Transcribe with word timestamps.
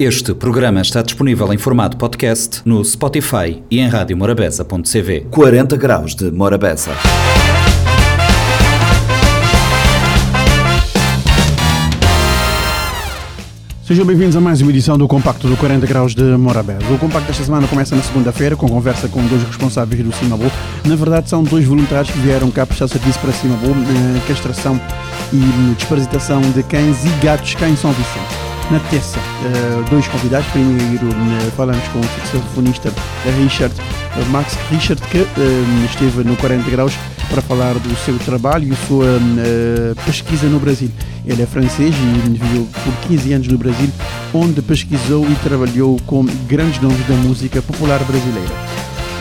Este 0.00 0.32
programa 0.32 0.80
está 0.80 1.02
disponível 1.02 1.52
em 1.52 1.58
formato 1.58 1.98
podcast 1.98 2.62
no 2.64 2.82
Spotify 2.82 3.62
e 3.70 3.80
em 3.80 3.86
radiomorabeza.cv. 3.86 5.26
40 5.30 5.76
graus 5.76 6.14
de 6.14 6.30
Morabeza. 6.30 6.92
Sejam 13.84 14.06
bem-vindos 14.06 14.36
a 14.36 14.40
mais 14.40 14.62
uma 14.62 14.70
edição 14.70 14.96
do 14.96 15.06
Compacto 15.06 15.46
do 15.46 15.56
40 15.58 15.86
Graus 15.86 16.14
de 16.14 16.22
Morabeza. 16.22 16.90
O 16.90 16.98
Compacto 16.98 17.26
desta 17.26 17.44
semana 17.44 17.68
começa 17.68 17.94
na 17.94 18.00
segunda-feira 18.00 18.56
com 18.56 18.66
conversa 18.70 19.06
com 19.06 19.22
dois 19.26 19.42
responsáveis 19.42 20.02
do 20.02 20.14
Cimabu. 20.14 20.50
Na 20.86 20.96
verdade, 20.96 21.28
são 21.28 21.44
dois 21.44 21.66
voluntários 21.66 22.10
que 22.10 22.18
vieram 22.20 22.50
cá 22.50 22.64
prestar 22.64 22.88
serviço 22.88 23.18
para 23.18 23.32
Cimabu, 23.32 23.68
eh, 23.68 24.20
castração 24.26 24.80
e 25.30 25.74
desparasitação 25.74 26.40
de 26.40 26.62
cães 26.62 27.04
e 27.04 27.10
gatos 27.22 27.54
cá 27.54 27.68
em 27.68 27.76
São 27.76 27.92
Vicente. 27.92 28.49
Na 28.70 28.78
terça, 28.88 29.18
eh, 29.18 29.90
dois 29.90 30.06
convidados. 30.06 30.46
Primeiro, 30.48 31.08
eh, 31.08 31.50
falamos 31.56 31.82
com 31.88 31.98
o 31.98 32.04
saxofonista 32.04 32.92
Richard 33.42 33.74
Max 34.30 34.56
Richard, 34.70 35.02
que 35.08 35.26
esteve 35.90 36.22
no 36.24 36.36
40 36.36 36.70
Graus 36.70 36.94
para 37.28 37.40
falar 37.42 37.74
do 37.74 37.96
seu 38.04 38.18
trabalho 38.18 38.72
e 38.72 38.86
sua 38.86 39.06
uh, 39.06 39.94
pesquisa 40.04 40.46
no 40.48 40.58
Brasil. 40.58 40.90
Ele 41.24 41.42
é 41.42 41.46
francês 41.46 41.94
e 41.94 42.30
viveu 42.30 42.66
por 42.84 42.92
15 43.08 43.32
anos 43.32 43.48
no 43.48 43.56
Brasil, 43.56 43.88
onde 44.34 44.60
pesquisou 44.60 45.24
e 45.30 45.34
trabalhou 45.36 45.98
com 46.06 46.24
grandes 46.48 46.80
nomes 46.80 47.06
da 47.06 47.14
música 47.14 47.62
popular 47.62 48.02
brasileira. 48.04 48.54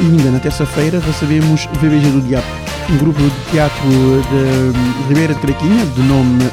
E 0.02 0.06
ainda 0.06 0.32
na 0.32 0.40
terça-feira 0.40 1.00
recebemos 1.00 1.68
VBG 1.80 2.10
do 2.10 2.28
Diabo, 2.28 2.48
um 2.90 2.98
grupo 2.98 3.22
de 3.22 3.52
teatro 3.52 3.88
de 3.88 5.08
Ribeira 5.08 5.34
de 5.34 5.40
Crequinha, 5.42 5.86
de 5.86 6.02
nome 6.02 6.50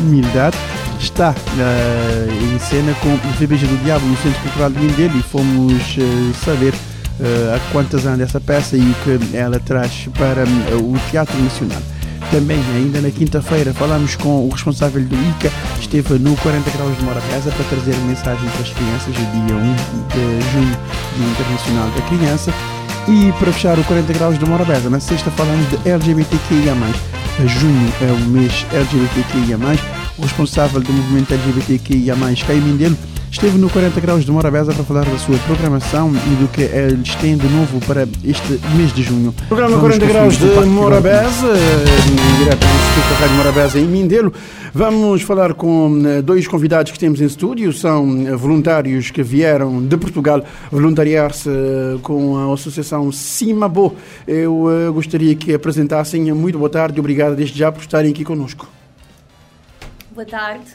Humildade, 0.00 0.56
está 0.98 1.30
uh, 1.30 2.54
em 2.54 2.58
cena 2.58 2.94
com 2.94 3.08
o 3.08 3.32
VBG 3.38 3.66
do 3.66 3.82
Diabo 3.84 4.06
no 4.06 4.16
Centro 4.18 4.40
Cultural 4.42 4.70
de 4.70 4.78
Mindelo 4.78 5.18
e 5.18 5.22
fomos 5.22 5.96
uh, 5.96 6.34
saber 6.44 6.74
uh, 6.74 7.60
quantas 7.72 8.06
anos 8.06 8.20
essa 8.20 8.40
peça 8.40 8.76
e 8.76 8.80
o 8.80 8.94
que 9.04 9.36
ela 9.36 9.58
traz 9.60 10.08
para 10.16 10.44
o 10.76 10.96
Teatro 11.10 11.40
Nacional. 11.42 11.80
Também, 12.30 12.58
ainda 12.74 13.00
na 13.00 13.10
quinta-feira, 13.10 13.72
falamos 13.72 14.14
com 14.16 14.46
o 14.46 14.50
responsável 14.50 15.02
do 15.02 15.14
ICA, 15.14 15.50
esteve 15.80 16.18
no 16.18 16.36
40 16.36 16.70
Graus 16.70 16.96
de 16.98 17.04
Morabeza 17.04 17.50
para 17.50 17.64
trazer 17.64 17.96
mensagem 18.00 18.48
para 18.50 18.60
as 18.60 18.70
crianças, 18.70 19.14
dia 19.14 19.56
1 19.56 19.74
de 20.08 20.52
junho, 20.52 20.76
Dia 21.16 21.26
Internacional 21.30 21.88
da 21.90 22.02
Criança. 22.02 22.52
E 23.08 23.32
para 23.38 23.50
fechar 23.50 23.78
o 23.78 23.84
40 23.84 24.12
Graus 24.12 24.38
de 24.38 24.44
Morabeza, 24.44 24.90
na 24.90 25.00
sexta 25.00 25.30
falamos 25.30 25.66
de 25.70 25.88
LGBTQIA+. 25.88 26.74
Junho 27.46 27.92
é 28.02 28.12
o 28.12 28.18
mês 28.26 28.66
LGBTQIA+. 28.72 29.97
O 30.18 30.22
responsável 30.22 30.80
do 30.80 30.92
movimento 30.92 31.32
LGBTQIA+, 31.32 32.16
Caio 32.46 32.62
Mindelo, 32.62 32.96
Esteve 33.30 33.58
no 33.58 33.68
40 33.68 34.00
Graus 34.00 34.24
de 34.24 34.32
Morabeza 34.32 34.72
para 34.72 34.82
falar 34.82 35.04
da 35.04 35.18
sua 35.18 35.36
programação 35.40 36.10
e 36.10 36.36
do 36.36 36.48
que 36.48 36.62
eles 36.62 37.14
têm 37.16 37.36
de 37.36 37.46
novo 37.48 37.78
para 37.86 38.08
este 38.24 38.58
mês 38.74 38.92
de 38.92 39.02
junho. 39.02 39.34
Programa 39.48 39.76
Vamos 39.76 39.96
40 39.96 40.06
Graus 40.06 40.38
de 40.38 40.46
Morabeza, 40.66 41.46
em 41.46 42.38
direto 42.38 42.58
do 42.58 42.66
Instituto 42.66 43.08
da 43.10 43.16
Rádio 43.20 43.36
Morabeza 43.36 43.78
em 43.78 43.84
Mindelo. 43.84 44.32
Vamos 44.72 45.22
falar 45.22 45.52
com 45.52 46.02
eh, 46.06 46.22
dois 46.22 46.48
convidados 46.48 46.90
que 46.90 46.98
temos 46.98 47.20
em 47.20 47.26
estúdio, 47.26 47.72
são 47.72 48.26
eh, 48.26 48.34
voluntários 48.34 49.10
que 49.10 49.22
vieram 49.22 49.82
de 49.82 49.96
Portugal 49.96 50.42
voluntariar-se 50.72 51.50
eh, 51.50 51.98
com 52.02 52.36
a 52.38 52.52
Associação 52.54 53.12
Cimabo. 53.12 53.94
Eu 54.26 54.92
gostaria 54.94 55.34
que 55.34 55.52
apresentassem. 55.52 56.32
Muito 56.32 56.58
boa 56.58 56.70
tarde 56.70 56.96
e 56.96 57.00
obrigado 57.00 57.36
desde 57.36 57.58
já 57.58 57.70
por 57.70 57.80
estarem 57.80 58.10
aqui 58.10 58.24
conosco. 58.24 58.77
Boa 60.18 60.26
tarde, 60.26 60.66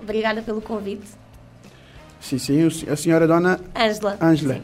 obrigada 0.00 0.40
pelo 0.40 0.62
convite. 0.62 1.04
Sim, 2.18 2.38
sim. 2.38 2.66
A 2.90 2.96
senhora 2.96 3.26
Dona... 3.26 3.60
Ângela. 3.76 4.16
Ângela. 4.18 4.60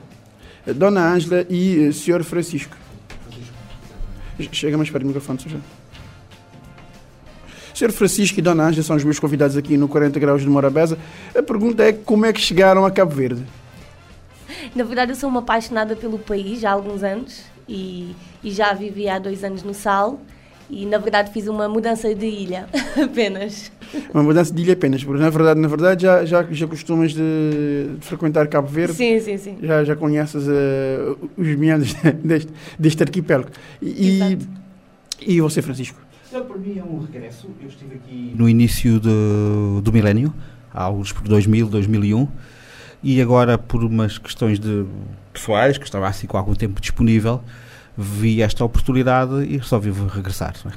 Dona 0.65 1.13
Ângela 1.13 1.45
e 1.51 1.89
uh, 1.89 1.93
Senhor 1.93 2.25
Francisco. 2.25 2.75
Chega 4.51 4.79
mais 4.79 4.89
perto 4.89 5.03
do 5.03 5.09
microfone, 5.09 5.39
senhor. 5.43 5.61
Senhor 7.75 7.93
Francisco 7.93 8.39
e 8.39 8.43
Dona 8.43 8.69
Ângela 8.69 8.83
são 8.83 8.97
os 8.97 9.05
meus 9.05 9.19
convidados 9.19 9.59
aqui 9.59 9.77
no 9.77 9.87
40 9.87 10.19
Graus 10.19 10.41
de 10.41 10.49
Morabeza. 10.49 10.97
A 11.37 11.43
pergunta 11.43 11.83
é 11.83 11.93
como 11.93 12.25
é 12.25 12.33
que 12.33 12.41
chegaram 12.41 12.87
a 12.87 12.91
Cabo 12.91 13.15
Verde? 13.15 13.45
Na 14.75 14.85
verdade, 14.85 15.13
eu 15.13 15.17
sou 15.17 15.29
uma 15.29 15.41
apaixonada 15.41 15.95
pelo 15.95 16.19
país 16.19 16.61
já 16.61 16.71
há 16.71 16.73
alguns 16.73 17.03
anos 17.03 17.43
e, 17.69 18.17
e 18.43 18.51
já 18.53 18.73
vivi 18.73 19.07
há 19.07 19.19
dois 19.19 19.45
anos 19.45 19.63
no 19.63 19.75
Sal 19.75 20.19
e 20.71 20.85
na 20.85 20.99
verdade 20.99 21.33
fiz 21.33 21.49
uma 21.49 21.69
mudança 21.69 22.15
de 22.15 22.27
ilha 22.27 22.69
apenas. 23.03 23.73
Uma 24.13 24.23
mudança 24.23 24.53
de 24.53 24.63
ilha 24.63 24.75
apenas, 24.75 25.03
porque 25.03 25.21
na 25.23 25.31
verdade, 25.31 25.61
na 25.61 25.69
verdade 25.69 26.03
já, 26.03 26.25
já, 26.25 26.43
já 26.51 26.67
costumas 26.67 27.13
de, 27.13 27.21
de 27.99 28.07
frequentar 28.07 28.47
Cabo 28.49 28.69
Verde. 28.69 28.95
Sim, 28.95 29.19
sim, 29.21 29.39
sim. 29.39 29.59
Já, 29.63 29.83
já 29.85 29.97
conheces 29.97 30.47
uh, 30.47 31.31
os 31.37 31.55
meandros 31.57 31.95
deste, 32.23 32.53
deste 32.79 33.03
arquipélago. 33.03 33.51
E, 33.81 34.39
e 35.21 35.41
você, 35.41 35.63
Francisco? 35.63 35.99
Então, 36.29 36.45
para 36.45 36.59
mim 36.59 36.79
é 36.79 36.85
um 36.85 37.01
regresso. 37.01 37.49
Eu 37.61 37.69
estive 37.69 37.95
aqui 37.95 38.35
no 38.37 38.49
início 38.49 39.01
do, 39.01 39.81
do 39.81 39.91
milénio, 39.93 40.33
há 40.73 40.83
alguns 40.83 41.11
por 41.11 41.27
2000, 41.27 41.69
2001, 41.69 42.29
e 43.03 43.23
agora 43.23 43.57
por 43.57 43.83
umas 43.83 44.19
questões 44.19 44.59
de 44.59 44.85
pessoais, 45.33 45.79
que 45.79 45.85
estava 45.85 46.07
assim 46.07 46.27
com 46.27 46.37
algum 46.37 46.55
tempo 46.55 46.81
disponível, 46.81 47.43
vi 47.99 48.41
esta 48.41 48.65
oportunidade 48.65 49.43
e 49.43 49.57
resolvi 49.57 49.91
regressar. 49.91 50.55
É? 50.65 50.71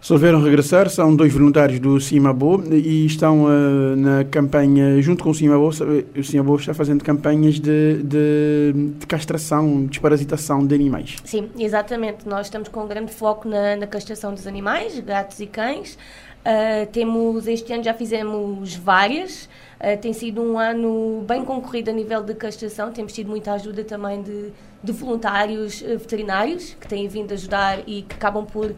Resolveram 0.00 0.42
regressar, 0.42 0.88
são 0.88 1.14
dois 1.14 1.30
voluntários 1.30 1.78
do 1.78 2.00
Cimabo 2.00 2.62
e 2.72 3.04
estão 3.04 3.44
uh, 3.44 3.96
na 3.96 4.24
campanha, 4.24 5.02
junto 5.02 5.22
com 5.22 5.28
o 5.28 5.34
Cimabo, 5.34 5.68
o 5.68 6.24
Cimabo 6.24 6.56
está 6.56 6.72
fazendo 6.72 7.04
campanhas 7.04 7.60
de, 7.60 8.02
de, 8.02 8.72
de, 8.98 9.06
castração, 9.06 9.84
desparasitação 9.84 10.66
de 10.66 10.74
animais. 10.74 11.16
Sim, 11.24 11.50
exatamente. 11.58 12.26
Nós 12.26 12.46
estamos 12.46 12.68
com 12.68 12.84
um 12.84 12.88
grande 12.88 13.12
foco 13.12 13.46
na, 13.46 13.76
na 13.76 13.86
castração 13.86 14.32
dos 14.32 14.46
animais, 14.46 14.98
gatos 15.00 15.38
e 15.38 15.46
cães. 15.46 15.98
Uh, 16.40 16.86
temos, 16.90 17.46
este 17.46 17.70
ano 17.72 17.84
já 17.84 17.92
fizemos 17.92 18.74
várias, 18.76 19.48
Uh, 19.80 19.96
tem 19.96 20.12
sido 20.12 20.42
um 20.42 20.58
ano 20.58 21.24
bem 21.26 21.42
concorrido 21.42 21.88
a 21.88 21.94
nível 21.94 22.22
de 22.22 22.34
castração, 22.34 22.92
temos 22.92 23.14
tido 23.14 23.30
muita 23.30 23.54
ajuda 23.54 23.82
também 23.82 24.20
de, 24.20 24.52
de 24.82 24.92
voluntários 24.92 25.82
uh, 25.82 25.98
veterinários 25.98 26.74
que 26.80 26.88
têm 26.88 27.06
vindo 27.08 27.32
ajudar 27.32 27.80
e 27.86 28.02
que 28.02 28.14
acabam 28.14 28.44
por 28.46 28.70
uh, 28.70 28.76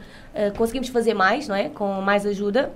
conseguimos 0.56 0.88
fazer 0.88 1.14
mais, 1.14 1.48
não 1.48 1.54
é? 1.54 1.68
Com 1.68 2.00
mais 2.00 2.26
ajuda. 2.26 2.72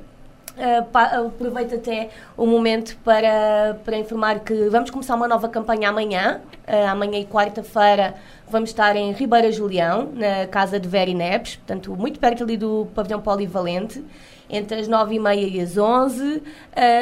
Uh, 0.56 1.26
aproveito 1.26 1.74
até 1.74 2.08
o 2.34 2.46
momento 2.46 2.96
para, 3.04 3.78
para 3.84 3.98
informar 3.98 4.40
que 4.40 4.70
vamos 4.70 4.88
começar 4.88 5.14
uma 5.14 5.28
nova 5.28 5.50
campanha 5.50 5.90
amanhã. 5.90 6.40
Uh, 6.66 6.86
amanhã 6.88 7.18
e 7.18 7.26
quarta-feira 7.26 8.14
vamos 8.48 8.70
estar 8.70 8.96
em 8.96 9.12
Ribeira 9.12 9.52
Julião, 9.52 10.10
na 10.14 10.46
casa 10.46 10.80
de 10.80 10.88
Veri 10.88 11.12
Neves, 11.12 11.56
portanto, 11.56 11.94
muito 11.94 12.18
perto 12.18 12.42
ali 12.42 12.56
do 12.56 12.88
pavilhão 12.94 13.20
polivalente 13.20 14.02
entre 14.48 14.80
as 14.80 14.88
9h30 14.88 15.52
e 15.52 15.60
as 15.60 15.76
11 15.76 16.36
uh, 16.36 16.42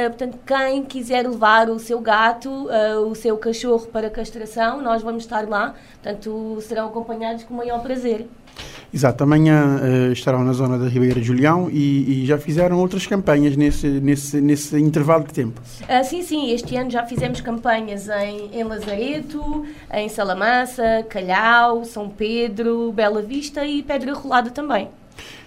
Portanto, 0.09 0.39
quem 0.45 0.83
quiser 0.83 1.25
levar 1.25 1.71
o 1.71 1.79
seu 1.79 2.01
gato, 2.01 2.69
o 3.07 3.15
seu 3.15 3.39
cachorro 3.39 3.87
para 3.87 4.11
castração, 4.11 4.83
nós 4.83 5.01
vamos 5.03 5.23
estar 5.23 5.49
lá. 5.49 5.75
Portanto, 6.03 6.59
serão 6.63 6.89
acompanhados 6.89 7.45
com 7.45 7.55
o 7.55 7.57
maior 7.57 7.81
prazer. 7.83 8.27
Exato, 8.93 9.25
amanhã 9.25 9.81
uh, 9.81 10.13
estarão 10.13 10.45
na 10.45 10.53
zona 10.53 10.79
da 10.79 10.89
Ribeira 10.89 11.21
Julião 11.21 11.69
e, 11.69 12.23
e, 12.23 12.27
já 12.27 12.39
fizeram 12.39 12.79
outras 12.79 13.05
campanhas 13.07 13.57
nesse, 13.57 13.89
nesse, 13.89 14.41
nesse 14.41 14.79
intervalo 14.79 15.25
de 15.25 15.33
tempo. 15.33 15.61
Uh, 15.83 16.05
sim, 16.05 16.23
sim, 16.23 16.53
este 16.53 16.77
ano 16.77 16.91
já 16.91 17.05
fizemos 17.05 17.41
campanhas 17.41 18.09
em, 18.09 18.51
em 18.53 18.63
Lazareto, 18.63 19.67
em 19.93 20.09
Salamança, 20.09 21.05
Calhau, 21.09 21.85
São 21.85 22.09
Pedro, 22.09 22.93
Bela 22.93 23.21
Vista 23.21 23.67
e 23.67 23.83
Pedra 23.83 24.15
Rolada 24.15 24.51
também. 24.51 24.89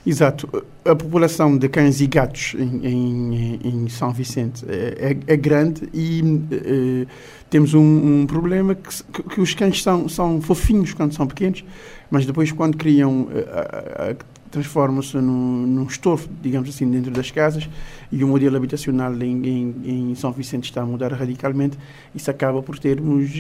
Exato. 0.06 0.64
A 0.86 0.96
população 0.96 1.58
de 1.58 1.68
cães 1.68 2.00
e 2.00 2.08
gatos 2.08 2.56
em, 2.58 2.88
em, 2.88 3.60
em 3.62 3.90
São 3.90 4.14
Vicente 4.14 4.66
é, 4.70 5.12
é, 5.12 5.34
é 5.34 5.36
grande 5.36 5.90
e 5.94 6.22
é, 6.52 7.08
temos 7.50 7.74
um, 7.74 8.22
um 8.22 8.26
problema 8.26 8.74
que, 8.74 9.24
que, 9.24 9.42
os 9.42 9.54
cães 9.54 9.84
são, 9.84 10.08
são 10.08 10.42
fofinhos 10.42 10.94
quando 10.94 11.14
são 11.14 11.28
pequenos, 11.28 11.64
mas 12.10 12.26
depois 12.26 12.52
quando 12.52 12.78
criam, 12.78 13.28
eh, 13.32 14.16
transformam-se 14.50 15.18
num, 15.18 15.68
num 15.68 15.84
estofo, 15.84 16.30
digamos 16.42 16.70
assim, 16.70 16.90
dentro 16.90 17.12
das 17.12 17.32
casas 17.32 17.70
e 18.12 18.24
o 18.24 18.28
modelo 18.28 18.56
habitacional 18.56 19.14
em, 19.22 19.46
em, 19.46 19.76
em, 20.12 20.16
São 20.16 20.32
Vicente 20.32 20.66
está 20.66 20.82
a 20.82 20.86
mudar 20.86 21.12
radicalmente, 21.12 21.78
isso 22.16 22.32
acaba 22.32 22.62
por 22.64 22.80
termos 22.80 23.32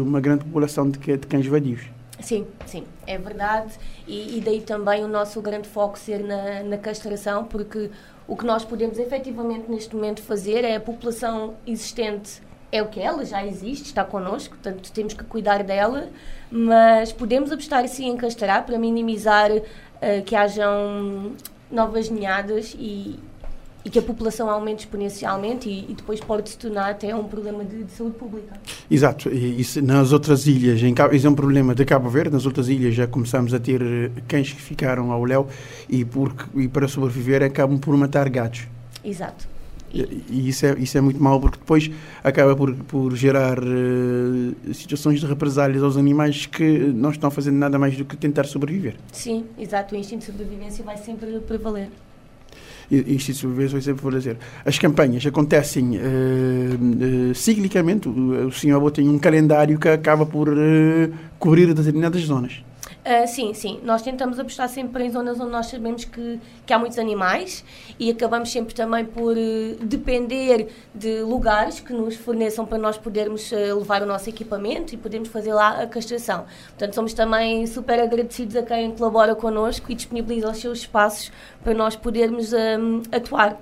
uma 0.00 0.20
grande 0.20 0.44
população 0.44 0.88
de, 0.90 0.98
de 0.98 1.26
cães 1.26 1.46
vadios. 1.46 1.82
Sim, 2.20 2.46
sim, 2.64 2.84
é 3.06 3.18
verdade. 3.18 3.74
E, 4.06 4.38
e, 4.38 4.40
daí 4.40 4.62
também 4.62 5.04
o 5.04 5.08
nosso 5.08 5.40
grande 5.42 5.68
foco 5.68 5.98
ser 5.98 6.20
na, 6.20 6.62
na 6.62 6.78
castração, 6.78 7.44
porque 7.44 7.90
o 8.26 8.34
que 8.34 8.44
nós 8.44 8.64
podemos 8.64 8.98
efetivamente 8.98 9.70
neste 9.70 9.94
momento 9.94 10.22
fazer 10.22 10.64
é 10.64 10.76
a 10.76 10.80
população 10.80 11.54
existente 11.66 12.40
é 12.70 12.82
o 12.82 12.86
que 12.88 13.00
ela 13.00 13.24
já 13.24 13.44
existe, 13.46 13.86
está 13.86 14.04
connosco, 14.04 14.56
portanto 14.56 14.90
temos 14.92 15.14
que 15.14 15.24
cuidar 15.24 15.62
dela, 15.62 16.08
mas 16.50 17.12
podemos 17.12 17.50
apostar 17.52 17.86
sim 17.88 18.08
em 18.08 18.16
castrar 18.16 18.64
para 18.64 18.78
minimizar 18.78 19.50
uh, 19.50 19.62
que 20.24 20.34
hajam 20.34 21.32
novas 21.70 22.10
ninhadas 22.10 22.74
e, 22.78 23.18
e 23.84 23.90
que 23.90 23.98
a 23.98 24.02
população 24.02 24.50
aumente 24.50 24.80
exponencialmente 24.80 25.68
e, 25.68 25.90
e 25.90 25.94
depois 25.94 26.20
pode 26.20 26.50
se 26.50 26.58
tornar 26.58 26.90
até 26.90 27.14
um 27.14 27.24
problema 27.24 27.64
de, 27.64 27.84
de 27.84 27.92
saúde 27.92 28.16
pública. 28.16 28.54
Exato, 28.90 29.28
e 29.28 29.60
isso 29.60 29.80
nas 29.82 30.12
outras 30.12 30.46
ilhas, 30.46 30.82
em 30.82 30.92
Cabo, 30.92 31.14
isso 31.14 31.26
é 31.26 31.30
um 31.30 31.34
problema 31.34 31.74
de 31.74 31.84
Cabo 31.84 32.08
Verde, 32.08 32.30
nas 32.30 32.46
outras 32.46 32.68
ilhas 32.68 32.94
já 32.94 33.06
começamos 33.06 33.54
a 33.54 33.60
ter 33.60 33.82
eh, 33.82 34.10
cães 34.28 34.52
que 34.52 34.60
ficaram 34.60 35.10
ao 35.12 35.24
léu 35.24 35.48
e, 35.88 36.04
porque, 36.04 36.44
e 36.56 36.68
para 36.68 36.88
sobreviver 36.88 37.42
acabam 37.42 37.78
por 37.78 37.96
matar 37.96 38.28
gatos. 38.28 38.66
Exato. 39.04 39.55
E, 39.92 40.24
e 40.28 40.48
isso, 40.48 40.66
é, 40.66 40.74
isso 40.78 40.96
é 40.98 41.00
muito 41.00 41.22
mau 41.22 41.40
porque 41.40 41.58
depois 41.58 41.90
acaba 42.22 42.54
por, 42.56 42.74
por 42.74 43.14
gerar 43.14 43.58
uh, 43.58 44.74
situações 44.74 45.20
de 45.20 45.26
represálias 45.26 45.82
aos 45.82 45.96
animais 45.96 46.46
que 46.46 46.78
não 46.78 47.10
estão 47.10 47.30
fazendo 47.30 47.56
nada 47.56 47.78
mais 47.78 47.96
do 47.96 48.04
que 48.04 48.16
tentar 48.16 48.44
sobreviver. 48.44 48.96
Sim, 49.12 49.44
exato, 49.58 49.94
o 49.94 49.98
instinto 49.98 50.20
de 50.20 50.26
sobrevivência 50.26 50.84
vai 50.84 50.96
sempre 50.96 51.38
prevaler 51.40 51.88
isto 52.88 53.48
de 53.48 53.66
vai 53.66 53.80
sempre 53.80 54.10
dizer. 54.10 54.38
As 54.64 54.78
campanhas 54.78 55.26
acontecem 55.26 55.96
uh, 55.96 57.30
uh, 57.30 57.34
ciclicamente. 57.34 58.08
O, 58.08 58.46
o 58.46 58.52
senhor 58.52 58.90
tem 58.92 59.08
um 59.08 59.18
calendário 59.18 59.76
que 59.76 59.88
acaba 59.88 60.24
por 60.24 60.48
cobrir 61.38 61.74
determinadas 61.74 62.22
zonas. 62.22 62.62
Uh, 63.06 63.24
sim, 63.28 63.54
sim. 63.54 63.78
Nós 63.84 64.02
tentamos 64.02 64.36
apostar 64.36 64.68
sempre 64.68 65.04
em 65.04 65.10
zonas 65.10 65.38
onde 65.38 65.52
nós 65.52 65.66
sabemos 65.66 66.04
que, 66.04 66.40
que 66.66 66.72
há 66.72 66.78
muitos 66.78 66.98
animais 66.98 67.64
e 68.00 68.10
acabamos 68.10 68.50
sempre 68.50 68.74
também 68.74 69.04
por 69.04 69.36
uh, 69.36 69.76
depender 69.84 70.66
de 70.92 71.20
lugares 71.20 71.78
que 71.78 71.92
nos 71.92 72.16
forneçam 72.16 72.66
para 72.66 72.78
nós 72.78 72.98
podermos 72.98 73.52
uh, 73.52 73.78
levar 73.78 74.02
o 74.02 74.06
nosso 74.06 74.28
equipamento 74.28 74.92
e 74.92 74.98
podermos 74.98 75.28
fazer 75.28 75.54
lá 75.54 75.82
a 75.82 75.86
castração. 75.86 76.46
Portanto, 76.70 76.94
somos 76.96 77.12
também 77.12 77.64
super 77.68 78.00
agradecidos 78.00 78.56
a 78.56 78.64
quem 78.64 78.90
colabora 78.90 79.36
connosco 79.36 79.92
e 79.92 79.94
disponibiliza 79.94 80.50
os 80.50 80.58
seus 80.58 80.78
espaços 80.80 81.30
para 81.62 81.74
nós 81.74 81.94
podermos 81.94 82.52
atuar. 83.12 83.56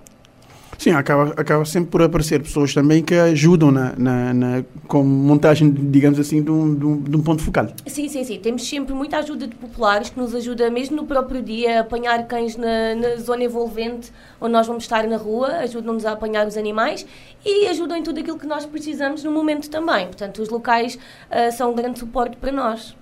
Sim, 0.79 0.91
acaba, 0.91 1.32
acaba 1.37 1.65
sempre 1.65 1.91
por 1.91 2.03
aparecer 2.03 2.43
pessoas 2.43 2.75
também 2.75 3.03
que 3.03 3.15
ajudam 3.15 3.71
na, 3.71 3.94
na, 3.97 4.35
na 4.35 4.65
com 4.87 5.03
montagem, 5.03 5.71
digamos 5.71 6.19
assim, 6.19 6.43
de 6.43 6.50
um, 6.50 6.75
de, 6.75 6.85
um, 6.85 7.00
de 7.00 7.17
um, 7.17 7.23
ponto 7.23 7.43
focal. 7.43 7.69
Sim, 7.87 8.09
sim, 8.09 8.25
sim. 8.25 8.38
Temos 8.38 8.69
sempre 8.69 8.94
muita 8.94 9.19
ajuda 9.19 9.47
de 9.47 9.55
populares 9.55 10.11
que 10.11 10.19
nos 10.19 10.35
ajuda 10.35 10.71
mesmo 10.71 10.97
no 10.97 11.06
próprio 11.06 11.43
dia 11.43 11.79
a 11.79 11.81
apanhar 11.81 12.26
cães 12.26 12.56
na, 12.56 12.94
na 12.94 13.17
zona 13.17 13.44
envolvente 13.44 14.12
onde 14.41 14.53
nós 14.53 14.67
vamos 14.67 14.85
estar 14.85 15.06
na 15.06 15.17
rua, 15.17 15.49
ajudam-nos 15.59 16.05
a 16.05 16.12
apanhar 16.12 16.47
os 16.47 16.56
animais 16.56 17.06
e 17.44 17.67
ajudam 17.69 17.97
em 17.97 18.03
tudo 18.03 18.21
aquilo 18.21 18.38
que 18.38 18.47
nós 18.47 18.67
precisamos 18.67 19.25
no 19.25 19.31
momento 19.31 19.71
também. 19.71 20.06
Portanto, 20.06 20.43
os 20.43 20.49
locais 20.49 20.97
uh, 20.97 21.53
são 21.56 21.73
um 21.73 21.75
grande 21.75 21.99
suporte 21.99 22.37
para 22.37 22.53
nós. 22.53 22.94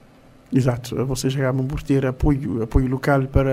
Exato. 0.53 1.05
Vocês 1.07 1.35
acabam 1.35 1.67
por 1.67 1.83
ter 1.83 2.05
apoio, 2.05 2.63
apoio 2.63 2.89
local 2.89 3.23
para 3.23 3.51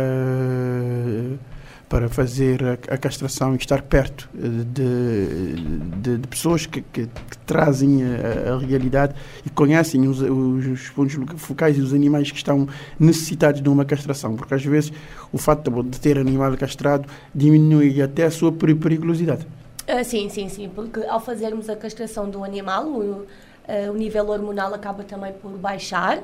para 1.90 2.08
fazer 2.08 2.64
a, 2.64 2.74
a 2.94 2.98
castração 2.98 3.56
e 3.56 3.58
estar 3.58 3.82
perto 3.82 4.30
eh, 4.38 4.48
de, 4.48 5.56
de, 6.02 6.18
de 6.20 6.28
pessoas 6.28 6.68
que, 6.68 6.82
que, 6.82 7.08
que 7.08 7.38
trazem 7.48 8.04
a, 8.04 8.54
a, 8.54 8.58
realidade 8.60 9.16
e 9.44 9.50
conhecem 9.50 10.08
os, 10.08 10.22
os, 10.22 10.90
pontos 10.90 11.18
focais 11.38 11.78
e 11.78 11.82
os 11.82 11.92
animais 11.92 12.30
que 12.30 12.38
estão 12.38 12.68
necessitados 13.00 13.60
de 13.60 13.68
uma 13.68 13.84
castração, 13.84 14.36
porque 14.36 14.54
às 14.54 14.64
vezes 14.64 14.94
o 15.34 15.38
fato 15.40 15.84
de 15.84 16.00
ter 16.00 16.20
animal 16.20 16.56
castrado 16.56 17.10
diminui 17.34 18.00
até 18.02 18.26
a 18.26 18.32
sua 18.32 18.52
periculosidade. 18.52 19.48
Uh, 19.88 20.04
sim, 20.04 20.30
sim, 20.30 20.48
sim, 20.48 20.70
porque 20.70 21.04
ao 21.06 21.20
fazermos 21.20 21.68
a 21.70 21.76
castração 21.76 22.30
do 22.30 22.44
animal, 22.44 22.86
o, 22.86 23.26
Uh, 23.70 23.92
o 23.92 23.94
nível 23.94 24.28
hormonal 24.30 24.74
acaba 24.74 25.04
também 25.04 25.32
por 25.32 25.52
baixar 25.52 26.24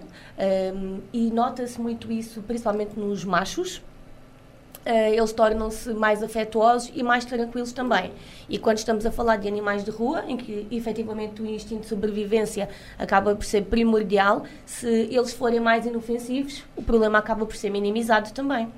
um, 0.74 0.98
e 1.14 1.30
nota-se 1.30 1.80
muito 1.80 2.12
isso 2.12 2.42
principalmente 2.42 2.98
nos 3.00 3.24
machos 3.24 3.84
eles 4.86 5.34
tornam-se 5.34 5.94
mais 5.94 6.22
afetuosos 6.22 6.92
e 6.94 7.02
mais 7.02 7.26
tranquilos 7.26 7.72
também. 7.72 8.12
E 8.48 8.60
quando 8.60 8.78
estamos 8.78 9.06
a 9.06 9.12
falar 9.12 9.38
de 9.38 9.48
animais 9.48 9.84
de 9.84 9.92
rua, 9.92 10.24
em 10.28 10.38
que 10.38 10.68
efetivamente 10.70 11.42
o 11.42 11.46
instinto 11.46 11.82
de 11.82 11.88
sobrevivência 11.88 12.70
acaba 12.98 13.36
por 13.36 13.44
ser 13.44 13.64
primordial, 13.66 14.44
se 14.66 14.88
eles 14.88 15.34
forem 15.34 15.60
mais 15.60 15.86
inofensivos, 15.86 16.64
o 16.76 16.84
problema 16.84 17.18
acaba 17.18 17.46
por 17.46 17.56
ser 17.56 17.70
minimizado 17.70 18.32
também. 18.32 18.72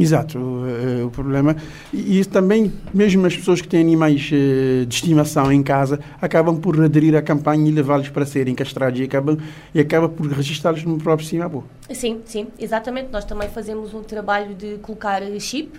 Exato, 0.00 0.38
o, 0.38 1.06
o 1.06 1.10
problema. 1.10 1.54
E, 1.92 2.20
e, 2.20 2.24
também, 2.24 2.72
mesmo 2.92 3.26
as 3.26 3.36
pessoas 3.36 3.60
que 3.60 3.68
têm 3.68 3.80
animais 3.80 4.30
uh, 4.32 4.86
de 4.86 4.94
estimação 4.94 5.52
em 5.52 5.62
casa, 5.62 6.00
acabam 6.20 6.58
por 6.58 6.82
aderir 6.82 7.14
à 7.14 7.20
campanha 7.20 7.68
e 7.68 7.72
levá-los 7.72 8.08
para 8.08 8.24
serem 8.24 8.54
castrados 8.54 8.98
e 8.98 9.04
acabam, 9.04 9.36
e 9.74 9.80
acaba 9.80 10.08
por 10.08 10.26
registá-los 10.26 10.84
no 10.84 10.96
próprio 10.96 11.28
Sinabo. 11.28 11.64
Sim, 11.92 12.22
sim, 12.24 12.46
exatamente. 12.58 13.10
Nós 13.12 13.26
também 13.26 13.50
fazemos 13.50 13.92
um 13.92 14.02
trabalho 14.02 14.54
de 14.54 14.78
colocar 14.78 15.20
chip. 15.38 15.78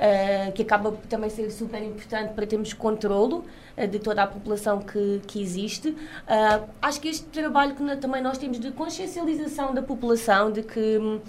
Uh, 0.00 0.50
que 0.52 0.62
acaba 0.62 0.92
também 1.10 1.28
ser 1.28 1.50
super 1.50 1.82
importante 1.82 2.32
para 2.32 2.46
termos 2.46 2.72
controlo 2.72 3.44
de 3.86 3.98
toda 3.98 4.22
a 4.22 4.26
população 4.26 4.78
que, 4.78 5.20
que 5.26 5.42
existe. 5.42 5.90
Uh, 5.90 6.64
acho 6.80 6.98
que 7.02 7.08
este 7.08 7.24
trabalho 7.24 7.74
que 7.74 7.96
também 7.96 8.22
nós 8.22 8.38
temos 8.38 8.58
de 8.58 8.70
consciencialização 8.70 9.74
da 9.74 9.82
população, 9.82 10.50
de 10.50 10.62
que 10.62 10.96
hum, 10.98 11.20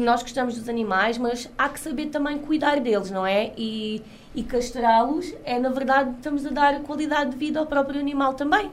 nós 0.00 0.22
gostamos 0.22 0.56
dos 0.56 0.68
animais, 0.68 1.18
mas 1.18 1.48
há 1.56 1.68
que 1.68 1.80
saber 1.80 2.06
também 2.06 2.38
cuidar 2.38 2.80
deles, 2.80 3.10
não 3.10 3.26
é? 3.26 3.52
E, 3.56 4.02
e 4.34 4.42
castrá-los 4.42 5.32
é, 5.44 5.58
na 5.58 5.70
verdade, 5.70 6.10
estamos 6.16 6.44
a 6.46 6.50
dar 6.50 6.80
qualidade 6.80 7.30
de 7.30 7.36
vida 7.36 7.58
ao 7.58 7.66
próprio 7.66 8.00
animal 8.00 8.34
também. 8.34 8.70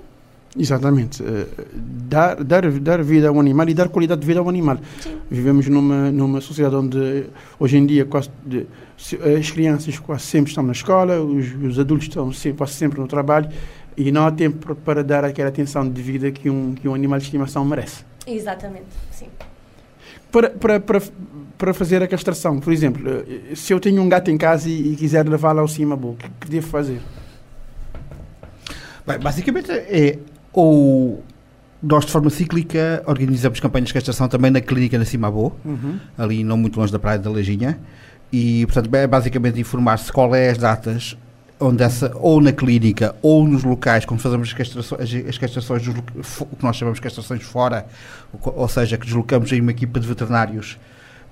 Exatamente. 0.57 1.23
Uh, 1.23 1.47
dar, 1.73 2.43
dar, 2.43 2.69
dar 2.79 3.01
vida 3.01 3.27
ao 3.27 3.39
animal 3.39 3.67
e 3.69 3.73
dar 3.73 3.89
qualidade 3.89 4.21
de 4.21 4.27
vida 4.27 4.39
ao 4.39 4.47
animal. 4.47 4.77
Sim. 4.99 5.17
Vivemos 5.29 5.67
numa, 5.67 6.11
numa 6.11 6.41
sociedade 6.41 6.75
onde, 6.75 7.25
hoje 7.59 7.77
em 7.77 7.85
dia, 7.85 8.05
quase 8.05 8.29
de, 8.45 8.67
as 9.37 9.49
crianças 9.49 9.97
quase 9.97 10.23
sempre 10.23 10.49
estão 10.49 10.63
na 10.63 10.73
escola, 10.73 11.19
os, 11.21 11.53
os 11.55 11.79
adultos 11.79 12.07
estão 12.07 12.31
sempre, 12.31 12.59
quase 12.59 12.73
sempre 12.73 12.99
no 12.99 13.07
trabalho 13.07 13.49
e 13.97 14.11
não 14.11 14.25
há 14.25 14.31
tempo 14.31 14.75
para 14.75 15.03
dar 15.03 15.23
aquela 15.25 15.49
atenção 15.49 15.89
de 15.89 16.01
vida 16.01 16.31
que 16.31 16.49
um, 16.49 16.75
que 16.75 16.87
um 16.87 16.93
animal 16.93 17.17
de 17.17 17.25
estimação 17.25 17.65
merece. 17.65 18.03
Exatamente, 18.27 18.87
sim 19.11 19.27
para, 20.33 20.49
para, 20.49 20.79
para, 20.79 21.01
para 21.57 21.73
fazer 21.73 22.01
a 22.01 22.07
castração. 22.07 22.59
Por 22.59 22.73
exemplo, 22.73 23.07
eh, 23.07 23.55
se 23.55 23.71
eu 23.71 23.79
tenho 23.79 24.01
um 24.01 24.09
gato 24.09 24.31
em 24.31 24.37
casa 24.37 24.67
e, 24.67 24.93
e 24.93 24.95
quiser 24.95 25.29
levá-lo 25.29 25.59
ao 25.59 25.67
cima, 25.67 25.93
o 25.95 26.15
que, 26.15 26.27
que 26.41 26.49
devo 26.49 26.67
fazer? 26.67 26.99
Bem, 29.05 29.19
basicamente 29.19 29.71
é 29.71 30.17
ou 30.51 31.23
nós 31.81 32.05
de 32.05 32.11
forma 32.11 32.29
cíclica 32.29 33.03
organizamos 33.05 33.59
campanhas 33.59 33.89
de 33.89 33.93
castração 33.93 34.27
também 34.27 34.49
na 34.49 34.61
clínica 34.61 34.97
na 34.97 35.05
Cimabô, 35.05 35.51
uhum. 35.63 35.99
ali 36.17 36.43
não 36.43 36.57
muito 36.57 36.79
longe 36.79 36.91
da 36.91 36.97
praia 36.97 37.19
da 37.19 37.29
Lejinha, 37.29 37.77
e 38.31 38.65
portanto 38.65 38.93
é 38.95 39.05
basicamente 39.05 39.59
informar-se 39.59 40.11
qual 40.11 40.33
é 40.33 40.49
as 40.49 40.57
datas 40.57 41.17
onde 41.63 41.83
essa, 41.83 42.11
ou 42.15 42.41
na 42.41 42.51
clínica 42.51 43.15
ou 43.21 43.47
nos 43.47 43.63
locais, 43.63 44.05
como 44.05 44.19
fazemos 44.19 44.49
as 44.49 44.53
castrações, 44.53 45.27
as 45.27 45.37
castrações 45.37 45.87
o 45.87 45.93
que 45.93 46.63
nós 46.63 46.75
chamamos 46.75 46.97
de 46.97 47.03
castrações 47.03 47.41
fora, 47.43 47.85
ou 48.41 48.67
seja, 48.67 48.97
que 48.97 49.05
deslocamos 49.05 49.51
em 49.51 49.61
uma 49.61 49.71
equipa 49.71 49.99
de 49.99 50.07
veterinários 50.07 50.77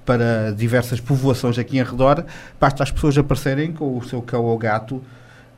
para 0.05 0.51
diversas 0.51 0.99
povoações 0.99 1.59
aqui 1.59 1.77
em 1.77 1.83
redor, 1.83 2.25
basta 2.59 2.81
as 2.81 2.91
pessoas 2.91 3.17
aparecerem 3.17 3.71
com 3.73 3.97
o 3.97 4.03
seu 4.03 4.21
cão 4.21 4.43
ou 4.43 4.57
gato 4.57 5.01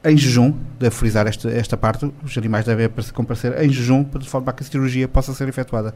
em 0.04 0.18
jejum, 0.18 0.54
devo 0.80 0.94
frisar 0.94 1.28
esta, 1.28 1.50
esta 1.50 1.78
parte, 1.78 2.12
os 2.24 2.38
animais 2.38 2.66
devem 2.66 2.90
comparecer 3.14 3.62
em 3.64 3.70
jejum, 3.70 4.04
de 4.04 4.28
forma 4.28 4.50
a 4.50 4.54
que 4.54 4.64
a 4.64 4.66
cirurgia 4.66 5.08
possa 5.08 5.34
ser 5.34 5.48
efetuada. 5.48 5.94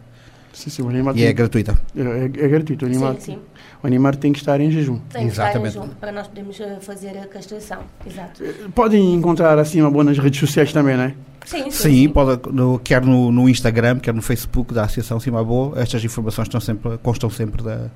Sim, 0.54 0.70
sim, 0.70 0.82
o 0.82 0.90
animal 0.90 1.16
e 1.16 1.20
é 1.20 1.22
tem, 1.24 1.28
é 1.28 1.34
gratuita. 1.34 1.78
É, 1.96 2.01
é, 2.01 2.24
é, 2.25 2.48
gratuito. 2.48 2.86
O 2.86 2.88
animal, 2.88 3.13
sim, 3.16 3.34
sim. 3.34 3.40
O 3.84 3.88
animal 3.88 4.13
tem 4.13 4.31
que 4.34 4.39
estar 4.39 4.60
em 4.60 4.72
jejum. 4.72 5.00
Tem 5.10 5.25
que 5.25 5.34
Exatamente. 5.34 5.67
estar 5.69 5.79
em 5.79 5.84
jejum 5.84 5.96
para 6.00 6.12
nós 6.12 6.27
podermos 6.27 6.60
eh, 6.60 6.77
fazer 6.81 7.17
a 7.17 7.27
castração. 7.27 7.79
Exato. 8.05 8.43
Eh, 8.43 8.53
podem 8.74 9.13
encontrar 9.13 9.57
assim 9.60 9.81
uma 9.81 9.91
boa 9.91 10.03
nas 10.03 10.17
redes 10.17 10.39
sociais 10.39 10.74
também, 10.74 10.98
não 10.98 11.03
é? 11.03 11.13
Sim, 11.46 11.63
sim, 11.63 11.72
sim, 11.72 11.89
sim. 11.89 12.10
Pode, 12.10 12.41
no, 12.51 12.79
quer 12.79 13.05
no, 13.05 13.31
no, 13.31 13.48
Instagram, 13.48 14.00
quer 14.00 14.13
no 14.13 14.22
Facebook 14.22 14.74
da 14.74 14.84
Associação 14.84 15.19
Cima 15.19 15.43
Boa, 15.43 15.79
estas 15.79 16.03
informações 16.03 16.48
estão 16.48 16.60
sempre, 16.60 16.98
constam 16.98 17.29
sempre 17.29 17.63
da, 17.63 17.89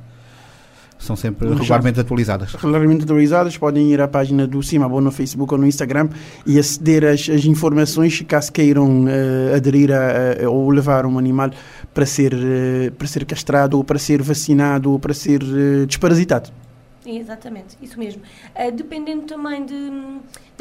são 1.01 1.15
sempre 1.15 1.50
regularmente 1.50 2.00
atualizadas. 2.00 2.53
Regularmente 2.53 3.03
atualizadas, 3.03 3.58
podem 3.58 3.91
ir 3.91 4.00
à 4.00 4.08
página 4.08 4.46
do 4.46 4.62
Cimabo 4.62 5.01
no 5.01 5.12
Facebook 5.12 5.51
ou 5.53 5.60
no 5.60 5.67
Instagram 5.67 6.10
e 6.46 6.60
aceder 6.60 7.03
às, 7.03 7.27
às 7.27 7.43
informações 7.46 8.22
caso 8.22 8.51
queiram 8.51 9.05
uh, 9.05 9.55
aderir 9.55 9.91
a, 9.91 10.46
a, 10.46 10.50
ou 10.50 10.70
levar 10.70 11.05
um 11.05 11.17
animal 11.17 11.50
para 11.93 12.05
ser, 12.05 12.34
uh, 12.34 12.91
para 12.98 13.08
ser 13.08 13.25
castrado 13.25 13.77
ou 13.77 13.84
para 13.84 13.98
ser 13.98 14.22
vacinado 14.22 14.91
ou 14.91 15.00
para 15.00 15.13
ser 15.13 15.41
uh, 15.41 15.86
desparasitado. 15.88 16.51
Exatamente, 17.05 17.77
isso 17.81 17.98
mesmo. 17.98 18.22
Uh, 18.55 18.72
dependendo 18.72 19.24
também 19.24 19.65
de, 19.65 19.74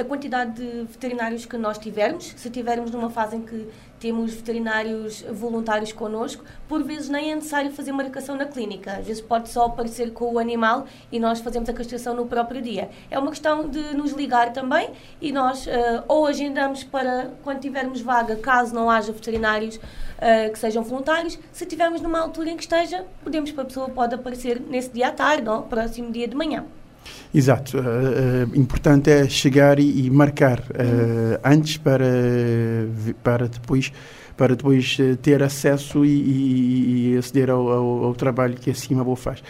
da 0.00 0.04
quantidade 0.04 0.52
de 0.54 0.84
veterinários 0.84 1.44
que 1.44 1.58
nós 1.58 1.76
tivermos, 1.76 2.32
se 2.34 2.48
tivermos 2.48 2.90
numa 2.90 3.10
fase 3.10 3.36
em 3.36 3.42
que 3.42 3.68
temos 3.98 4.32
veterinários 4.32 5.20
voluntários 5.30 5.92
connosco, 5.92 6.42
por 6.66 6.82
vezes 6.82 7.10
nem 7.10 7.32
é 7.32 7.34
necessário 7.34 7.70
fazer 7.70 7.92
marcação 7.92 8.34
na 8.34 8.46
clínica, 8.46 8.92
às 8.92 9.06
vezes 9.06 9.20
pode 9.20 9.50
só 9.50 9.66
aparecer 9.66 10.10
com 10.12 10.32
o 10.32 10.38
animal 10.38 10.86
e 11.12 11.20
nós 11.20 11.40
fazemos 11.40 11.68
a 11.68 11.74
castração 11.74 12.16
no 12.16 12.24
próprio 12.24 12.62
dia. 12.62 12.88
É 13.10 13.18
uma 13.18 13.28
questão 13.28 13.68
de 13.68 13.94
nos 13.94 14.12
ligar 14.12 14.54
também 14.54 14.88
e 15.20 15.30
nós 15.30 15.66
uh, 15.66 15.70
ou 16.08 16.26
agendamos 16.26 16.82
para 16.82 17.30
quando 17.44 17.60
tivermos 17.60 18.00
vaga, 18.00 18.36
caso 18.36 18.74
não 18.74 18.88
haja 18.88 19.12
veterinários 19.12 19.76
uh, 19.76 20.50
que 20.50 20.58
sejam 20.58 20.82
voluntários, 20.82 21.38
se 21.52 21.66
tivermos 21.66 22.00
numa 22.00 22.20
altura 22.20 22.48
em 22.48 22.56
que 22.56 22.62
esteja, 22.62 23.04
podemos 23.22 23.52
para 23.52 23.64
a 23.64 23.66
pessoa 23.66 23.90
pode 23.90 24.14
aparecer 24.14 24.58
nesse 24.62 24.88
dia 24.88 25.08
à 25.08 25.12
tarde 25.12 25.46
ou 25.46 25.60
próximo 25.64 26.10
dia 26.10 26.26
de 26.26 26.34
manhã. 26.34 26.64
Exato. 27.32 27.78
Uh, 27.78 28.56
importante 28.56 29.10
é 29.10 29.28
chegar 29.28 29.78
e, 29.78 30.06
e 30.06 30.10
marcar 30.10 30.58
uh, 30.60 31.40
antes 31.44 31.76
para, 31.76 32.04
para 33.22 33.48
depois 33.48 33.92
para 34.36 34.56
depois 34.56 34.96
ter 35.20 35.42
acesso 35.42 36.02
e, 36.02 36.08
e, 36.08 37.12
e 37.12 37.18
aceder 37.18 37.50
ao, 37.50 37.68
ao, 37.68 38.04
ao, 38.04 38.14
trabalho 38.14 38.54
que 38.54 38.70
a 38.70 38.74
Cimabo 38.74 39.14
faz. 39.14 39.42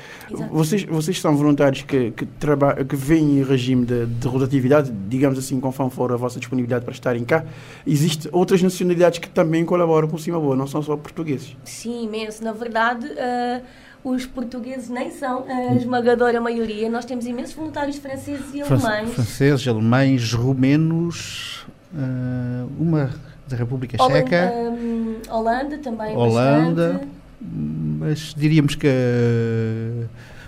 Vocês, 0.50 0.82
vocês 0.82 1.20
são 1.20 1.36
voluntários 1.36 1.82
que, 1.82 2.10
que, 2.10 2.26
que 2.26 2.96
vêm 2.96 3.38
em 3.38 3.44
regime 3.44 3.86
de, 3.86 4.04
de, 4.04 4.26
rotatividade, 4.26 4.90
digamos 5.08 5.38
assim, 5.38 5.60
conforme 5.60 5.92
for 5.92 6.10
a 6.10 6.16
vossa 6.16 6.40
disponibilidade 6.40 6.84
para 6.84 6.92
estarem 6.92 7.22
cá. 7.22 7.44
Existem 7.86 8.32
outras 8.34 8.60
nacionalidades 8.64 9.20
que 9.20 9.28
também 9.28 9.64
colaboram 9.64 10.08
com 10.08 10.16
o 10.16 10.18
Cimabo, 10.18 10.56
não 10.56 10.66
são 10.66 10.82
só 10.82 10.96
portugueses? 10.96 11.56
Sim, 11.62 12.06
imenso. 12.06 12.42
Na 12.42 12.52
verdade... 12.52 13.06
Uh 13.06 13.89
os 14.02 14.26
portugueses 14.26 14.88
nem 14.88 15.10
são 15.10 15.44
a 15.46 15.74
esmagadora 15.74 16.40
maioria. 16.40 16.88
Nós 16.88 17.04
temos 17.04 17.26
imensos 17.26 17.54
voluntários 17.54 17.96
franceses 17.96 18.54
e 18.54 18.62
alemães. 18.62 19.10
Franceses, 19.10 19.68
alemães, 19.68 20.32
romenos, 20.32 21.66
uh, 21.92 22.70
uma 22.78 23.10
da 23.46 23.56
República 23.56 23.96
Checa. 23.98 24.50
Holanda, 24.50 24.70
um, 24.70 25.20
Holanda 25.28 25.78
também. 25.78 26.16
Holanda. 26.16 26.92
Bastante. 26.92 27.20
Mas 27.42 28.34
diríamos 28.36 28.74
que 28.74 28.86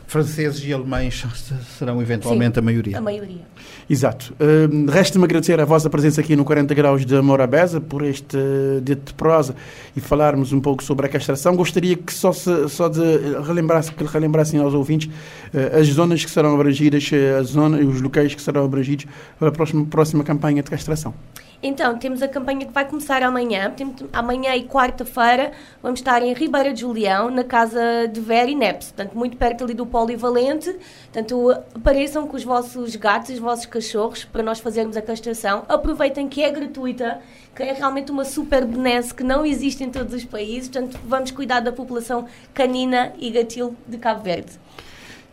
franceses 0.06 0.62
e 0.62 0.72
alemães 0.72 1.24
serão 1.78 2.02
eventualmente 2.02 2.54
Sim, 2.54 2.60
a 2.60 2.62
maioria. 2.62 2.98
A 2.98 3.00
maioria. 3.00 3.40
Exato. 3.92 4.32
Uh, 4.40 4.90
Resta-me 4.90 5.26
agradecer 5.26 5.60
a 5.60 5.66
vossa 5.66 5.90
presença 5.90 6.22
aqui 6.22 6.34
no 6.34 6.46
40 6.46 6.72
Graus 6.72 7.04
de 7.04 7.20
Morabeza 7.20 7.78
por 7.78 8.02
este 8.02 8.38
dito 8.82 9.08
de 9.08 9.12
prosa 9.12 9.54
e 9.94 10.00
falarmos 10.00 10.50
um 10.50 10.62
pouco 10.62 10.82
sobre 10.82 11.04
a 11.04 11.10
castração. 11.10 11.54
Gostaria 11.54 11.94
que 11.94 12.10
só, 12.10 12.32
se, 12.32 12.70
só 12.70 12.88
de 12.88 13.02
relembrasse, 13.46 13.92
que 13.92 14.02
relembrassem 14.04 14.58
aos 14.58 14.72
ouvintes 14.72 15.10
uh, 15.52 15.78
as 15.78 15.88
zonas 15.88 16.24
que 16.24 16.30
serão 16.30 16.54
abrangidas, 16.54 17.10
as 17.38 17.48
zonas, 17.48 17.86
os 17.86 18.00
locais 18.00 18.34
que 18.34 18.40
serão 18.40 18.64
abrangidos 18.64 19.04
para 19.38 19.50
a 19.50 19.52
próxima, 19.52 19.84
próxima 19.84 20.24
campanha 20.24 20.62
de 20.62 20.70
castração. 20.70 21.12
Então, 21.62 21.96
temos 21.96 22.20
a 22.22 22.28
campanha 22.28 22.66
que 22.66 22.72
vai 22.72 22.84
começar 22.84 23.22
amanhã. 23.22 23.72
Amanhã 24.12 24.56
e 24.56 24.64
quarta-feira 24.64 25.52
vamos 25.80 26.00
estar 26.00 26.20
em 26.20 26.32
Ribeira 26.32 26.72
de 26.72 26.80
Julião, 26.80 27.30
na 27.30 27.44
casa 27.44 28.08
de 28.08 28.20
Vera 28.20 28.50
e 28.50 28.54
Neps, 28.54 28.88
portanto, 28.88 29.16
muito 29.16 29.36
perto 29.36 29.62
ali 29.62 29.72
do 29.72 29.86
Polivalente. 29.86 30.76
Portanto, 31.12 31.50
apareçam 31.72 32.26
com 32.26 32.36
os 32.36 32.42
vossos 32.42 32.96
gatos 32.96 33.30
e 33.30 33.34
os 33.34 33.38
vossos 33.38 33.66
cachorros 33.66 34.24
para 34.24 34.42
nós 34.42 34.58
fazermos 34.58 34.96
a 34.96 35.02
castração. 35.02 35.64
Aproveitem 35.68 36.28
que 36.28 36.42
é 36.42 36.50
gratuita, 36.50 37.20
que 37.54 37.62
é 37.62 37.72
realmente 37.72 38.10
uma 38.10 38.24
super 38.24 38.66
benesse 38.66 39.14
que 39.14 39.22
não 39.22 39.46
existe 39.46 39.84
em 39.84 39.90
todos 39.90 40.14
os 40.14 40.24
países. 40.24 40.68
Portanto, 40.68 40.98
vamos 41.04 41.30
cuidar 41.30 41.60
da 41.60 41.70
população 41.70 42.26
canina 42.52 43.12
e 43.20 43.30
gatil 43.30 43.76
de 43.86 43.98
Cabo 43.98 44.22
Verde. 44.22 44.61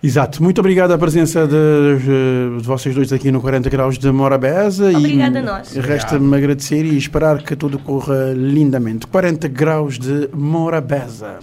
Exato. 0.01 0.41
Muito 0.41 0.59
obrigado 0.59 0.91
à 0.91 0.97
presença 0.97 1.45
de, 1.45 2.57
de, 2.57 2.63
vocês 2.63 2.95
dois 2.95 3.11
aqui 3.11 3.31
no 3.31 3.41
40 3.41 3.69
Graus 3.69 3.97
de 3.97 4.09
Morabeza. 4.11 4.89
Obrigada 4.97 5.39
a 5.39 5.41
nós. 5.41 5.73
Resta-me 5.73 6.37
agradecer 6.37 6.85
e 6.85 6.97
esperar 6.97 7.43
que 7.43 7.55
tudo 7.55 7.77
corra 7.77 8.31
lindamente. 8.33 9.05
40 9.07 9.47
Graus 9.49 9.99
de 9.99 10.29
Morabeza. 10.33 11.39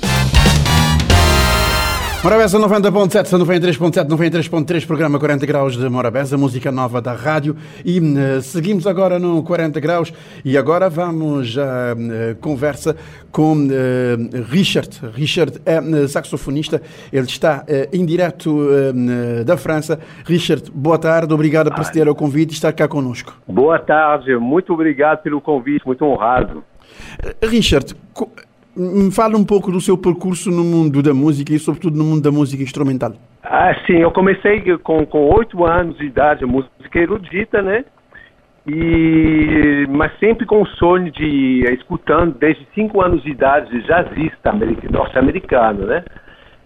Morabeza 2.27 2.59
90.7, 2.59 3.39
93.7, 3.39 4.09
93.3, 4.09 4.85
programa 4.85 5.17
40 5.17 5.47
graus 5.47 5.77
de 5.77 5.89
Morabeza, 5.89 6.37
música 6.37 6.73
nova 6.73 7.01
da 7.01 7.13
rádio. 7.13 7.55
E 7.85 8.01
uh, 8.01 8.43
seguimos 8.43 8.85
agora 8.85 9.17
no 9.17 9.45
40 9.45 9.79
graus 9.79 10.13
e 10.45 10.59
agora 10.59 10.91
vamos 10.91 11.57
à 11.57 11.95
uh, 11.95 12.35
conversa 12.41 12.97
com 13.31 13.53
uh, 13.53 14.43
Richard. 14.51 14.91
Richard 15.15 15.61
é 15.65 16.09
saxofonista, 16.09 16.83
ele 17.13 17.27
está 17.27 17.65
em 17.93 18.05
direto 18.05 18.71
da 19.45 19.57
França. 19.57 20.01
Richard, 20.25 20.69
boa 20.75 20.99
tarde, 20.99 21.33
obrigado 21.33 21.73
por 21.73 21.85
ceder 21.85 22.09
ao 22.09 22.15
convite 22.17 22.51
e 22.51 22.55
estar 22.55 22.73
cá 22.73 22.89
conosco. 22.89 23.35
Boa 23.47 23.79
tarde, 23.79 24.37
muito 24.37 24.73
obrigado 24.73 25.23
pelo 25.23 25.41
convite, 25.41 25.87
muito 25.87 26.05
honrado. 26.05 26.65
Richard, 27.41 27.95
me 28.77 29.11
fala 29.11 29.37
um 29.37 29.45
pouco 29.45 29.73
do 29.73 29.81
seu 29.81 29.97
percurso 29.97 30.51
no 30.51 30.63
mundo 30.63 31.03
da 31.03 31.15
música 31.15 31.53
e, 31.53 31.59
sobretudo, 31.59 31.97
no 31.97 32.05
mundo 32.05 32.23
da 32.23 32.31
música 32.31 32.63
instrumental. 32.63 33.13
Ah, 33.43 33.75
sim, 33.87 33.99
eu 33.99 34.11
comecei 34.11 34.61
com 34.79 35.07
oito 35.35 35.65
anos 35.65 35.97
de 35.99 36.05
idade, 36.05 36.45
música 36.45 36.99
erudita, 36.99 37.63
né? 37.63 37.85
E, 38.67 39.87
mas 39.89 40.11
sempre 40.19 40.45
com 40.45 40.61
o 40.61 40.67
sonho 40.67 41.11
de 41.13 41.63
escutando 41.73 42.37
desde 42.37 42.67
cinco 42.75 43.01
anos 43.01 43.23
de 43.23 43.31
idade 43.31 43.71
de 43.71 43.87
jazzista 43.87 44.53
norte-americano, 44.91 45.87
né? 45.87 46.05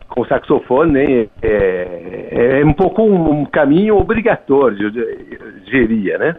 Com 0.09 0.25
saxofone, 0.25 0.93
né? 0.93 1.27
É, 1.43 2.61
é 2.61 2.65
um 2.65 2.73
pouco 2.73 3.03
um, 3.03 3.41
um 3.43 3.45
caminho 3.45 3.97
obrigatório, 3.99 4.87
eu 4.87 5.61
diria, 5.67 6.17
né? 6.17 6.37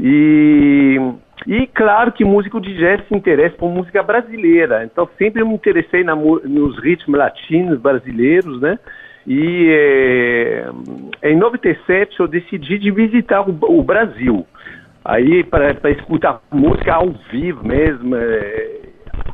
E 0.00 0.98
e 1.46 1.66
claro 1.66 2.12
que 2.12 2.24
músico 2.24 2.60
de 2.60 2.74
jazz 2.76 3.06
se 3.08 3.14
interessa 3.14 3.56
por 3.56 3.70
música 3.70 4.02
brasileira. 4.02 4.84
Então 4.84 5.08
sempre 5.18 5.44
me 5.44 5.54
interessei 5.54 6.04
na, 6.04 6.14
nos 6.14 6.78
ritmos 6.78 7.18
latinos 7.18 7.80
brasileiros, 7.80 8.60
né? 8.60 8.78
E 9.26 9.68
é, 9.70 11.30
em 11.30 11.36
97 11.36 12.18
eu 12.18 12.28
decidi 12.28 12.78
de 12.78 12.90
visitar 12.90 13.48
o, 13.48 13.56
o 13.62 13.82
Brasil. 13.82 14.46
Aí 15.04 15.42
para 15.44 15.90
escutar 15.90 16.40
música 16.50 16.94
ao 16.94 17.10
vivo 17.30 17.66
mesmo. 17.66 18.14
É, 18.16 18.80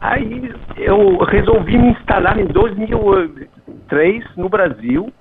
aí 0.00 0.52
eu 0.76 1.18
resolvi 1.18 1.76
me 1.78 1.90
instalar 1.90 2.38
em 2.38 2.46
2003 2.46 4.24
no 4.36 4.48
Brasil. 4.48 5.12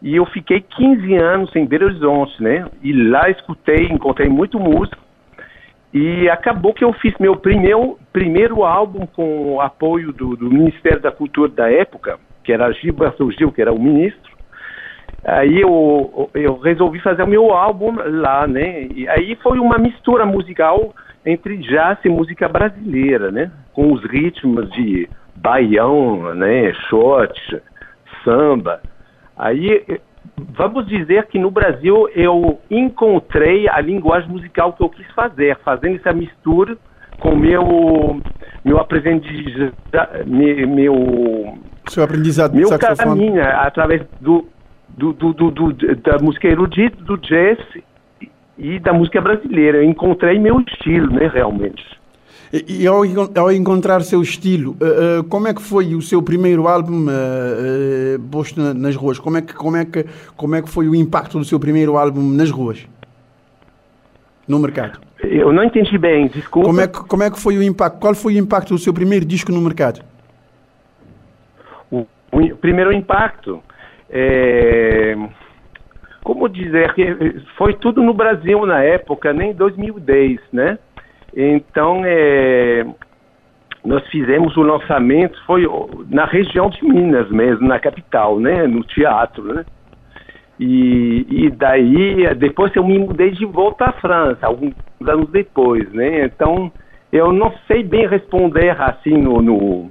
E 0.00 0.14
eu 0.14 0.24
fiquei 0.26 0.60
15 0.60 1.16
anos 1.16 1.56
em 1.56 1.66
Belo 1.66 1.86
Horizonte, 1.86 2.40
né? 2.40 2.66
E 2.82 2.92
lá 2.92 3.28
escutei, 3.30 3.88
encontrei 3.90 4.28
muito 4.28 4.58
músico 4.58 5.07
e 5.92 6.28
acabou 6.28 6.74
que 6.74 6.84
eu 6.84 6.92
fiz 6.92 7.14
meu 7.18 7.36
primeiro, 7.36 7.98
primeiro 8.12 8.64
álbum 8.64 9.06
com 9.06 9.54
o 9.54 9.60
apoio 9.60 10.12
do, 10.12 10.36
do 10.36 10.50
Ministério 10.50 11.00
da 11.00 11.10
Cultura 11.10 11.50
da 11.50 11.70
época, 11.70 12.18
que 12.44 12.52
era 12.52 12.70
Gilberto 12.72 13.30
Gil, 13.32 13.50
que 13.50 13.62
era 13.62 13.72
o 13.72 13.80
ministro. 13.80 14.36
Aí 15.24 15.60
eu, 15.60 16.30
eu 16.34 16.58
resolvi 16.58 17.00
fazer 17.00 17.22
o 17.22 17.26
meu 17.26 17.52
álbum 17.52 17.96
lá, 18.20 18.46
né? 18.46 18.86
E 18.94 19.08
aí 19.08 19.36
foi 19.42 19.58
uma 19.58 19.78
mistura 19.78 20.24
musical 20.24 20.94
entre 21.24 21.56
jazz 21.56 21.98
e 22.04 22.08
música 22.08 22.48
brasileira, 22.48 23.30
né? 23.30 23.50
Com 23.72 23.92
os 23.92 24.02
ritmos 24.04 24.70
de 24.70 25.08
baião, 25.36 26.34
né? 26.34 26.72
Samba. 28.24 28.80
Aí 29.36 29.84
vamos 30.56 30.86
dizer 30.86 31.26
que 31.26 31.38
no 31.38 31.50
Brasil 31.50 32.08
eu 32.14 32.60
encontrei 32.70 33.68
a 33.68 33.80
linguagem 33.80 34.28
musical 34.30 34.72
que 34.72 34.82
eu 34.82 34.88
quis 34.88 35.06
fazer, 35.12 35.56
fazendo 35.64 35.96
essa 35.96 36.12
mistura 36.12 36.76
com 37.20 37.34
meu 37.34 38.20
meu 38.64 38.78
aprendizado, 38.78 39.74
meu 40.66 40.94
seu 41.88 42.04
aprendizado 42.04 42.54
meu 42.54 42.68
caminho 42.96 43.42
através 43.42 44.02
do, 44.20 44.46
do, 44.88 45.12
do, 45.12 45.32
do, 45.32 45.72
da 45.96 46.18
música 46.20 46.48
erudita, 46.48 47.02
do 47.02 47.16
jazz 47.16 47.58
e 48.58 48.78
da 48.78 48.92
música 48.92 49.20
brasileira. 49.20 49.78
Eu 49.78 49.84
encontrei 49.84 50.38
meu 50.38 50.60
estilo, 50.60 51.12
né, 51.12 51.28
realmente. 51.32 51.84
E, 52.52 52.82
e 52.82 52.86
ao, 52.86 53.02
ao, 53.36 53.52
encontrar 53.52 54.00
seu 54.02 54.22
estilo, 54.22 54.76
uh, 54.80 55.20
uh, 55.20 55.24
como 55.24 55.48
é 55.48 55.54
que 55.54 55.60
foi 55.60 55.94
o 55.94 56.00
seu 56.00 56.22
primeiro 56.22 56.66
álbum 56.66 57.06
uh, 57.06 58.18
posto 58.30 58.60
na, 58.60 58.72
nas 58.72 58.96
ruas? 58.96 59.18
Como 59.18 59.36
é, 59.36 59.42
que, 59.42 59.54
como, 59.54 59.76
é 59.76 59.84
que, 59.84 60.04
como 60.36 60.54
é 60.54 60.62
que 60.62 60.68
foi 60.68 60.88
o 60.88 60.94
impacto 60.94 61.38
do 61.38 61.44
seu 61.44 61.60
primeiro 61.60 61.98
álbum 61.98 62.22
nas 62.22 62.50
ruas? 62.50 62.86
No 64.46 64.58
mercado? 64.58 64.98
Eu 65.22 65.52
não 65.52 65.62
entendi 65.62 65.98
bem, 65.98 66.28
desculpa. 66.28 66.68
Como 66.68 66.80
é 66.80 66.86
que, 66.88 67.00
como 67.00 67.22
é 67.22 67.30
que 67.30 67.38
foi 67.38 67.58
o 67.58 67.62
impacto? 67.62 67.98
Qual 67.98 68.14
foi 68.14 68.34
o 68.34 68.38
impacto 68.38 68.70
do 68.70 68.78
seu 68.78 68.94
primeiro 68.94 69.26
disco 69.26 69.52
no 69.52 69.60
mercado? 69.60 70.00
O, 71.90 72.06
o 72.32 72.56
primeiro 72.56 72.92
impacto 72.92 73.62
é 74.08 75.14
como 76.28 76.46
dizer 76.46 76.92
que 76.92 77.40
foi 77.56 77.72
tudo 77.72 78.02
no 78.02 78.12
Brasil 78.12 78.66
na 78.66 78.82
época, 78.82 79.32
nem 79.32 79.54
2010, 79.54 80.38
né? 80.52 80.78
Então, 81.34 82.02
é, 82.04 82.86
nós 83.84 84.06
fizemos 84.08 84.56
o 84.56 84.62
lançamento, 84.62 85.38
foi 85.46 85.66
na 86.08 86.24
região 86.24 86.68
de 86.68 86.84
Minas 86.84 87.30
mesmo, 87.30 87.66
na 87.66 87.78
capital, 87.78 88.38
né, 88.38 88.66
no 88.66 88.82
teatro, 88.84 89.42
né. 89.42 89.64
E, 90.60 91.24
e 91.28 91.50
daí, 91.50 92.34
depois 92.34 92.74
eu 92.74 92.84
me 92.84 92.98
mudei 92.98 93.30
de 93.30 93.44
volta 93.44 93.86
à 93.86 93.92
França, 93.92 94.46
alguns 94.46 94.74
anos 95.06 95.30
depois, 95.30 95.90
né. 95.92 96.24
Então, 96.24 96.72
eu 97.12 97.32
não 97.32 97.52
sei 97.66 97.82
bem 97.82 98.06
responder 98.06 98.70
assim 98.80 99.16
no, 99.16 99.40
no 99.40 99.90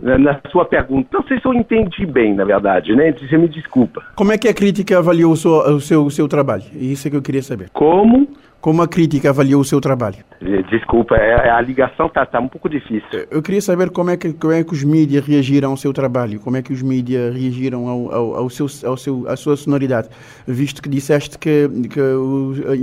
na 0.00 0.40
sua 0.50 0.64
pergunta. 0.64 1.08
Não 1.12 1.22
sei 1.24 1.40
se 1.40 1.46
eu 1.46 1.52
entendi 1.52 2.06
bem, 2.06 2.34
na 2.34 2.44
verdade, 2.44 2.94
né? 2.94 3.12
Você 3.12 3.36
me 3.36 3.48
desculpa. 3.48 4.02
Como 4.14 4.32
é 4.32 4.38
que 4.38 4.46
a 4.46 4.54
crítica 4.54 4.96
avaliou 4.96 5.32
o 5.32 5.36
seu, 5.36 5.52
o 5.52 5.80
seu, 5.80 6.04
o 6.04 6.10
seu 6.10 6.28
trabalho? 6.28 6.62
Isso 6.74 7.08
é 7.08 7.10
que 7.10 7.16
eu 7.16 7.22
queria 7.22 7.42
saber. 7.42 7.68
Como? 7.72 8.28
Como 8.60 8.82
a 8.82 8.88
crítica 8.88 9.30
avaliou 9.30 9.60
o 9.60 9.64
seu 9.64 9.80
trabalho? 9.80 10.16
Desculpa, 10.68 11.14
é, 11.16 11.48
a 11.48 11.60
ligação 11.60 12.06
está 12.06 12.26
tá 12.26 12.40
um 12.40 12.48
pouco 12.48 12.68
difícil. 12.68 13.26
Eu 13.30 13.40
queria 13.40 13.60
saber 13.60 13.90
como 13.90 14.10
é 14.10 14.16
que, 14.16 14.32
como 14.32 14.52
é 14.52 14.64
que 14.64 14.72
os 14.72 14.82
mídias 14.82 15.24
reagiram 15.24 15.70
ao 15.70 15.76
seu 15.76 15.92
trabalho, 15.92 16.40
como 16.40 16.56
é 16.56 16.62
que 16.62 16.72
os 16.72 16.82
mídias 16.82 17.34
reagiram 17.34 17.86
ao, 17.86 18.12
ao, 18.12 18.36
ao, 18.36 18.50
seu, 18.50 18.66
ao 18.84 18.96
seu, 18.96 19.28
à 19.28 19.36
sua 19.36 19.56
sonoridade, 19.56 20.08
visto 20.46 20.82
que 20.82 20.88
disseste 20.88 21.38
que, 21.38 21.68
que 21.88 22.00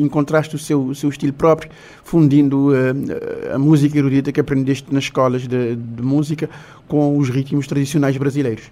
encontraste 0.02 0.56
o 0.56 0.58
seu, 0.58 0.82
o 0.82 0.96
seu 0.96 1.10
estilo 1.10 1.34
próprio, 1.34 1.70
fundindo 2.04 2.70
uh, 2.70 3.54
a 3.54 3.60
música 3.60 3.98
erudita 3.98 4.32
que 4.32 4.40
aprendeste 4.40 4.94
nas 4.94 5.04
escolas 5.04 5.46
de, 5.46 5.76
de 5.76 6.02
música 6.02 6.50
com 6.88 7.18
os 7.18 7.30
ritmos 7.30 7.68
tradicionais 7.68 8.16
brasileiros. 8.16 8.70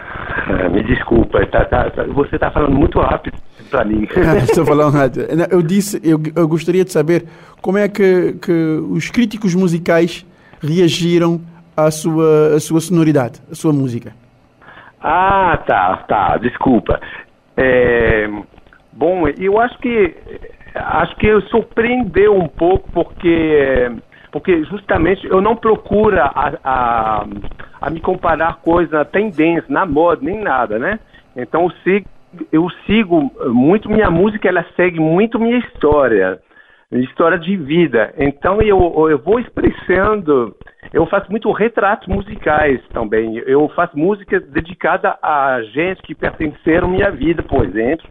Me 0.72 0.84
desculpa, 0.84 1.46
tá, 1.48 1.66
tá, 1.66 1.90
tá, 1.90 2.04
você 2.06 2.36
está 2.36 2.50
falando 2.50 2.76
muito 2.76 3.00
rápido 3.00 3.38
para 3.74 3.84
mim. 3.84 4.08
Estou 4.46 4.66
falando 4.66 4.94
rápido. 4.94 5.26
Eu 5.50 5.64
disse, 5.64 6.00
eu, 6.04 6.22
eu 6.36 6.48
gostaria 6.48 6.86
de 6.86 6.92
saber 6.92 7.26
como 7.60 7.80
é 7.80 7.90
que, 7.90 8.34
que 8.34 8.52
os 8.92 9.10
críticos 9.10 9.56
musicais 9.56 10.24
reagiram 10.62 11.42
à 11.76 11.90
sua, 11.90 12.56
à 12.56 12.60
sua 12.60 12.80
sonoridade, 12.80 13.42
à 13.52 13.56
sua 13.56 13.74
música. 13.74 14.14
Ah, 15.02 15.58
tá, 15.66 15.98
tá, 16.08 16.38
desculpa. 16.38 17.02
É, 17.58 18.30
bom, 18.92 19.28
eu 19.28 19.60
acho 19.60 19.78
que 19.80 20.16
acho 20.76 21.16
que 21.18 21.42
surpreendeu 21.50 22.36
um 22.36 22.48
pouco 22.48 22.90
porque 22.92 23.92
porque 24.32 24.64
justamente 24.64 25.28
eu 25.28 25.40
não 25.40 25.56
procuro 25.56 26.20
a, 26.20 26.54
a, 26.64 27.26
a 27.82 27.90
me 27.92 28.00
comparar 28.00 28.58
coisa 28.58 29.00
na 29.00 29.06
tendência, 29.06 29.66
na 29.70 29.86
moda, 29.86 30.22
nem 30.24 30.42
nada, 30.42 30.80
né? 30.80 31.00
Então 31.36 31.64
eu 31.64 31.72
sigo, 31.84 32.08
eu 32.52 32.70
sigo 32.86 33.32
muito 33.48 33.90
minha 33.90 34.10
música, 34.10 34.48
ela 34.48 34.66
segue 34.76 35.00
muito 35.00 35.40
minha 35.40 35.58
história, 35.58 36.40
minha 36.92 37.04
história 37.04 37.38
de 37.38 37.56
vida. 37.56 38.14
Então 38.18 38.62
eu, 38.62 39.10
eu 39.10 39.18
vou 39.20 39.40
expressando, 39.40 40.56
eu 40.92 41.06
faço 41.06 41.30
muito 41.30 41.52
retratos 41.52 42.08
musicais 42.08 42.82
também. 42.90 43.38
Eu 43.46 43.68
faço 43.70 43.98
música 43.98 44.40
dedicada 44.40 45.18
a 45.22 45.62
gente 45.74 46.02
que 46.02 46.16
pertenceram 46.16 46.88
à 46.88 46.92
minha 46.92 47.12
vida, 47.12 47.44
por 47.44 47.66
exemplo. 47.66 48.08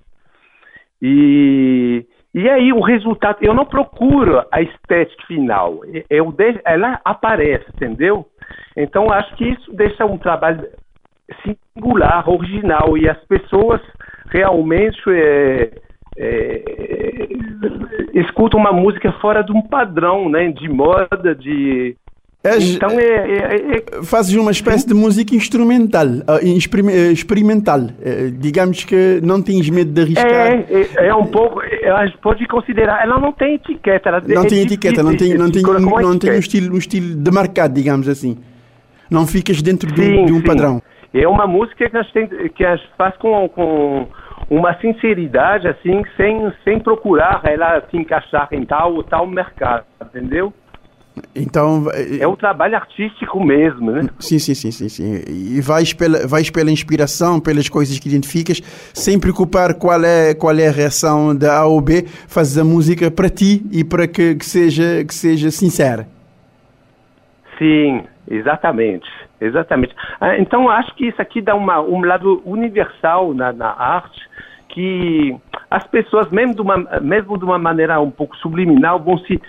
E 1.01 2.07
e 2.35 2.49
aí 2.49 2.73
o 2.73 2.81
resultado, 2.81 3.39
eu 3.43 3.53
não 3.53 3.67
procuro 3.67 4.43
a 4.51 4.63
estética 4.63 5.27
final, 5.27 5.81
eu 6.09 6.33
deixo, 6.33 6.61
ela 6.65 6.99
aparece, 7.05 7.67
entendeu? 7.75 8.27
Então 8.75 9.13
acho 9.13 9.35
que 9.37 9.51
isso 9.51 9.71
deixa 9.75 10.07
um 10.07 10.17
trabalho 10.17 10.67
singular, 11.43 12.27
original, 12.29 12.97
e 12.97 13.07
as 13.07 13.23
pessoas 13.27 13.83
realmente 14.31 15.01
é, 15.09 15.71
é, 16.17 17.29
escutam 18.15 18.61
uma 18.61 18.73
música 18.73 19.13
fora 19.21 19.43
de 19.43 19.53
um 19.53 19.63
padrão, 19.63 20.29
né, 20.29 20.51
de 20.53 20.69
moda, 20.69 21.35
de 21.35 21.97
então 22.45 22.91
é, 22.99 23.05
é, 23.05 23.77
é, 23.77 24.03
Fazes 24.03 24.35
uma 24.35 24.51
espécie 24.51 24.87
de 24.87 24.95
música 24.95 25.33
instrumental, 25.35 26.09
ah, 26.27 26.41
eh, 26.43 27.13
experimental. 27.13 27.87
Eh, 28.03 28.33
digamos 28.37 28.85
que 28.85 29.21
não 29.23 29.41
tens 29.41 29.71
medo 29.71 29.93
de 29.93 30.01
arriscar. 30.01 30.27
É, 30.27 30.65
é, 30.69 31.07
é 31.07 31.15
um 31.15 31.27
pouco. 31.27 31.61
Pode 32.21 32.45
considerar. 32.49 33.05
Ela 33.05 33.21
não 33.21 33.33
tem 33.33 33.55
etiqueta. 33.55 34.09
Ela 34.09 34.23
não 34.27 34.43
é 34.43 34.47
tem 34.49 34.63
etiqueta, 34.63 35.05
não 35.05 35.17
tem, 35.17 35.35
não 35.35 35.51
tem, 35.53 35.63
não, 35.63 36.19
tem 36.19 36.33
um, 36.33 36.39
estilo, 36.39 36.75
um 36.75 36.79
estilo 36.79 37.15
demarcado, 37.15 37.75
digamos 37.75 38.09
assim. 38.09 38.37
Não 39.09 39.25
ficas 39.25 39.63
dentro 39.63 39.93
de, 39.93 40.33
um 40.33 40.43
padrão. 40.43 40.83
É 41.15 41.29
uma 41.29 41.47
música 41.47 41.89
que 41.89 41.97
a 41.97 42.03
gente, 42.03 42.13
tem, 42.13 42.27
que 42.49 42.65
a 42.65 42.77
gente 42.77 42.91
faz 42.97 43.17
com, 43.19 43.49
com 43.49 44.09
uma 44.49 44.75
sinceridade, 44.81 45.69
assim, 45.69 46.03
sem, 46.17 46.53
sem 46.65 46.81
procurar 46.81 47.43
ela 47.45 47.83
se 47.91 47.97
encaixar 47.97 48.49
em 48.53 48.65
tal 48.65 48.95
ou 48.95 49.03
tal 49.03 49.27
mercado, 49.27 49.85
entendeu? 50.01 50.53
Então 51.35 51.85
é 52.19 52.27
um 52.27 52.35
trabalho 52.35 52.75
artístico 52.75 53.43
mesmo, 53.45 53.91
né? 53.91 54.09
Sim, 54.19 54.39
sim, 54.39 54.55
sim, 54.55 54.71
sim, 54.71 54.89
sim. 54.89 55.23
E 55.29 55.61
vais 55.61 55.93
pela, 55.93 56.27
vais 56.27 56.51
pela 56.51 56.71
inspiração, 56.71 57.39
pelas 57.39 57.69
coisas 57.69 57.99
que 57.99 58.09
identificas, 58.09 58.61
sem 58.95 59.21
preocupar 59.21 59.75
qual 59.75 60.03
é 60.03 60.35
qual 60.35 60.57
é 60.59 60.69
a 60.69 60.73
reação 60.73 61.37
da 61.37 61.59
A 61.59 61.67
ou 61.67 61.81
B, 61.81 62.05
fazes 62.29 62.57
a 62.57 62.65
música 62.65 63.11
para 63.11 63.29
ti 63.29 63.63
e 63.71 63.85
para 63.85 64.07
que, 64.07 64.35
que 64.35 64.45
seja 64.45 65.05
que 65.05 65.15
seja 65.15 65.51
sincera. 65.51 66.09
Sim, 67.59 68.05
exatamente, 68.31 69.07
exatamente. 69.47 69.95
Ah, 70.21 70.39
então 70.39 70.69
acho 70.69 70.95
que 70.95 71.07
isso 71.07 71.21
aqui 71.21 71.41
dá 71.41 71.55
uma, 71.55 71.81
um 71.81 72.05
lado 72.05 72.43
universal 72.45 73.35
na, 73.35 73.53
na 73.53 73.71
arte 73.71 74.21
que 74.69 75.37
as 75.71 75.87
pessoas, 75.89 76.31
mesmo 76.31 76.55
de, 76.55 76.63
uma, 76.63 76.77
mesmo 77.01 77.39
de 77.39 77.45
uma 77.45 77.59
maneira 77.59 78.01
um 78.01 78.11
pouco 78.11 78.37
subliminal, 78.39 78.99
vão 78.99 79.19
se 79.19 79.41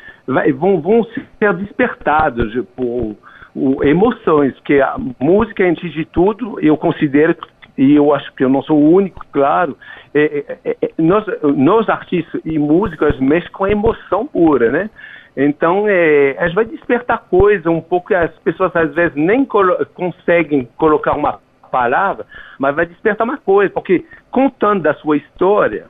vão, 0.57 0.81
vão 0.81 1.03
ser 1.39 1.53
despertados 1.53 2.53
por, 2.75 3.15
por 3.53 3.85
emoções, 3.85 4.53
porque 4.55 4.81
a 4.81 4.97
música, 5.19 5.63
antes 5.63 5.91
de 5.93 6.05
tudo, 6.05 6.59
eu 6.59 6.77
considero 6.77 7.35
e 7.77 7.95
eu 7.95 8.13
acho 8.13 8.31
que 8.35 8.43
eu 8.43 8.49
não 8.49 8.61
sou 8.61 8.77
o 8.77 8.91
único, 8.91 9.25
claro, 9.31 9.75
é, 10.13 10.45
é, 10.47 10.71
é, 10.71 10.77
é 10.81 10.89
nós, 10.99 11.25
nós 11.41 11.89
artistas 11.89 12.39
e 12.45 12.59
músicos 12.59 13.19
mexem 13.19 13.51
com 13.51 13.63
a 13.63 13.71
emoção 13.71 14.27
pura, 14.27 14.71
né? 14.71 14.89
Então, 15.35 15.85
é, 15.87 16.35
a 16.37 16.53
vai 16.53 16.65
despertar 16.65 17.23
coisa 17.29 17.69
um 17.69 17.81
pouco 17.81 18.09
que 18.09 18.15
as 18.15 18.31
pessoas 18.39 18.75
às 18.75 18.93
vezes 18.93 19.15
nem 19.15 19.43
colo 19.43 19.85
conseguem 19.93 20.67
colocar 20.77 21.13
uma 21.13 21.39
palavra, 21.71 22.25
mas 22.59 22.75
vai 22.75 22.85
despertar 22.85 23.23
uma 23.23 23.37
coisa, 23.37 23.73
porque 23.73 24.05
contando 24.29 24.83
da 24.83 24.93
sua 24.93 25.17
história, 25.17 25.85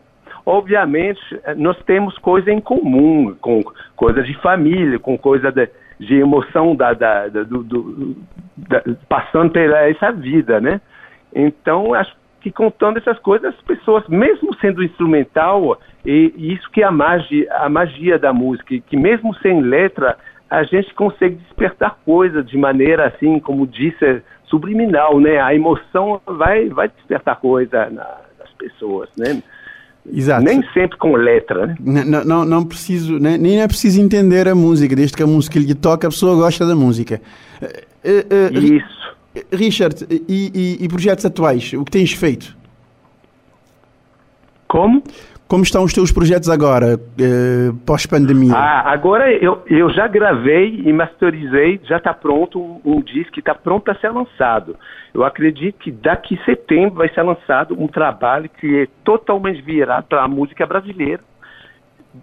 obviamente 0.46 1.20
nós 1.58 1.78
temos 1.84 2.18
coisa 2.20 2.52
em 2.52 2.62
comum, 2.62 3.36
com 3.42 3.62
coisa 3.98 4.24
de 4.24 4.34
família, 4.36 4.98
com 4.98 5.18
coisa 5.18 5.52
de, 5.52 5.70
de 6.00 6.16
emoção 6.16 6.74
da, 6.74 6.94
da, 6.94 7.28
da, 7.28 7.44
do, 7.44 7.64
do, 7.64 8.16
da, 8.56 8.82
passando 9.10 9.52
pela 9.52 9.90
essa 9.90 10.10
vida, 10.14 10.62
né? 10.62 10.80
Então 11.36 11.94
acho 11.94 12.16
que 12.44 12.52
contando 12.52 12.98
essas 12.98 13.18
coisas, 13.20 13.56
as 13.56 13.62
pessoas, 13.62 14.06
mesmo 14.10 14.54
sendo 14.60 14.84
instrumental, 14.84 15.80
e, 16.06 16.34
e 16.36 16.54
isso 16.54 16.70
que 16.72 16.82
é 16.82 16.86
a 16.86 16.92
magia, 16.92 17.48
a 17.54 17.70
magia 17.70 18.20
da 18.20 18.34
música, 18.34 18.78
que 18.86 18.98
mesmo 18.98 19.34
sem 19.36 19.62
letra 19.62 20.18
a 20.50 20.64
gente 20.64 20.94
consegue 20.94 21.36
despertar 21.36 21.98
coisas 22.06 22.46
de 22.46 22.58
maneira 22.58 23.08
assim, 23.08 23.40
como 23.40 23.66
disse, 23.66 24.22
subliminal, 24.46 25.20
né? 25.20 25.40
A 25.40 25.56
emoção 25.56 26.22
vai, 26.28 26.68
vai 26.70 26.90
despertar 26.90 27.40
coisa 27.40 27.90
na, 27.90 28.18
nas 28.38 28.52
pessoas, 28.60 29.10
né? 29.18 29.42
Exato. 30.06 30.44
Nem 30.44 30.62
sempre 30.74 30.98
com 30.98 31.16
letra, 31.16 31.68
né? 31.80 32.04
Não, 32.06 32.26
não, 32.26 32.46
não 32.46 32.66
preciso, 32.66 33.18
nem, 33.20 33.38
nem 33.38 33.62
é 33.62 33.68
preciso 33.68 34.02
entender 34.02 34.50
a 34.50 34.54
música, 34.54 34.94
desde 34.96 35.16
que 35.16 35.24
a 35.24 35.28
música 35.28 35.58
lhe 35.58 35.74
toca, 35.74 36.08
a 36.08 36.10
pessoa 36.12 36.36
gosta 36.36 36.68
da 36.68 36.76
música. 36.76 37.22
Uh, 37.62 37.66
uh, 37.66 38.60
Isso. 38.60 39.03
Richard, 39.52 40.06
e, 40.10 40.52
e, 40.54 40.86
e 40.86 40.88
projetos 40.88 41.26
atuais, 41.26 41.74
o 41.74 41.84
que 41.84 41.92
tens 41.92 42.14
feito? 42.14 42.56
Como? 44.68 45.04
Como 45.48 45.64
estão 45.64 45.84
os 45.84 45.94
teus 45.94 46.12
projetos 46.12 46.50
agora, 46.50 47.00
eh, 47.20 47.72
pós-pandemia? 47.86 48.56
Ah, 48.56 48.92
agora 48.92 49.32
eu, 49.32 49.62
eu 49.68 49.88
já 49.92 50.08
gravei 50.08 50.82
e 50.84 50.92
masterizei, 50.92 51.80
já 51.84 51.98
está 51.98 52.12
pronto 52.12 52.60
um, 52.60 52.82
um 52.84 53.02
disco 53.02 53.34
que 53.34 53.40
está 53.40 53.54
pronto 53.54 53.84
para 53.84 53.94
ser 54.00 54.10
lançado. 54.10 54.76
Eu 55.14 55.24
acredito 55.24 55.78
que 55.78 55.92
daqui 55.92 56.40
a 56.42 56.46
setembro 56.46 56.96
vai 56.96 57.10
ser 57.10 57.22
lançado 57.22 57.76
um 57.80 57.88
trabalho 57.88 58.50
que 58.50 58.80
é 58.80 58.88
totalmente 59.04 59.62
virado 59.62 60.06
para 60.08 60.24
a 60.24 60.28
música 60.28 60.66
brasileira. 60.66 61.22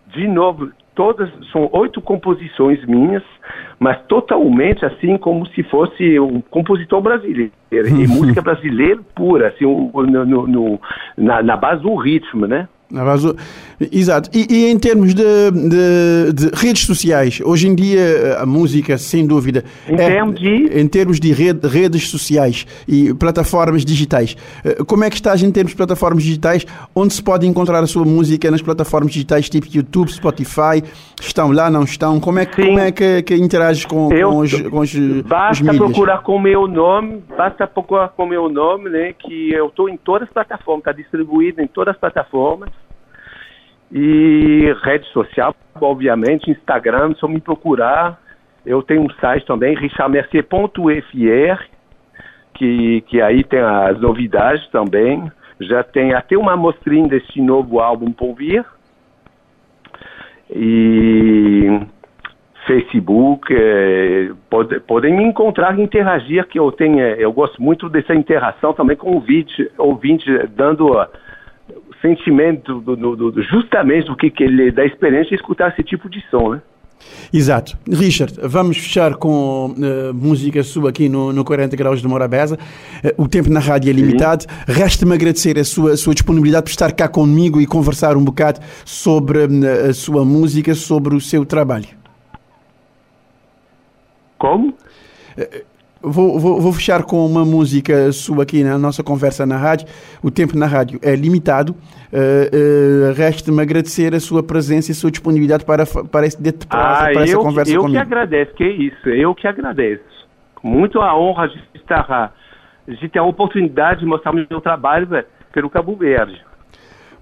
De 0.09 0.27
novo, 0.27 0.73
todas 0.95 1.31
são 1.53 1.69
oito 1.73 2.01
composições 2.01 2.85
minhas, 2.85 3.23
mas 3.79 4.01
totalmente 4.07 4.85
assim 4.85 5.17
como 5.17 5.47
se 5.49 5.63
fosse 5.65 6.19
um 6.21 6.41
compositor 6.41 7.01
brasileiro 7.01 7.53
e 7.71 8.07
música 8.09 8.43
brasileira 8.43 9.01
pura, 9.15 9.49
assim, 9.49 9.65
no, 9.65 10.25
no, 10.25 10.47
no, 10.47 10.81
na, 11.17 11.43
na 11.43 11.57
base 11.57 11.83
do 11.83 11.95
ritmo, 11.95 12.47
né? 12.47 12.69
Exato. 13.93 14.29
E, 14.35 14.47
e 14.51 14.71
em 14.71 14.79
termos 14.79 15.15
de, 15.15 15.23
de, 15.23 16.33
de, 16.35 16.51
redes 16.55 16.85
sociais, 16.85 17.41
hoje 17.43 17.69
em 17.69 17.75
dia 17.75 18.37
a 18.39 18.45
música, 18.45 18.99
sem 18.99 19.27
dúvida. 19.27 19.65
Em 19.89 19.95
é, 19.95 19.97
termos 19.97 20.41
de. 20.41 20.81
Em 20.81 20.87
termos 20.87 21.21
de 21.21 21.33
rede, 21.33 21.67
redes 21.67 22.09
sociais 22.09 22.67
e 22.87 23.15
plataformas 23.15 23.85
digitais. 23.85 24.37
Eh, 24.65 24.83
como 24.87 25.05
é 25.05 25.09
que 25.09 25.17
estás 25.17 25.43
em 25.43 25.51
termos 25.51 25.73
de 25.73 25.77
plataformas 25.77 26.23
digitais? 26.23 26.67
Onde 26.95 27.15
se 27.15 27.23
pode 27.23 27.47
encontrar 27.47 27.83
a 27.83 27.87
sua 27.87 28.05
música 28.05 28.51
nas 28.51 28.61
plataformas 28.61 29.13
digitais 29.13 29.49
tipo 29.49 29.67
YouTube, 29.73 30.13
Spotify? 30.13 30.83
Estão 31.19 31.51
lá, 31.53 31.71
não 31.71 31.85
estão? 31.85 32.21
Como 32.21 32.39
é 32.39 32.45
que, 32.45 32.63
como 32.63 32.79
é 32.79 32.93
que, 32.93 33.23
que 33.23 33.35
interages 33.37 33.87
com, 33.87 34.13
Eu, 34.13 34.31
com 34.31 34.39
os, 34.39 34.63
com 34.63 34.79
os 34.81 34.95
Basta 35.23 35.71
os 35.71 35.77
procurar 35.79 36.23
com 36.23 36.37
o 36.37 36.41
meu 36.41 36.67
nome, 36.67 37.23
basta 37.37 37.67
procurar 37.67 38.09
com 38.09 38.25
o 38.25 38.29
meu 38.29 38.49
nome, 38.49 38.91
né? 38.91 39.15
Que 39.19 39.53
eu 39.53 39.67
estou 39.67 39.89
em 39.89 39.97
todas 39.97 40.29
as 40.29 40.35
plataformas, 40.35 40.81
está 40.81 40.93
distribuído 40.93 41.63
em 41.63 41.67
todas 41.67 41.95
as 41.95 42.01
plataformas. 42.01 42.71
E 43.93 44.73
rede 44.83 45.07
social, 45.09 45.55
obviamente, 45.81 46.51
Instagram, 46.51 47.15
só 47.15 47.27
me 47.27 47.41
procurar. 47.41 48.21
Eu 48.65 48.83
tenho 48.83 49.03
um 49.03 49.11
site 49.21 49.45
também, 49.47 49.75
richardmercier.fr, 49.75 51.65
que, 52.55 53.01
que 53.03 53.21
aí 53.21 53.43
tem 53.43 53.61
as 53.61 54.01
novidades 54.01 54.67
também. 54.69 55.31
Já 55.61 55.83
tem 55.83 56.15
até 56.15 56.37
uma 56.37 56.57
mostrinha 56.57 57.09
desse 57.09 57.41
novo 57.41 57.81
álbum 57.81 58.13
por 58.13 58.35
vir. 58.35 58.65
e 60.51 61.81
Facebook, 62.67 63.53
é, 63.53 64.31
pode, 64.49 64.79
podem 64.81 65.17
me 65.17 65.25
encontrar 65.25 65.77
e 65.77 65.83
interagir, 65.83 66.47
que 66.47 66.59
eu 66.59 66.71
tenho, 66.71 67.01
é, 67.01 67.17
eu 67.19 67.33
gosto 67.33 67.61
muito 67.61 67.89
dessa 67.89 68.15
interação 68.15 68.73
também 68.73 68.97
com 68.97 69.11
o 69.11 69.15
ouvinte, 69.15 69.71
ouvinte 69.77 70.25
dando 70.55 70.97
sentimento 72.01 72.81
do, 72.81 72.97
do, 72.97 73.31
do, 73.31 73.43
justamente 73.43 74.07
do 74.07 74.17
que, 74.17 74.31
que 74.31 74.45
ele 74.45 74.71
da 74.71 74.85
experiência 74.85 75.31
de 75.31 75.37
escutar 75.37 75.71
esse 75.71 75.83
tipo 75.83 76.09
de 76.09 76.21
som, 76.31 76.55
né? 76.55 76.63
Exato. 77.33 77.79
Richard, 77.89 78.35
vamos 78.43 78.77
fechar 78.77 79.15
com 79.15 79.71
uh, 79.71 80.15
música 80.15 80.63
sua 80.63 80.91
aqui 80.91 81.09
no, 81.09 81.33
no 81.33 81.45
40 81.45 81.75
Graus 81.77 82.01
de 82.01 82.09
Morabeza. 82.09 82.59
Uh, 83.17 83.23
o 83.23 83.29
tempo 83.29 83.49
na 83.49 83.61
rádio 83.61 83.91
é 83.91 83.93
limitado. 83.93 84.45
Resta-me 84.67 85.15
agradecer 85.15 85.59
a 85.59 85.65
sua, 85.65 85.93
a 85.93 85.97
sua 85.97 86.13
disponibilidade 86.13 86.65
por 86.65 86.71
estar 86.71 86.93
cá 86.93 87.09
comigo 87.09 87.61
e 87.61 87.67
conversar 87.67 88.17
um 88.17 88.25
bocado 88.25 88.61
sobre 88.85 89.39
uh, 89.45 89.91
a 89.91 89.95
sua 89.95 90.25
música, 90.25 90.75
sobre 90.75 91.15
o 91.15 91.21
seu 91.21 91.47
trabalho. 91.47 91.89
Como? 94.37 94.75
Vou, 96.03 96.39
vou, 96.39 96.61
vou, 96.61 96.73
fechar 96.73 97.03
com 97.03 97.27
uma 97.27 97.45
música 97.45 98.11
sua 98.11 98.45
aqui 98.45 98.65
na 98.65 98.79
nossa 98.79 99.03
conversa 99.03 99.45
na 99.45 99.59
rádio. 99.59 99.87
O 100.23 100.31
tempo 100.31 100.57
na 100.57 100.67
rádio 100.67 100.99
é 101.03 101.15
limitado. 101.15 101.73
Uh, 102.11 103.11
uh, 103.11 103.13
Resta-me 103.15 103.61
agradecer 103.61 104.15
a 104.15 104.21
sua 104.21 104.43
presença 104.43 104.91
e 104.91 104.93
a 104.93 104.95
sua 104.95 105.11
disponibilidade 105.11 105.65
para, 105.65 105.85
para, 105.87 106.27
esse, 106.27 106.39
para, 106.39 106.57
ah, 106.71 107.13
para 107.13 107.23
essa 107.23 107.33
eu, 107.35 107.41
conversa 107.41 107.73
eu 107.73 107.83
comigo. 107.83 107.99
Eu 107.99 108.07
que 108.07 108.13
agradeço, 108.13 108.55
que 108.55 108.67
isso, 108.67 109.09
eu 109.11 109.35
que 109.35 109.47
agradeço. 109.47 110.03
Muito 110.63 111.01
a 111.01 111.15
honra 111.19 111.49
de 111.49 111.61
estar, 111.75 112.35
de 112.89 113.09
ter 113.09 113.19
a 113.19 113.25
oportunidade 113.25 114.01
de 114.01 114.07
mostrar 114.07 114.33
o 114.33 114.35
meu 114.35 114.61
trabalho 114.61 115.07
pelo 115.53 115.69
Cabo 115.69 115.95
Verde. 115.97 116.41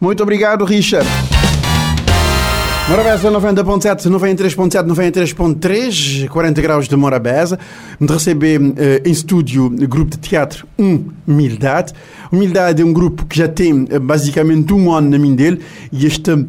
Muito 0.01 0.23
obrigado, 0.23 0.65
Richard. 0.65 1.09
Morabeza 2.89 3.31
90.7, 3.31 4.09
93.7, 4.09 4.87
93.3, 4.87 6.27
40 6.27 6.63
graus 6.63 6.89
de 6.89 6.97
Morabeza. 6.97 7.59
De 8.01 8.11
receber 8.11 8.59
uh, 8.59 8.75
em 9.05 9.11
estúdio 9.11 9.67
o 9.67 9.87
grupo 9.87 10.13
de 10.13 10.17
teatro 10.17 10.67
Humildade. 11.27 11.93
Humildade 12.33 12.81
é 12.81 12.85
um 12.87 12.93
grupo 12.95 13.27
que 13.27 13.37
já 13.37 13.47
tem 13.47 13.83
uh, 13.83 14.01
basicamente 14.01 14.73
um 14.73 14.91
ano 14.91 15.11
na 15.11 15.19
mim 15.19 15.35
dele 15.35 15.61
e 15.93 16.07
este 16.07 16.47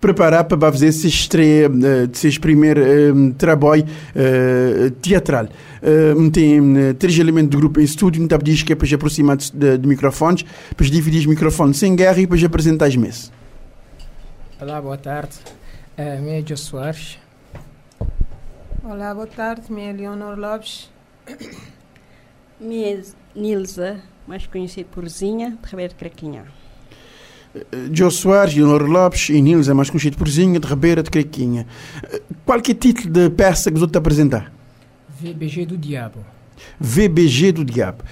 preparar 0.00 0.44
para 0.44 0.70
fazer 0.70 0.86
esse 0.86 1.08
estreia 1.08 1.68
de 1.68 2.16
seu 2.16 2.30
primeiro 2.40 2.80
uh, 2.80 3.34
trabalho 3.34 3.84
uh, 3.84 4.90
teatral. 5.02 5.46
Uh, 5.46 6.30
tem 6.30 6.60
uh, 6.60 6.94
três 6.94 7.18
elementos 7.18 7.50
do 7.50 7.58
grupo 7.58 7.80
em 7.80 7.84
estúdio, 7.84 8.20
não 8.20 8.38
diz 8.38 8.62
que 8.62 8.72
é 8.72 8.76
para 8.76 8.94
aproximar 8.94 9.36
de, 9.36 9.78
de 9.78 9.88
microfones, 9.88 10.44
para 10.76 10.86
dividir 10.86 11.18
os 11.18 11.26
microfones 11.26 11.76
sem 11.76 11.96
guerra 11.96 12.20
e 12.20 12.26
para 12.28 12.46
apresentar 12.46 12.86
as 12.86 12.94
mesas. 12.94 13.37
Olá, 14.60 14.82
boa 14.82 14.98
tarde. 14.98 15.36
É, 15.96 16.16
minha 16.16 16.40
é 16.40 16.44
Jô 16.44 16.56
Soares. 16.56 17.16
Olá, 18.82 19.14
boa 19.14 19.28
tarde. 19.28 19.70
Minha 19.72 19.90
é 19.90 19.92
Leonor 19.92 20.36
Lopes. 20.36 20.90
Minha 22.60 22.96
é 22.96 23.02
Nilza, 23.36 24.00
mais 24.26 24.48
conhecida 24.48 24.88
por 24.90 25.08
Zinha, 25.08 25.56
de 25.62 25.70
Ribeiro 25.70 25.92
de 25.92 25.98
Craquinha. 26.00 26.44
Jô 27.92 28.10
Soares, 28.10 28.52
Leonor 28.52 28.82
Lopes 28.82 29.28
e 29.28 29.40
Nilza, 29.40 29.72
mais 29.74 29.90
conhecido 29.90 30.18
por 30.18 30.28
Zinha, 30.28 30.58
de 30.58 30.66
Ribeira 30.66 31.04
de 31.04 31.10
Craquinha. 31.10 31.64
Qual 32.44 32.60
que 32.60 32.72
é 32.72 32.74
o 32.74 32.78
título 32.78 33.12
de 33.12 33.30
peça 33.30 33.70
que 33.70 33.78
você 33.78 33.84
está 33.84 34.00
a 34.00 34.00
apresentar? 34.00 34.52
VBG 35.20 35.66
do 35.66 35.78
Diabo. 35.78 36.26
VBG 36.80 37.52
do 37.52 37.64
Diabo. 37.64 38.04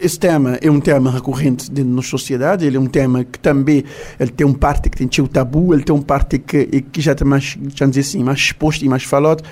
Esse 0.00 0.18
tema 0.18 0.58
é 0.60 0.70
um 0.70 0.80
tema 0.80 1.10
recorrente 1.10 1.70
dentro 1.70 1.94
da 1.96 2.02
sociedade, 2.02 2.66
ele 2.66 2.76
é 2.76 2.80
um 2.80 2.86
tema 2.86 3.24
que 3.24 3.38
também 3.38 3.84
ele 4.18 4.30
tem 4.30 4.46
um 4.46 4.52
parte 4.52 4.88
que 4.88 4.96
tem 4.96 5.24
o 5.24 5.28
tabu, 5.28 5.74
ele 5.74 5.82
tem 5.82 5.94
um 5.94 6.02
parte 6.02 6.38
que, 6.38 6.82
que 6.82 7.00
já 7.00 7.12
está 7.12 7.24
mais, 7.24 7.56
já 7.74 7.86
dizer 7.86 8.00
assim, 8.00 8.22
mais 8.22 8.38
exposto 8.38 8.84
e 8.84 8.88
mais 8.88 9.04
falado. 9.04 9.42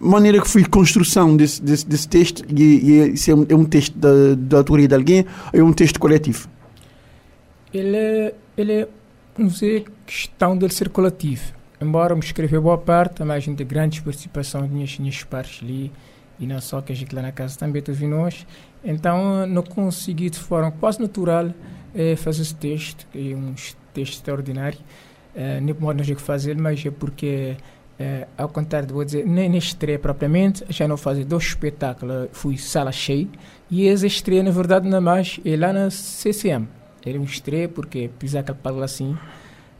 maneira 0.00 0.40
que 0.40 0.48
foi 0.48 0.64
construção 0.64 1.36
desse, 1.36 1.62
desse, 1.62 1.86
desse 1.86 2.08
texto, 2.08 2.44
e, 2.48 3.14
e 3.14 3.30
é, 3.30 3.34
um, 3.34 3.46
é 3.48 3.54
um 3.54 3.64
texto 3.64 3.96
da, 3.98 4.34
da 4.36 4.58
autoria 4.58 4.88
de 4.88 4.94
alguém, 4.94 5.26
é 5.52 5.62
um 5.62 5.72
texto 5.72 5.98
coletivo? 5.98 6.48
Ele 7.72 7.96
é, 7.96 8.34
ele 8.56 8.72
é 8.72 8.88
uma 9.38 9.50
questão 10.06 10.56
de 10.56 10.72
ser 10.72 10.88
coletivo. 10.88 11.56
Embora 11.80 12.14
me 12.14 12.22
escreveu 12.22 12.62
boa 12.62 12.78
parte, 12.78 13.22
mas 13.22 13.44
gente 13.44 13.58
tem 13.58 13.66
grande 13.66 14.00
participação 14.00 14.62
de 14.66 14.72
minhas, 14.72 14.98
minhas 14.98 15.22
partes 15.24 15.62
ali 15.62 15.92
e 16.38 16.46
não 16.46 16.60
só 16.60 16.80
que 16.80 16.92
a 16.92 16.96
gente 16.96 17.14
lá 17.14 17.22
na 17.22 17.32
casa 17.32 17.58
também 17.58 17.82
teve 17.82 18.06
nós. 18.06 18.46
Então, 18.84 19.46
não 19.46 19.62
consegui 19.62 20.30
de 20.30 20.38
forma 20.38 20.70
quase 20.70 21.00
natural 21.00 21.50
eh, 21.94 22.14
fazer 22.16 22.42
esse 22.42 22.54
texto, 22.54 23.06
que 23.10 23.32
é 23.32 23.36
um 23.36 23.54
texto 23.92 24.14
extraordinário. 24.14 24.78
Eh, 25.34 25.60
nem 25.60 25.74
modo 25.74 25.98
nós 25.98 26.06
que 26.06 26.14
fazer, 26.20 26.56
mas 26.56 26.84
é 26.84 26.90
porque, 26.90 27.56
eh, 27.98 28.26
ao 28.36 28.48
contrário, 28.48 28.88
vou 28.92 29.04
dizer, 29.04 29.26
nem 29.26 29.48
na 29.48 29.56
estreia 29.56 29.98
propriamente, 29.98 30.64
já 30.68 30.86
não 30.86 30.96
fazer 30.96 31.24
dois 31.24 31.44
espetáculos, 31.44 32.28
fui 32.32 32.56
sala 32.58 32.92
cheia, 32.92 33.26
e 33.70 33.88
essa 33.88 34.06
estreia, 34.06 34.42
na 34.42 34.50
verdade, 34.50 34.88
não 34.88 35.00
mais 35.00 35.40
é 35.44 35.56
lá 35.56 35.72
na 35.72 35.90
CCM. 35.90 36.68
Era 37.04 37.18
um 37.18 37.24
estreia, 37.24 37.68
porque 37.68 38.10
pisar 38.18 38.40
aquele 38.40 38.58
palco 38.58 38.82
assim, 38.82 39.16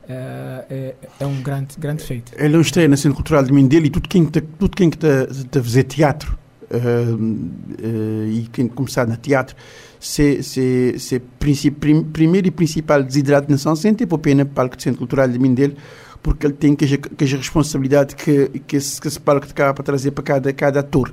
é, 0.08 0.94
é, 1.20 1.26
um 1.26 1.42
grande, 1.42 1.76
grande 1.78 2.02
feito. 2.02 2.32
Ele 2.36 2.56
é 2.56 2.60
estreia 2.60 2.88
na 2.88 2.96
cena 2.96 3.14
cultural 3.14 3.42
de 3.42 3.52
Mindelo 3.52 3.86
e 3.86 3.90
tudo 3.90 4.08
quem 4.08 4.22
está 4.22 4.40
tudo 4.58 4.76
quem 4.76 4.88
está 4.88 5.24
a 5.24 5.62
fazer 5.62 5.82
teatro 5.82 6.38
e 6.72 8.48
quem 8.52 8.68
começar 8.68 9.06
na 9.06 9.16
teatro 9.16 9.56
se 10.00 10.42
se 10.42 10.94
se 10.98 11.20
prim, 11.20 12.02
primeiro 12.02 12.48
e 12.48 12.50
principal 12.50 13.02
desidrato 13.02 13.50
na 13.50 13.76
sente 13.76 14.06
por 14.06 14.18
pena 14.18 14.44
palco 14.44 14.76
de 14.76 14.82
centro 14.82 14.98
cultural 14.98 15.28
de 15.28 15.38
Mindelo 15.38 15.74
porque 16.22 16.46
ele 16.46 16.54
tem 16.54 16.74
que 16.74 16.98
que 16.98 17.24
a 17.24 17.36
responsabilidade 17.36 18.16
que 18.16 18.48
que 18.66 18.76
esse, 18.76 19.00
que 19.00 19.08
esse 19.08 19.20
palco 19.20 19.46
de 19.46 19.54
cá 19.54 19.72
para 19.72 19.84
trazer 19.84 20.10
para 20.10 20.24
cada 20.24 20.52
cada 20.52 20.80
ator. 20.80 21.12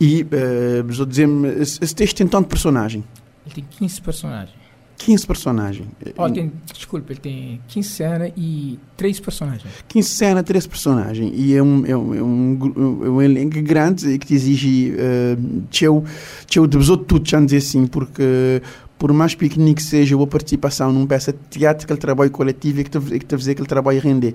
E 0.00 0.22
uh, 0.22 0.84
vou 0.84 1.06
dizer 1.06 1.28
esse, 1.60 1.82
esse 1.82 1.94
texto 1.94 2.16
tem 2.16 2.26
tanto 2.26 2.48
personagem. 2.48 3.04
Ele 3.46 3.54
tem 3.56 3.64
15 3.78 4.00
personagens 4.00 4.63
15 5.04 5.26
personagens. 5.26 5.86
Oh, 6.16 6.30
tem, 6.30 6.50
desculpa, 6.72 7.12
ele 7.12 7.20
tem 7.20 7.60
15 7.68 7.88
cenas 7.90 8.32
e 8.38 8.78
3 8.96 9.20
personagens. 9.20 9.70
15 9.86 10.08
cenas, 10.08 10.42
3 10.44 10.66
personagens. 10.66 11.32
E 11.34 11.54
é 11.54 11.62
um, 11.62 11.84
é 11.84 11.94
um, 11.94 12.14
é 12.14 12.22
um, 12.22 13.04
é 13.04 13.10
um 13.10 13.22
elenco 13.22 13.60
grande 13.60 14.18
que 14.18 14.32
exige 14.32 14.92
uh, 14.92 15.62
teu, 15.70 16.04
teu 16.50 16.66
de 16.66 16.78
tudo, 17.04 17.28
já 17.28 17.38
dizer 17.38 17.58
assim, 17.58 17.86
porque 17.86 18.62
por 18.98 19.12
mais 19.12 19.34
pequenino 19.34 19.74
que 19.74 19.82
seja 19.82 20.20
a 20.20 20.26
participação 20.26 20.90
numa 20.90 21.06
peça 21.06 21.34
de 21.34 21.38
teatro, 21.50 21.84
aquele 21.84 22.00
trabalho 22.00 22.30
coletivo 22.30 22.80
é 22.80 22.84
que 22.84 22.90
te, 22.90 22.96
é 22.96 23.18
que 23.18 23.26
te 23.26 23.36
fazer 23.36 23.52
aquele 23.52 23.68
trabalho 23.68 24.00
render. 24.00 24.34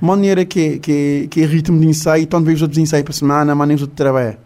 Maneira 0.00 0.44
que, 0.44 0.80
que, 0.80 1.28
que 1.30 1.42
é 1.42 1.46
ritmo 1.46 1.78
de 1.78 1.86
ensaio, 1.86 2.26
tanto 2.26 2.44
vezes 2.44 2.62
outros 2.62 2.78
ensaios 2.78 3.04
por 3.04 3.12
semana, 3.12 3.54
maneira 3.54 3.80
de 3.80 3.88
trabalhar. 3.88 4.36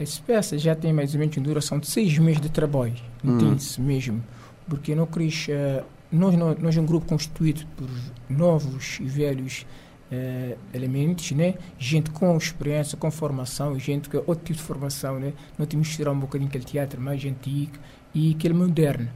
Essa 0.00 0.20
peça 0.26 0.58
já 0.58 0.74
tem 0.74 0.92
mais 0.92 1.14
ou 1.14 1.20
menos 1.20 1.36
duração 1.36 1.78
de 1.78 1.86
6 1.86 2.18
meses 2.18 2.40
de 2.40 2.48
trabalho, 2.48 2.94
hum. 3.24 3.36
intenso 3.36 3.80
mesmo 3.80 4.20
porque 4.70 4.94
não 4.94 5.04
queres, 5.04 5.48
uh, 5.48 5.84
nós, 6.10 6.34
nós 6.58 6.76
é 6.76 6.80
um 6.80 6.86
grupo 6.86 7.06
constituído 7.06 7.66
por 7.76 7.88
novos 8.28 8.98
e 9.00 9.04
velhos 9.04 9.66
uh, 10.10 10.56
elementos, 10.72 11.32
né? 11.32 11.54
gente 11.76 12.10
com 12.10 12.36
experiência, 12.36 12.96
com 12.96 13.10
formação, 13.10 13.78
gente 13.78 14.08
com 14.08 14.18
outro 14.18 14.44
tipo 14.44 14.58
de 14.58 14.62
formação, 14.62 15.18
né? 15.18 15.32
não 15.58 15.66
temos 15.66 15.88
que 15.88 15.96
tirar 15.96 16.12
um 16.12 16.20
bocadinho 16.20 16.48
aquele 16.48 16.64
teatro 16.64 17.00
mais 17.00 17.22
antigo 17.24 17.72
e 18.14 18.32
aquele 18.32 18.54
moderno. 18.54 19.08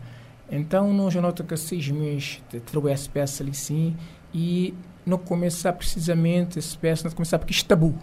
Então 0.50 0.92
nós 0.92 1.14
notamos 1.14 1.48
que 1.48 1.56
seis 1.56 1.88
meses 1.88 2.42
de 2.50 2.90
essa 2.90 3.10
peça 3.10 3.42
ali 3.42 3.54
sim 3.54 3.96
e 4.32 4.74
não 5.06 5.18
começar 5.18 5.72
precisamente 5.72 6.58
essa 6.58 6.76
peça, 6.76 7.08
não 7.08 7.14
começar 7.14 7.38
porque 7.38 7.52
isto 7.52 7.64
é 7.64 7.68
tabu. 7.68 7.94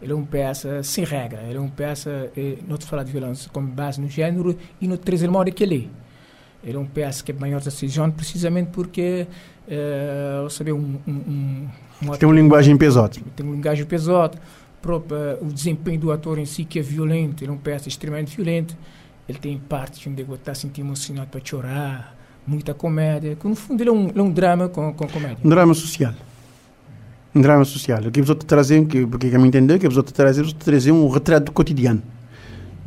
Ele 0.00 0.12
é 0.12 0.14
uma 0.14 0.26
peça 0.26 0.82
sem 0.82 1.04
regra, 1.04 1.42
ele 1.42 1.56
é 1.56 1.60
uma 1.60 1.70
peça, 1.70 2.30
eh, 2.36 2.58
não 2.66 2.76
te 2.76 2.84
falar 2.84 3.02
de 3.02 3.10
violência, 3.10 3.50
com 3.50 3.64
base 3.64 3.98
no 4.00 4.08
género 4.08 4.56
e 4.78 4.86
no 4.86 4.98
três 4.98 5.22
elementos 5.22 5.54
que 5.54 5.64
ele 5.64 5.90
é. 5.90 6.05
Ele 6.66 6.76
é 6.76 6.80
um 6.80 6.86
PS 6.86 7.22
que 7.22 7.30
é 7.30 7.34
maior 7.34 7.60
da 7.60 7.70
cisão 7.70 8.10
precisamente 8.10 8.70
porque 8.72 9.24
uh, 9.68 10.50
sabe, 10.50 10.72
um, 10.72 10.98
um, 11.06 11.12
um 11.12 11.68
tem 12.18 12.28
uma 12.28 12.34
linguagem 12.34 12.76
pesada. 12.76 13.16
Tem 13.36 13.46
uma 13.46 13.54
linguagem 13.54 13.86
pesada. 13.86 14.36
Uh, 14.84 15.44
o 15.44 15.52
desempenho 15.52 15.98
do 15.98 16.12
ator 16.12 16.38
em 16.38 16.44
si 16.44 16.64
que 16.64 16.78
é 16.78 16.82
violento, 16.82 17.42
ele 17.42 17.50
é 17.50 17.54
um 17.54 17.58
PS 17.58 17.86
extremamente 17.86 18.34
violento. 18.36 18.76
Ele 19.28 19.38
tem 19.38 19.56
partes 19.58 20.04
onde 20.06 20.22
ele 20.22 20.34
está 20.34 20.54
se 20.54 20.68
emocionado 20.78 21.28
para 21.28 21.40
chorar, 21.42 22.16
muita 22.44 22.74
comédia. 22.74 23.36
Que 23.36 23.46
no 23.46 23.54
fundo 23.54 23.80
ele 23.80 23.90
é 23.90 23.92
um, 23.92 24.08
ele 24.08 24.18
é 24.18 24.22
um 24.22 24.30
drama 24.30 24.68
com, 24.68 24.92
com 24.92 25.06
comédia. 25.06 25.38
Um 25.44 25.48
drama 25.48 25.72
social. 25.72 26.14
Um 27.34 27.40
drama 27.40 27.64
social. 27.64 28.00
O 28.02 28.10
que 28.10 28.20
outros 28.20 28.44
trazem, 28.44 28.84
que, 28.84 29.06
porque 29.06 29.30
que 29.30 29.38
me 29.38 29.46
entender, 29.46 29.78
que 29.78 29.86
os 29.86 29.96
outros 29.96 30.12
trazem, 30.12 30.42
os 30.42 30.48
outros 30.48 30.64
trazem 30.64 30.92
um 30.92 31.08
retrato 31.08 31.46
do 31.46 31.52
cotidiano. 31.52 32.02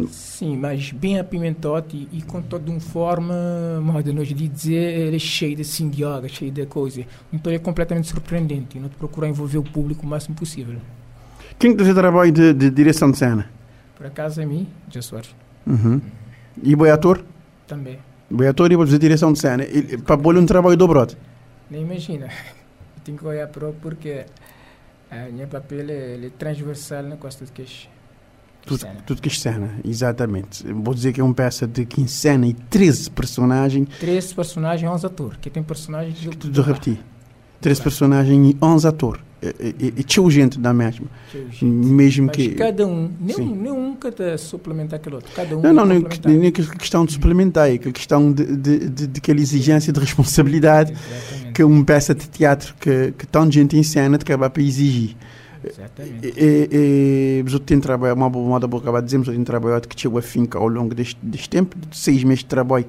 Sim, 0.07 0.55
mas 0.55 0.91
bem 0.91 1.19
apimentado 1.19 1.87
e, 1.93 2.07
e 2.13 2.21
com 2.21 2.41
toda 2.41 2.71
uma 2.71 2.79
forma, 2.79 3.33
modo 3.81 4.13
nós 4.13 4.27
de 4.29 4.47
dizer, 4.47 4.99
ele 4.99 5.17
é 5.17 5.19
cheio 5.19 5.55
de 5.55 5.65
sindioga, 5.65 6.29
cheio 6.29 6.51
de 6.51 6.65
coisa. 6.65 7.05
Então 7.33 7.51
é 7.51 7.59
completamente 7.59 8.07
surpreendente 8.07 8.77
e 8.77 8.81
não 8.81 8.87
procurar 8.89 9.27
envolver 9.27 9.57
o 9.57 9.63
público 9.63 10.05
o 10.05 10.09
máximo 10.09 10.35
possível. 10.35 10.77
Quem 11.57 11.75
que 11.75 11.93
trabalho 11.93 12.31
de, 12.31 12.53
de 12.53 12.69
direção 12.69 13.11
de 13.11 13.17
cena? 13.17 13.49
Por 13.97 14.05
acaso 14.05 14.39
é 14.41 14.45
mim, 14.45 14.67
Soares. 15.01 15.35
Uhum. 15.67 15.99
E 16.63 16.73
o 16.73 16.83
ator? 16.85 17.21
Também. 17.67 17.99
O 18.31 18.41
ator 18.47 18.71
e 18.71 18.75
o 18.75 18.79
fazer 18.79 18.99
direção 18.99 19.33
de 19.33 19.39
cena. 19.39 19.65
Para 20.05 20.15
bolhar 20.15 20.41
um 20.41 20.45
trabalho 20.45 20.77
dobrado? 20.77 21.15
Nem 21.69 21.81
imagina. 21.81 22.27
Eu 22.95 23.03
tenho 23.03 23.17
que 23.17 23.25
olhar 23.25 23.47
para 23.47 23.71
porque 23.73 24.25
A 25.11 25.29
minha 25.31 25.47
papel 25.47 25.89
é, 25.89 26.25
é 26.25 26.29
transversal 26.37 27.03
na 27.03 27.17
costa 27.17 27.43
de 27.43 27.51
queixa. 27.51 27.87
Tudo, 28.65 28.85
tudo 29.05 29.21
que 29.21 29.29
cena, 29.29 29.75
exatamente. 29.83 30.63
Vou 30.71 30.93
dizer 30.93 31.11
que 31.11 31.19
é 31.19 31.23
uma 31.23 31.33
peça 31.33 31.65
de 31.65 31.85
15 31.85 32.07
cena 32.07 32.47
e 32.47 32.53
13 32.53 33.09
personagens. 33.09 33.87
13 33.99 34.35
personagens 34.35 34.83
e 34.83 34.93
11 34.93 35.05
atores. 35.05 35.37
Que 35.41 35.49
tem 35.49 35.63
personagens 35.63 36.19
de. 36.19 36.29
Tudo 36.29 36.61
repetir. 36.61 36.99
13 37.61 37.81
personagens 37.81 38.53
e 38.53 38.57
11 38.63 38.87
atores. 38.87 39.21
E 39.79 40.03
tinha 40.03 40.29
gente 40.29 40.59
da 40.59 40.73
mesma. 40.73 41.07
Mesmo 41.61 42.27
Mas 42.27 42.35
que. 42.35 42.49
cada 42.55 42.85
um, 42.85 43.09
nenhum, 43.21 43.55
nenhum 43.55 43.95
cada 43.95 44.37
suplementar 44.37 44.99
aquele 44.99 45.15
outro. 45.15 45.31
Cada 45.33 45.57
um 45.57 45.61
Não, 45.61 45.73
não, 45.73 46.01
complementar. 46.01 46.31
nem 46.31 46.47
aquela 46.47 46.67
questão 46.75 47.05
de 47.05 47.13
suplementar, 47.13 47.69
é 47.69 47.73
aquela 47.75 47.93
questão 47.93 48.33
de, 48.33 48.57
de, 48.57 48.89
de, 48.89 49.07
de 49.07 49.17
aquela 49.17 49.39
exigência 49.39 49.93
de 49.93 49.99
responsabilidade 49.99 50.91
Exatamente. 50.91 51.53
que 51.53 51.63
uma 51.63 51.85
peça 51.85 52.13
de 52.13 52.27
teatro 52.27 52.75
que, 52.81 53.13
que 53.17 53.25
tanta 53.25 53.51
gente 53.51 53.77
em 53.77 53.83
cena 53.83 54.17
te 54.17 54.23
acaba 54.23 54.49
para 54.49 54.61
exigir. 54.61 55.15
Exatamente. 55.63 56.27
E, 56.27 56.33
e, 56.37 57.43
e, 57.47 57.53
eu 57.53 57.59
tenho 57.59 57.81
trabalhado, 57.81 58.19
uma 58.19 58.29
boa 58.29 58.47
moda 58.47 58.67
boa 58.67 58.81
acabar 58.81 58.99
de 58.99 59.05
dizer, 59.05 59.17
mas 59.17 59.27
eu 59.27 59.33
tenho 59.33 59.45
trabalhado 59.45 59.87
que 59.87 59.99
chegou 59.99 60.19
a 60.19 60.21
finca 60.21 60.57
ao 60.57 60.67
longo 60.67 60.95
deste, 60.95 61.17
deste 61.21 61.49
tempo, 61.49 61.77
de 61.77 61.97
seis 61.97 62.23
meses 62.23 62.39
de 62.39 62.45
trabalho 62.45 62.85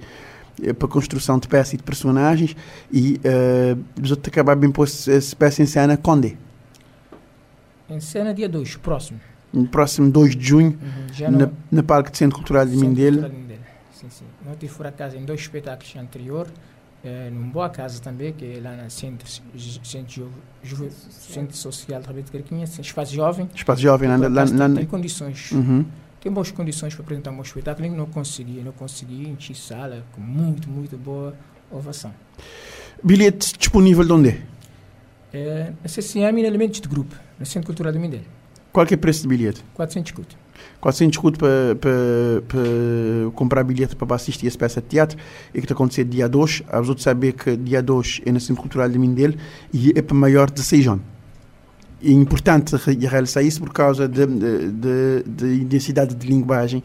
eh, 0.63 0.73
para 0.73 0.89
construção 0.89 1.39
de 1.39 1.49
peças 1.49 1.75
e 1.75 1.77
de 1.77 1.83
personagens 1.83 2.57
e 2.93 3.21
uh, 3.25 3.79
eu 4.09 4.17
te 4.17 4.29
acabar 4.29 4.57
bem 4.57 4.71
pôr 4.71 4.85
essa 4.87 5.37
peça 5.37 5.63
em 5.63 5.67
cena 5.67 5.97
quando 5.97 6.31
Em 7.89 8.01
cena 8.01 8.35
dia 8.35 8.49
2, 8.49 8.77
próximo. 8.77 9.21
No 9.53 9.67
próximo 9.67 10.11
2 10.11 10.37
de 10.37 10.47
junho, 10.47 10.79
Uhum, 10.81 11.39
na, 11.39 11.51
na 11.73 11.83
Parque 11.83 12.11
de 12.11 12.19
Centro 12.19 12.37
Cultural 12.37 12.65
de 12.65 12.77
Mindelo. 12.77 13.29
Sim, 13.93 14.09
sim. 14.09 14.25
Não 14.47 14.55
tive 14.55 14.73
por 14.75 14.87
acaso 14.87 15.17
em 15.17 15.25
dois 15.25 15.41
espetáculos 15.41 15.95
anterior, 15.97 16.47
eh, 17.05 17.31
numa 17.31 17.53
boa 17.53 17.69
casa 17.71 18.01
também, 18.01 18.33
que 18.33 18.45
é 18.45 18.61
lá 18.61 18.77
na 18.77 18.91
Centro, 18.91 19.27
Centro, 19.83 20.13
Ju- 20.13 20.31
Ju- 20.63 20.91
Centro 21.11 21.57
Social 21.57 22.01
de 22.01 22.07
Rabito 22.07 22.27
de 22.33 22.39
Carquinha, 22.39 22.65
Espaço 22.65 23.15
Jovem. 23.15 23.49
Espaço 23.55 23.81
Jovem, 23.83 24.09
lá, 24.09 24.17
lá, 24.17 24.29
lá, 24.29 24.45
tem, 24.47 24.75
tem 24.77 24.87
condições. 24.87 25.53
Uhum. 25.53 25.85
Tem 26.21 26.31
boas 26.31 26.51
condições 26.51 26.95
para 26.95 27.03
apresentar 27.03 27.31
um 27.31 27.37
bom 27.37 27.43
espetáculo. 27.43 27.89
Não 27.97 28.07
consegui, 28.07 28.61
não 28.61 28.73
consegui 28.73 29.29
encher 29.29 29.57
sala 29.57 30.05
com 30.13 30.21
muito, 30.21 30.69
muito 30.69 30.97
boa 30.99 31.35
ovação. 31.71 32.13
Bilhete 33.03 33.57
disponível 33.59 34.05
de 34.05 34.13
onde 34.13 34.29
é? 34.29 34.43
É, 35.33 35.73
na 35.83 35.89
CCM 35.89 36.39
e 36.41 36.45
elementos 36.45 36.81
de 36.81 36.89
grupo, 36.89 37.15
no 37.39 37.47
Centro 37.47 37.67
Cultural 37.67 37.93
de 37.93 37.99
Mindelo. 37.99 38.25
Qual 38.73 38.85
que 38.85 38.93
é 38.95 38.97
o 38.97 39.01
preço 39.01 39.23
de 39.23 39.29
bilhete? 39.29 39.65
400 39.75 40.11
escudo. 40.11 40.29
400 40.81 41.17
escudo 41.17 41.39
para, 41.39 41.77
para, 41.79 42.43
para 42.49 43.31
comprar 43.35 43.63
bilhete 43.65 43.95
para 43.95 44.17
assistir 44.17 44.47
essa 44.47 44.59
peça 44.59 44.81
de 44.81 44.89
teatro 44.89 45.19
e 45.55 45.59
que 45.59 45.65
está 45.65 45.75
acontecendo 45.75 46.09
dia 46.09 46.29
2. 46.29 46.63
As 46.69 46.89
outros 46.89 47.05
saber 47.05 47.33
que 47.33 47.57
dia 47.57 47.83
2 47.83 48.23
é 48.25 48.33
no 48.33 48.41
Centro 48.41 48.63
Cultural 48.63 48.89
de 48.89 48.99
Mindelo 48.99 49.35
e 49.73 49.93
é 49.95 50.03
para 50.03 50.17
maior 50.17 50.49
de 50.49 50.55
16 50.55 50.89
anos. 50.89 51.05
É 52.03 52.11
importante 52.11 52.77
re- 52.77 53.07
realçar 53.07 53.45
isso 53.45 53.61
por 53.61 53.73
causa 53.75 54.09
da 54.09 54.25
de, 54.25 55.23
de, 55.23 56.27
linguagem 56.27 56.83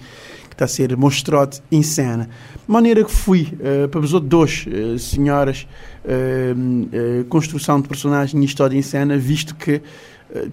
que 0.49 0.53
está 0.53 0.65
a 0.65 0.67
ser 0.67 0.95
mostrado 0.97 1.58
em 1.71 1.81
cena. 1.81 2.29
De 2.65 2.71
maneira 2.71 3.03
que 3.03 3.12
fui 3.12 3.53
eh, 3.62 3.88
para 3.88 4.01
os 4.01 4.13
outros 4.13 4.29
dois, 4.29 4.65
eh, 4.67 4.97
senhoras, 4.97 5.67
eh, 6.03 6.53
construção 7.29 7.79
de 7.79 7.88
personagem 7.88 8.41
e 8.41 8.45
história 8.45 8.77
em 8.77 8.81
cena, 8.81 9.17
visto 9.17 9.55
que 9.55 9.81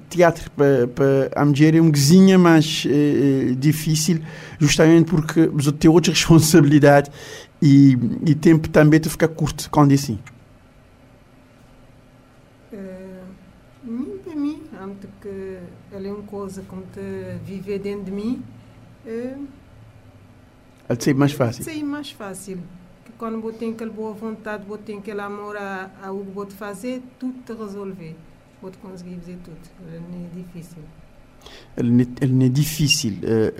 teatro 0.08 0.50
para, 0.52 0.86
para 0.88 1.30
a 1.34 1.44
mulher 1.44 1.74
é 1.74 1.80
um 1.80 1.90
guizinha 1.90 2.38
mais 2.38 2.84
eh, 2.88 3.54
difícil, 3.58 4.20
justamente 4.58 5.10
porque 5.10 5.40
outros 5.40 5.72
têm 5.72 5.90
outras 5.90 6.16
responsabilidades 6.18 7.10
e, 7.60 7.96
e 8.26 8.34
tempo 8.34 8.68
também 8.68 9.00
de 9.00 9.08
ficar 9.08 9.28
curto 9.28 9.68
quando 9.70 9.92
é 9.92 9.94
assim. 9.94 10.18
Eh, 12.72 13.20
para 14.24 14.34
mim, 14.34 14.62
antes 14.80 15.08
que 15.20 15.58
ela 15.92 16.08
é 16.08 16.12
uma 16.12 16.22
coisa 16.22 16.62
como 16.68 16.82
te 16.92 17.00
viver 17.44 17.78
dentro 17.78 18.04
de 18.04 18.10
mim, 18.10 18.42
eh, 19.06 19.36
Ela 20.88 21.00
ser 21.00 21.14
mais 21.14 21.32
fácil. 21.32 21.64
Sim, 21.64 21.82
mais 21.84 22.10
fácil. 22.10 22.58
Que 23.04 23.12
quando 23.12 23.40
você 23.40 23.58
tem 23.58 23.72
aquela 23.72 23.92
boa 23.92 24.12
vontade, 24.12 24.64
você 24.66 24.82
tem 24.82 24.98
aquele 24.98 25.20
amor 25.20 25.56
a, 25.56 25.90
a 26.02 26.12
o 26.12 26.24
que 26.24 26.32
você 26.32 26.56
fazer, 26.56 27.02
tudo 27.18 27.42
te 27.44 27.52
resolver. 27.52 28.16
Você 28.62 28.76
conseguir 28.80 29.16
fazer 29.16 29.38
tudo. 29.44 29.56
Não 29.90 30.24
é 30.24 30.28
difícil. 30.42 30.82
Ele 31.76 31.90
não 31.90 32.00
é- 32.04 32.24
ele 32.24 32.46
é 32.46 32.48
difícil 32.48 33.14
eh, 33.22 33.54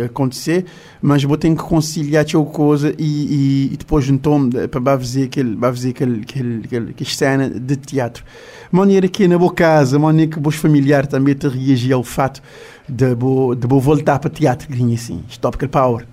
eh, 0.00 0.04
acontecer, 0.06 0.64
mas 1.02 1.22
vou 1.22 1.36
ter 1.36 1.50
que 1.50 1.62
conciliar 1.62 2.24
tal 2.24 2.46
coisa 2.46 2.94
e, 2.98 3.68
e, 3.68 3.74
e 3.74 3.76
depois 3.76 4.08
então 4.08 4.48
para 4.70 4.98
fazer 4.98 5.24
aquele, 5.24 5.54
para 5.54 5.74
fazer 5.74 5.90
aquele, 5.90 6.22
aquele, 6.22 6.64
aquele, 6.64 6.90
aquela 6.92 7.10
cena 7.10 7.50
de 7.50 7.76
teatro. 7.76 8.24
Maneira 8.72 9.06
que 9.08 9.28
na 9.28 9.36
boa 9.36 9.52
casa, 9.52 9.98
maneira 9.98 10.30
que 10.30 10.48
os 10.48 10.54
familiar 10.56 11.06
também 11.06 11.34
te 11.34 11.48
reagir 11.48 11.92
ao 11.92 12.02
fato 12.02 12.42
de 12.88 13.14
vou, 13.14 13.54
de 13.54 13.66
vou 13.66 13.80
voltar 13.80 14.18
para 14.18 14.30
teatro, 14.30 14.66
que 14.66 14.94
assim, 14.94 15.22
stop 15.28 15.56
aquele 15.56 15.70
power. 15.70 16.06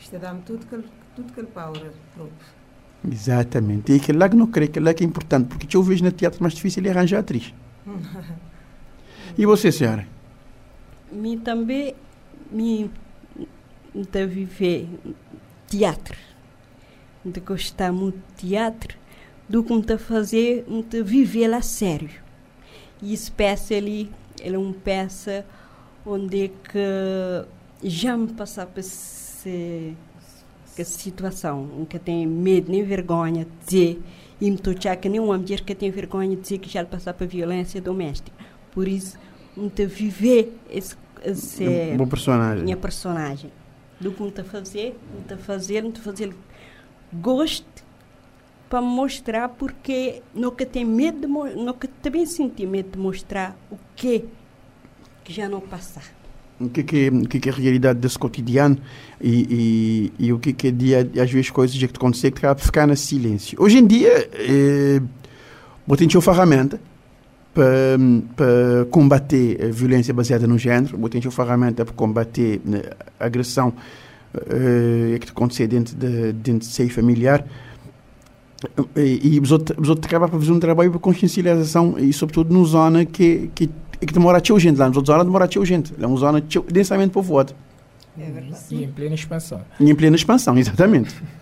Isto 0.00 0.18
dá-me 0.18 0.40
tudo 0.42 0.64
aquele, 0.66 0.84
tudo 1.14 1.28
aquele 1.30 1.46
power 1.46 1.92
próprio. 2.14 2.59
Exatamente. 3.08 3.92
E 3.92 3.96
aquele 3.96 4.18
lá 4.18 4.28
que 4.28 4.36
não 4.36 4.46
creio, 4.46 4.70
aquele 4.70 4.84
lá 4.84 4.94
que 4.94 5.04
é 5.04 5.06
importante, 5.06 5.48
porque 5.48 5.76
eu 5.76 5.82
vejo 5.82 6.04
no 6.04 6.12
teatro 6.12 6.42
mais 6.42 6.54
difícil 6.54 6.84
é 6.84 6.90
arranjar 6.90 7.20
atriz. 7.20 7.54
E 9.38 9.46
você, 9.46 9.72
senhora? 9.72 10.06
Me 11.10 11.36
também 11.38 11.94
me 12.50 12.90
de 13.94 14.26
viver 14.26 14.88
teatro, 15.66 16.16
de 17.24 17.40
gostar 17.40 17.92
muito 17.92 18.18
de 18.36 18.48
teatro, 18.48 18.96
do 19.48 19.64
que 19.64 19.80
de 19.80 19.98
fazer, 19.98 20.64
de 20.88 21.02
viver 21.02 21.48
lá 21.48 21.62
sério. 21.62 22.10
E 23.02 23.14
essa 23.14 23.32
peça 23.32 23.74
ali, 23.74 24.10
ela 24.40 24.56
é 24.56 24.58
uma 24.58 24.74
peça 24.74 25.44
onde 26.04 26.44
é 26.44 26.48
que 26.48 27.88
já 27.88 28.16
me 28.16 28.28
passar 28.28 28.66
por 28.66 28.80
esse, 28.80 29.96
essa 30.76 30.98
situação, 30.98 31.86
que 31.88 31.98
tem 31.98 32.26
medo 32.26 32.70
nem 32.70 32.82
vergonha 32.82 33.44
de 33.44 33.64
dizer, 33.64 34.02
e 34.40 34.50
me 34.50 34.56
tocar 34.56 34.96
que 34.96 35.08
nem 35.08 35.20
uma 35.20 35.36
mulher 35.36 35.60
que 35.60 35.74
tem 35.74 35.90
vergonha 35.90 36.36
de 36.36 36.42
dizer 36.42 36.58
que 36.58 36.68
já 36.68 36.84
passar 36.84 37.14
por 37.14 37.26
violência 37.26 37.80
doméstica. 37.80 38.36
Por 38.72 38.88
isso, 38.88 39.18
de 39.56 39.86
viver 39.86 40.56
esse, 40.70 40.96
esse 41.24 41.64
Um 41.64 41.96
bom 41.96 42.06
personagem. 42.06 42.64
minha 42.64 42.76
personagem. 42.76 43.52
Do 44.00 44.12
que 44.12 44.40
a 44.40 44.44
fazer, 44.44 44.96
a 45.30 45.36
fazer, 45.36 45.84
a 45.84 45.92
fazer 46.00 46.34
gosto 47.12 47.84
para 48.68 48.80
mostrar 48.80 49.48
porque 49.48 50.22
nunca 50.32 50.64
tem 50.64 50.84
medo 50.84 51.26
nunca 51.28 51.88
também 52.00 52.24
senti 52.24 52.64
medo 52.64 52.92
de 52.92 52.98
mostrar 52.98 53.56
o 53.70 53.76
que 53.96 54.24
que 55.24 55.32
já 55.32 55.48
não 55.48 55.60
passar. 55.60 56.19
O 56.60 56.68
que, 56.68 56.82
que, 56.82 57.10
que, 57.26 57.40
que 57.40 57.48
é 57.48 57.52
a 57.52 57.54
realidade 57.54 57.98
desse 57.98 58.18
cotidiano 58.18 58.76
e, 59.20 60.12
e, 60.18 60.26
e 60.26 60.32
o 60.32 60.38
que, 60.38 60.52
que 60.52 60.68
é 60.68 60.70
dia, 60.70 61.10
às 61.20 61.30
vezes 61.30 61.50
coisas 61.50 61.76
que 61.76 61.84
acontecem 61.84 62.30
que 62.30 62.42
ficar 62.58 62.86
no 62.86 62.96
silêncio. 62.96 63.56
Hoje 63.60 63.78
em 63.78 63.86
dia, 63.86 64.28
eh, 64.34 65.00
você 65.86 66.06
tem 66.06 66.16
uma 66.16 66.22
ferramenta 66.22 66.78
para, 67.54 67.98
para 68.36 68.84
combater 68.90 69.64
a 69.64 69.72
violência 69.72 70.12
baseada 70.12 70.46
no 70.46 70.58
género, 70.58 70.98
você 70.98 71.08
tem 71.08 71.22
uma 71.24 71.32
ferramenta 71.32 71.84
para 71.84 71.94
combater 71.94 72.60
né, 72.64 72.82
a 73.18 73.24
agressão 73.24 73.72
eh, 74.34 75.18
que 75.18 75.30
acontece 75.30 75.66
dentro 75.66 75.96
de, 75.96 76.32
dentro 76.32 76.60
de 76.60 76.66
seio 76.66 76.90
familiar. 76.90 77.44
E, 78.94 79.36
e 79.36 79.40
os 79.40 79.50
outros, 79.50 79.78
os 79.78 79.88
outros 79.88 80.06
acabam 80.06 80.28
por 80.28 80.38
fazer 80.38 80.52
um 80.52 80.60
trabalho 80.60 80.90
de 80.90 80.98
consciencialização 80.98 81.98
e 81.98 82.12
sobretudo 82.12 82.52
numa 82.52 82.66
zona 82.66 83.06
que, 83.06 83.50
que, 83.54 83.70
que 84.06 84.12
demora 84.14 84.38
a 84.38 84.40
ter 84.40 84.58
gente 84.58 84.76
lá, 84.78 84.86
nas 84.88 84.96
outras 84.96 85.14
zonas 85.14 85.26
demora 85.26 85.44
a 85.44 85.48
ter 85.48 85.64
gente. 85.64 85.94
É 86.00 86.06
uma 86.06 86.16
zona 86.16 86.40
teu- 86.40 86.62
densamente 86.70 87.10
povoada. 87.12 87.52
É 88.18 88.30
verdade. 88.30 88.62
E 88.70 88.84
em 88.84 88.90
plena 88.92 89.14
expansão. 89.14 89.60
E 89.78 89.90
em 89.90 89.94
plena 89.94 90.16
expansão, 90.16 90.56
exatamente. 90.58 91.14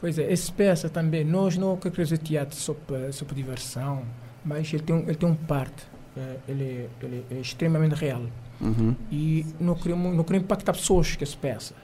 Pois 0.00 0.18
é, 0.18 0.30
essa 0.30 0.52
peça 0.52 0.88
também, 0.90 1.24
nós 1.24 1.56
não 1.56 1.76
queremos 1.78 2.10
dizer 2.10 2.18
teatro 2.18 2.54
só 2.54 2.74
para, 2.74 3.10
só 3.10 3.24
para 3.24 3.34
diversão, 3.34 4.02
mas 4.44 4.70
ele 4.74 4.82
tem, 4.82 4.94
um- 4.96 5.00
ele 5.04 5.14
tem 5.14 5.26
um 5.26 5.34
parte, 5.34 5.82
eh, 6.14 6.36
ele, 6.46 6.64
é- 6.64 6.88
ele 7.06 7.24
é 7.30 7.34
extremamente 7.40 7.94
real. 7.94 8.20
Uhum. 8.60 8.94
E 9.10 9.46
não 9.58 9.74
queremos, 9.74 10.14
não 10.14 10.22
queremos 10.22 10.44
impactar 10.44 10.74
pessoas 10.74 11.16
com 11.16 11.24
essa 11.24 11.36
peça. 11.40 11.74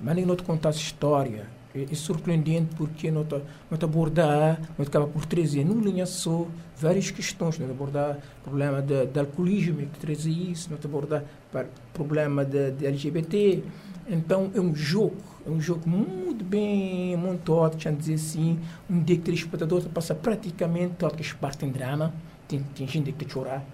Mas 0.00 0.14
nem 0.14 0.24
não 0.24 0.36
te 0.36 0.44
contar 0.44 0.68
essa 0.68 0.78
história. 0.78 1.46
É, 1.74 1.82
é 1.90 1.94
surpreendente 1.94 2.74
porque 2.76 3.10
não 3.10 3.24
não 3.70 3.76
te 3.78 3.84
abordar, 3.84 4.60
não 4.78 4.84
te 4.84 4.88
acaba 4.88 5.06
por 5.06 5.26
trazer 5.26 5.64
numa 5.64 5.82
linha 5.82 6.06
só 6.06 6.46
várias 6.76 7.10
questões. 7.10 7.58
Não 7.58 7.66
te 7.66 7.72
abordar 7.72 8.18
problema 8.42 8.80
de, 8.82 9.06
de 9.06 9.18
alcoolismo, 9.18 9.78
que 9.78 9.98
traz 9.98 10.24
isso, 10.26 10.70
não 10.70 10.78
abordar 10.86 11.24
para 11.50 11.66
problema 11.92 12.44
de, 12.44 12.70
de 12.72 12.86
LGBT. 12.86 13.62
Então 14.08 14.50
é 14.54 14.60
um 14.60 14.74
jogo, 14.74 15.16
é 15.46 15.50
um 15.50 15.60
jogo 15.60 15.88
muito 15.88 16.44
bem 16.44 17.16
montado, 17.16 17.72
deixa 17.72 17.90
dizer 17.92 18.14
assim, 18.14 18.58
um 18.88 19.02
dia 19.02 19.16
que 19.18 19.30
o 19.30 19.34
espectador 19.34 19.82
passa 19.88 20.14
praticamente 20.14 20.94
todas 20.98 21.18
as 21.20 21.32
partes 21.32 21.62
em 21.66 21.70
drama, 21.72 22.12
tem, 22.46 22.62
tem 22.74 22.86
gente 22.86 23.12
que 23.12 23.28
chorar. 23.30 23.64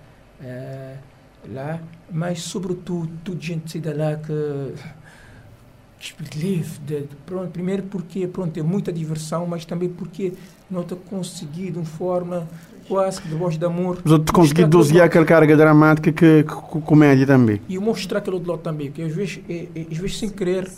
eh, 0.41 0.97
lá, 1.49 1.81
mas 2.11 2.43
sobretudo, 2.43 3.11
tudo 3.25 3.41
gente 3.41 3.71
sai 3.73 3.81
de 3.81 3.93
lá 3.93 4.17
que 4.17 4.75
De, 6.01 6.63
de, 6.87 7.09
pronto, 7.27 7.51
primeiro 7.51 7.83
porque 7.83 8.27
pronto, 8.27 8.59
é 8.59 8.63
muita 8.63 8.91
diversão, 8.91 9.47
mas 9.47 9.67
também 9.67 9.91
porque 9.91 10.33
não 10.71 10.81
está 10.81 10.97
conseguido 10.97 11.73
de 11.73 11.79
uma 11.81 11.85
forma 11.85 12.49
quase 12.89 13.21
que 13.21 13.29
de 13.29 13.35
voz 13.35 13.59
de 13.59 13.65
amor. 13.67 13.99
Mas 14.03 14.19
te 14.19 14.33
consegui 14.33 14.65
dosear 14.65 15.07
aquela 15.07 15.27
carga 15.27 15.55
dramática 15.55 16.11
que, 16.11 16.43
que, 16.43 16.81
comédia 16.81 17.27
também. 17.27 17.61
E 17.69 17.79
mostrar 17.79 18.19
aquele 18.19 18.37
outro 18.37 18.51
lado 18.51 18.63
também, 18.63 18.91
que 18.91 19.03
às 19.03 19.15
vezes, 19.15 19.41
é, 19.49 19.69
é, 19.75 19.87
às 19.93 19.99
vezes 19.99 20.19
sem 20.19 20.31
querer, 20.31 20.69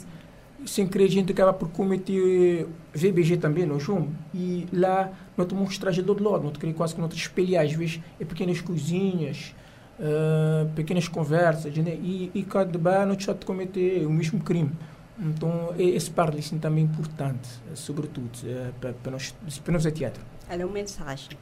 sem 0.66 0.88
querer 0.88 1.04
a 1.04 1.10
gente 1.10 1.30
acaba 1.30 1.52
por 1.52 1.68
cometer 1.68 2.66
VBG 2.92 3.36
também 3.36 3.64
no 3.64 3.78
jogo 3.78 4.08
e 4.34 4.66
lá 4.72 5.08
não 5.36 5.46
te 5.46 5.54
mostrar 5.54 5.92
do 5.92 6.08
outro 6.10 6.28
lado, 6.28 6.42
não 6.44 6.50
te 6.50 6.58
querer 6.58 6.74
quase 6.74 6.96
que 6.96 7.00
não 7.00 7.08
te 7.08 7.16
espelhar, 7.16 7.64
às 7.64 7.72
vezes 7.72 8.00
é 8.20 8.24
pequenas 8.24 8.60
coisinhas, 8.60 9.54
uh, 10.00 10.68
pequenas 10.74 11.06
conversas, 11.06 11.74
né? 11.76 11.96
e, 12.02 12.30
e 12.34 12.42
cada 12.42 12.76
bar 12.76 13.06
não 13.06 13.14
te 13.14 13.32
te 13.32 13.46
cometer 13.46 14.04
o 14.04 14.10
mesmo 14.10 14.40
crime. 14.40 14.72
Então, 15.18 15.74
esse 15.78 16.10
parte 16.10 16.38
assim, 16.38 16.58
também 16.58 16.84
é 16.84 16.86
importante, 16.86 17.48
sobretudo, 17.74 18.30
uh, 18.44 18.72
para, 18.80 18.92
para, 18.94 19.12
nós, 19.12 19.34
para 19.62 19.72
nós 19.72 19.86
a 19.86 19.90
teatro. 19.90 20.22
Ela 20.48 20.62
é 20.62 20.64
uma 20.64 20.74
mensagem. 20.74 21.36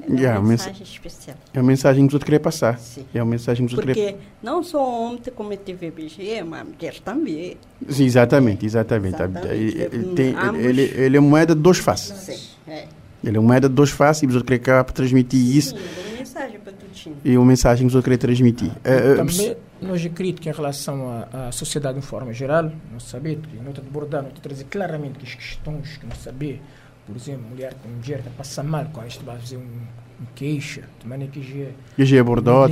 É 0.00 0.06
uma 0.08 0.18
yeah, 0.18 0.42
mensagem 0.42 0.78
mens 0.78 0.88
especial. 0.88 1.36
É 1.54 1.60
a 1.60 1.62
mensagem 1.62 2.06
que 2.06 2.12
você 2.12 2.24
queria 2.24 2.40
passar. 2.40 2.78
Sim. 2.78 3.04
É 3.14 3.20
a 3.20 3.24
mensagem 3.24 3.66
que 3.66 3.74
você 3.74 3.82
Porque 3.82 4.16
não 4.42 4.62
só 4.62 4.78
o 4.78 5.04
homem 5.04 5.20
comete 5.34 5.72
VBG, 5.74 6.42
mas 6.42 6.66
mulher 6.66 6.98
também. 7.00 7.56
Sim, 7.88 8.04
exatamente, 8.04 8.66
exatamente. 8.66 9.14
exatamente. 9.14 9.48
Ele, 9.48 10.14
tem, 10.14 10.34
ele, 10.58 10.82
ele 10.82 11.16
é 11.16 11.20
moeda 11.20 11.54
de 11.54 11.60
dois 11.60 11.78
faces. 11.78 12.16
Sim, 12.16 12.38
é. 12.66 12.86
Ele 13.22 13.36
é 13.36 13.40
moeda 13.40 13.68
de 13.68 13.74
dois 13.74 13.90
faces 13.90 14.24
e 14.24 14.26
você 14.26 14.42
queria 14.42 14.82
para 14.82 14.92
transmitir 14.92 15.38
Sim, 15.38 15.58
isso. 15.58 15.76
É 15.76 15.78
uma 15.78 16.18
mensagem 16.18 16.60
para 16.60 16.72
tu 16.72 16.86
E 17.24 17.36
uma 17.36 17.46
mensagem 17.46 17.86
que 17.86 17.92
você 17.92 18.02
queria 18.02 18.18
transmitir. 18.18 18.70
Uh, 18.70 19.16
também, 19.16 19.56
nós 19.82 20.00
que 20.40 20.48
em 20.48 20.52
relação 20.52 21.26
à, 21.32 21.48
à 21.48 21.52
sociedade 21.52 22.00
de 22.00 22.06
forma 22.06 22.32
geral, 22.32 22.70
nós 22.92 23.04
sabemos 23.04 23.46
que 23.46 23.56
nós 23.56 23.78
abordar, 23.78 24.22
nós 24.22 24.32
trazer 24.40 24.64
claramente 24.64 25.18
que 25.18 25.24
as 25.24 25.34
questões 25.34 25.96
que 25.96 26.06
nós 26.06 26.18
sabemos 26.18 26.60
por 27.06 27.16
exemplo, 27.16 27.48
mulher 27.48 27.74
com 27.82 27.88
mulher 27.88 28.22
que 28.22 28.30
passa 28.30 28.62
mal 28.62 28.86
quando 28.92 29.08
isto 29.08 29.24
vai 29.24 29.36
fazer 29.38 29.56
um, 29.56 29.60
um 29.60 30.26
queixa, 30.34 30.82
de 31.00 31.08
maneira 31.08 31.32
que 31.32 31.42
já 31.42 31.70
e 31.98 32.04
já 32.04 32.20
abordou, 32.20 32.64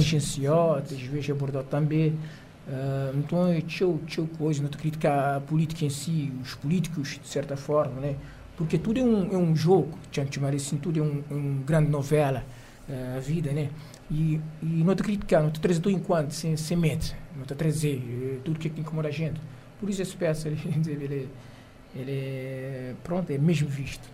às 0.74 0.92
vezes 0.92 1.30
abordou 1.30 1.62
também. 1.64 2.10
Uh, 2.68 3.18
então 3.18 3.48
é 3.48 3.60
tchau, 3.62 3.98
tchau 4.06 4.28
coisa, 4.38 4.62
não 4.62 4.70
criticar 4.70 5.36
a 5.36 5.40
política 5.40 5.84
em 5.84 5.90
si, 5.90 6.32
os 6.40 6.54
políticos 6.54 7.18
de 7.20 7.28
certa 7.28 7.56
forma, 7.56 8.00
né? 8.00 8.14
Porque 8.56 8.78
tudo 8.78 9.00
é 9.00 9.02
um, 9.02 9.32
é 9.32 9.36
um 9.36 9.56
jogo, 9.56 9.98
chamar 10.30 10.54
assim, 10.54 10.76
tudo 10.76 11.00
é 11.00 11.02
um, 11.02 11.22
um 11.30 11.62
grande 11.66 11.90
novela, 11.90 12.44
uh, 12.88 13.16
a 13.16 13.20
vida, 13.20 13.50
né? 13.50 13.70
E, 14.10 14.40
não 14.62 14.94
te 14.94 15.02
criticar, 15.02 15.42
não 15.42 15.50
te 15.50 15.60
trazer 15.60 15.80
do 15.80 15.90
enquanto, 15.90 16.32
sem, 16.32 16.56
sem 16.56 16.76
medo, 16.76 17.04
não 17.36 17.44
te 17.44 17.54
trazer 17.54 17.96
uh, 17.96 18.40
tudo 18.44 18.58
que 18.58 18.68
incomoda 18.80 19.08
a 19.08 19.12
gente. 19.12 19.40
Por 19.78 19.88
isso 19.88 20.02
esse 20.02 20.16
peça, 20.16 20.48
ele, 20.50 20.58
ele, 20.86 21.28
ele 21.94 22.10
é, 22.10 22.94
pronto, 23.04 23.30
é 23.30 23.38
mesmo 23.38 23.68
visto. 23.68 24.08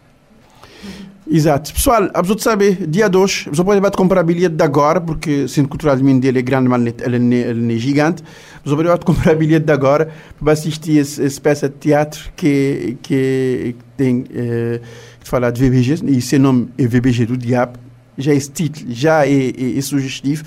Exato. 1.28 1.72
Pessoal, 1.72 2.08
a 2.14 2.22
pessoa 2.22 2.38
sabe, 2.38 2.74
dia 2.86 3.08
2, 3.08 3.44
a 3.46 3.50
pessoa 3.50 3.80
pode 3.80 3.96
comprar 3.96 4.22
bilhete 4.22 4.54
de 4.54 4.62
agora, 4.62 5.00
porque 5.00 5.44
o 5.44 5.48
Centro 5.48 5.70
Cultural 5.70 5.96
de 5.96 6.28
é 6.28 6.42
grande, 6.42 6.68
mas 6.68 6.80
ele, 6.80 7.34
ele 7.34 7.74
é 7.74 7.78
gigante. 7.78 8.22
A 8.56 8.60
pessoa 8.60 8.84
pode 8.84 9.04
comprar 9.04 9.34
bilhete 9.34 9.66
de 9.66 9.72
agora 9.72 10.08
para 10.38 10.52
assistir 10.52 11.00
essa, 11.00 11.24
essa 11.24 11.40
peça 11.40 11.68
de 11.68 11.74
teatro 11.76 12.30
que, 12.36 12.96
que, 13.02 13.74
que 13.74 13.84
tem 13.96 14.24
eh, 14.32 14.80
que 15.18 15.28
falar 15.28 15.50
de 15.50 15.60
VBG, 15.68 16.04
e 16.06 16.20
seu 16.20 16.38
nome 16.38 16.68
é 16.78 16.86
VBG 16.86 17.26
do 17.26 17.36
Diabo. 17.36 17.85
Já 18.18 18.32
esse 18.32 18.50
título 18.50 18.86
já 18.92 19.26
é, 19.26 19.30
é, 19.30 19.78
é 19.78 19.80
sugestivo. 19.80 20.44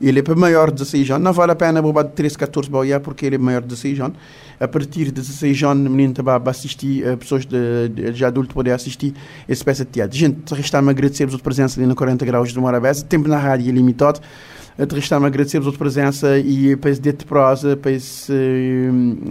Ele 0.00 0.20
é 0.20 0.22
para 0.22 0.34
maior 0.34 0.70
de 0.70 0.76
16 0.76 1.10
anos. 1.10 1.24
Não 1.24 1.32
vale 1.32 1.52
a 1.52 1.54
pena 1.54 1.82
bobar 1.82 2.04
de 2.04 2.12
13, 2.12 2.38
14 2.38 2.70
boia 2.70 2.98
porque 2.98 3.26
ele 3.26 3.34
é 3.34 3.38
maior 3.38 3.60
de 3.60 3.68
16 3.68 4.00
anos. 4.00 4.16
A 4.58 4.66
partir 4.66 5.06
de 5.06 5.12
16 5.12 5.62
anos, 5.62 5.86
o 5.86 5.90
menino 5.90 6.14
vai 6.22 6.40
assistir, 6.46 7.04
pessoas 7.18 7.44
de, 7.44 7.88
de, 7.90 8.12
de 8.12 8.24
adulto 8.24 8.54
poder 8.54 8.72
assistir 8.72 9.14
essa 9.46 9.62
peça 9.62 9.84
de 9.84 9.90
teatro. 9.90 10.16
Gente, 10.16 10.54
resta-me 10.54 10.90
agradecer 10.90 11.28
a 11.32 11.38
presença 11.38 11.78
ali 11.78 11.86
no 11.86 11.94
40 11.94 12.24
Graus 12.24 12.50
de 12.50 12.58
Morabeza. 12.58 13.04
Tempo 13.04 13.28
na 13.28 13.38
rádio 13.38 13.68
é 13.68 13.72
limitado. 13.72 14.20
Resta-me 14.78 15.26
agradecer 15.26 15.58
a 15.58 15.72
presença 15.72 16.38
e 16.38 16.74
para 16.76 16.90
esse 16.90 17.00
dia 17.02 17.12
de 17.12 17.26
prosa, 17.26 17.76
para 17.76 17.90
esse, 17.90 18.32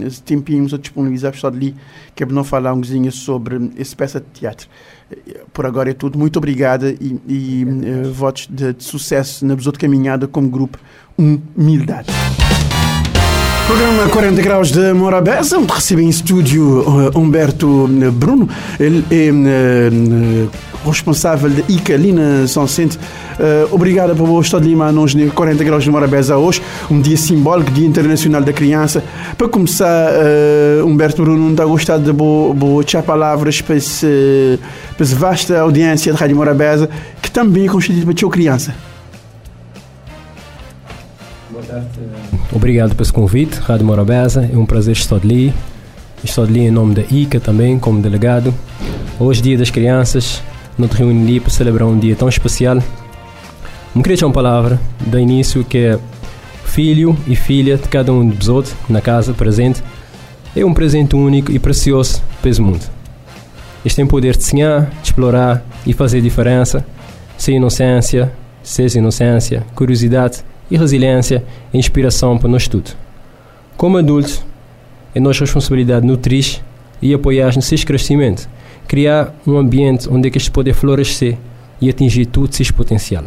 esse 0.06 0.22
tempinho 0.22 0.68
que 0.68 0.78
disponibilizar 0.78 1.32
pessoal 1.32 1.52
ali, 1.52 1.74
que 2.14 2.22
é 2.22 2.26
não 2.26 2.44
falar 2.44 2.72
um 2.72 3.10
sobre 3.10 3.72
essa 3.76 3.96
peça 3.96 4.20
de 4.20 4.26
teatro 4.32 4.68
por 5.52 5.66
agora 5.66 5.90
é 5.90 5.94
tudo. 5.94 6.18
Muito 6.18 6.38
obrigada 6.38 6.90
e, 6.90 7.20
e 7.28 7.64
uh, 7.64 8.12
votos 8.12 8.48
de, 8.50 8.72
de, 8.72 8.84
sucesso 8.84 9.44
na 9.44 9.54
de 9.54 9.78
caminhada 9.78 10.26
como 10.26 10.48
grupo 10.48 10.78
Humildade. 11.18 12.10
Programa 13.70 14.08
40 14.08 14.42
Graus 14.42 14.72
de 14.72 14.92
Morabeza, 14.92 15.56
onde 15.56 15.72
recebe 15.72 16.02
em 16.02 16.08
estúdio 16.08 16.80
uh, 16.80 17.16
Humberto 17.16 17.88
Bruno. 18.12 18.48
Ele 18.80 19.04
é 19.12 19.30
uh, 19.30 20.50
responsável 20.84 21.48
da 21.48 21.62
ICA 21.68 21.94
ali 21.94 22.12
na 22.12 22.48
São 22.48 22.66
Centro. 22.66 22.98
Uh, 22.98 23.72
obrigado 23.72 24.16
por 24.16 24.28
o 24.28 24.40
Estado 24.40 24.64
de 24.64 24.70
Lima 24.70 24.90
nos 24.90 25.14
40 25.14 25.62
graus 25.62 25.84
de 25.84 25.90
Morabeza 25.90 26.36
hoje, 26.36 26.60
um 26.90 27.00
dia 27.00 27.16
simbólico, 27.16 27.70
Dia 27.70 27.86
Internacional 27.86 28.42
da 28.42 28.52
Criança. 28.52 29.04
Para 29.38 29.48
começar, 29.48 30.10
Humberto 30.84 31.22
Bruno 31.22 31.38
não 31.38 31.52
está 31.52 31.64
gostado 31.64 32.02
de 32.02 32.12
boas 32.12 32.92
palavras 33.06 33.60
para 33.60 33.76
essa 33.76 34.08
vasta 34.98 35.60
audiência 35.60 36.12
de 36.12 36.18
Rádio 36.18 36.34
Morabeza, 36.34 36.90
que 37.22 37.30
também 37.30 37.66
é 37.66 37.68
constituída 37.68 38.12
para 38.12 38.26
a 38.26 38.30
criança. 38.30 38.89
Obrigado 42.52 42.94
pelo 42.94 43.12
convite, 43.12 43.54
Rádio 43.60 43.86
Morabeza. 43.86 44.48
É 44.52 44.56
um 44.56 44.66
prazer 44.66 44.92
estar 44.92 45.16
ali. 45.16 45.52
Estou 46.22 46.44
ali 46.44 46.60
em 46.60 46.70
nome 46.70 46.94
da 46.94 47.02
ICA 47.02 47.40
também, 47.40 47.78
como 47.78 48.00
delegado. 48.00 48.54
Hoje, 49.18 49.42
Dia 49.42 49.56
das 49.56 49.70
Crianças, 49.70 50.42
nos 50.76 50.90
reunir 50.92 51.40
para 51.40 51.50
celebrar 51.50 51.88
um 51.88 51.98
dia 51.98 52.16
tão 52.16 52.28
especial. 52.28 52.82
Me 53.94 54.02
queria 54.02 54.26
uma 54.26 54.32
palavra, 54.32 54.80
da 55.06 55.20
início, 55.20 55.64
que 55.64 55.78
é 55.78 55.98
filho 56.64 57.16
e 57.26 57.34
filha 57.34 57.76
de 57.76 57.88
cada 57.88 58.12
um 58.12 58.28
dos 58.28 58.48
outros 58.48 58.74
na 58.88 59.00
casa 59.00 59.32
presente. 59.32 59.82
É 60.54 60.64
um 60.64 60.74
presente 60.74 61.16
único 61.16 61.50
e 61.52 61.58
precioso 61.58 62.22
para 62.40 62.50
esse 62.50 62.60
mundo. 62.60 62.84
Eles 63.84 63.94
têm 63.94 64.06
poder 64.06 64.36
de 64.36 64.44
sonhar, 64.44 64.90
de 65.02 65.08
explorar 65.08 65.64
e 65.86 65.92
fazer 65.92 66.20
diferença, 66.20 66.84
sem 67.38 67.56
inocência, 67.56 68.30
sem 68.62 68.86
inocência, 68.96 69.64
curiosidade 69.74 70.44
e 70.70 70.76
resiliência 70.76 71.44
e 71.72 71.78
inspiração 71.78 72.38
para 72.38 72.48
nós 72.48 72.68
tudo. 72.68 72.90
Como 73.76 73.98
adultos, 73.98 74.44
é 75.14 75.20
nossa 75.20 75.40
responsabilidade 75.40 76.06
nutrir 76.06 76.60
e 77.02 77.12
apoiar 77.12 77.54
nesse 77.56 77.84
crescimento 77.84 78.48
criar 78.90 79.32
um 79.46 79.56
ambiente 79.56 80.08
onde 80.10 80.26
é 80.26 80.30
que 80.32 80.36
eles 80.36 80.48
podem 80.48 80.72
florescer 80.72 81.38
e 81.80 81.88
atingir 81.88 82.26
todo 82.26 82.52
seu 82.52 82.66
potencial. 82.74 83.22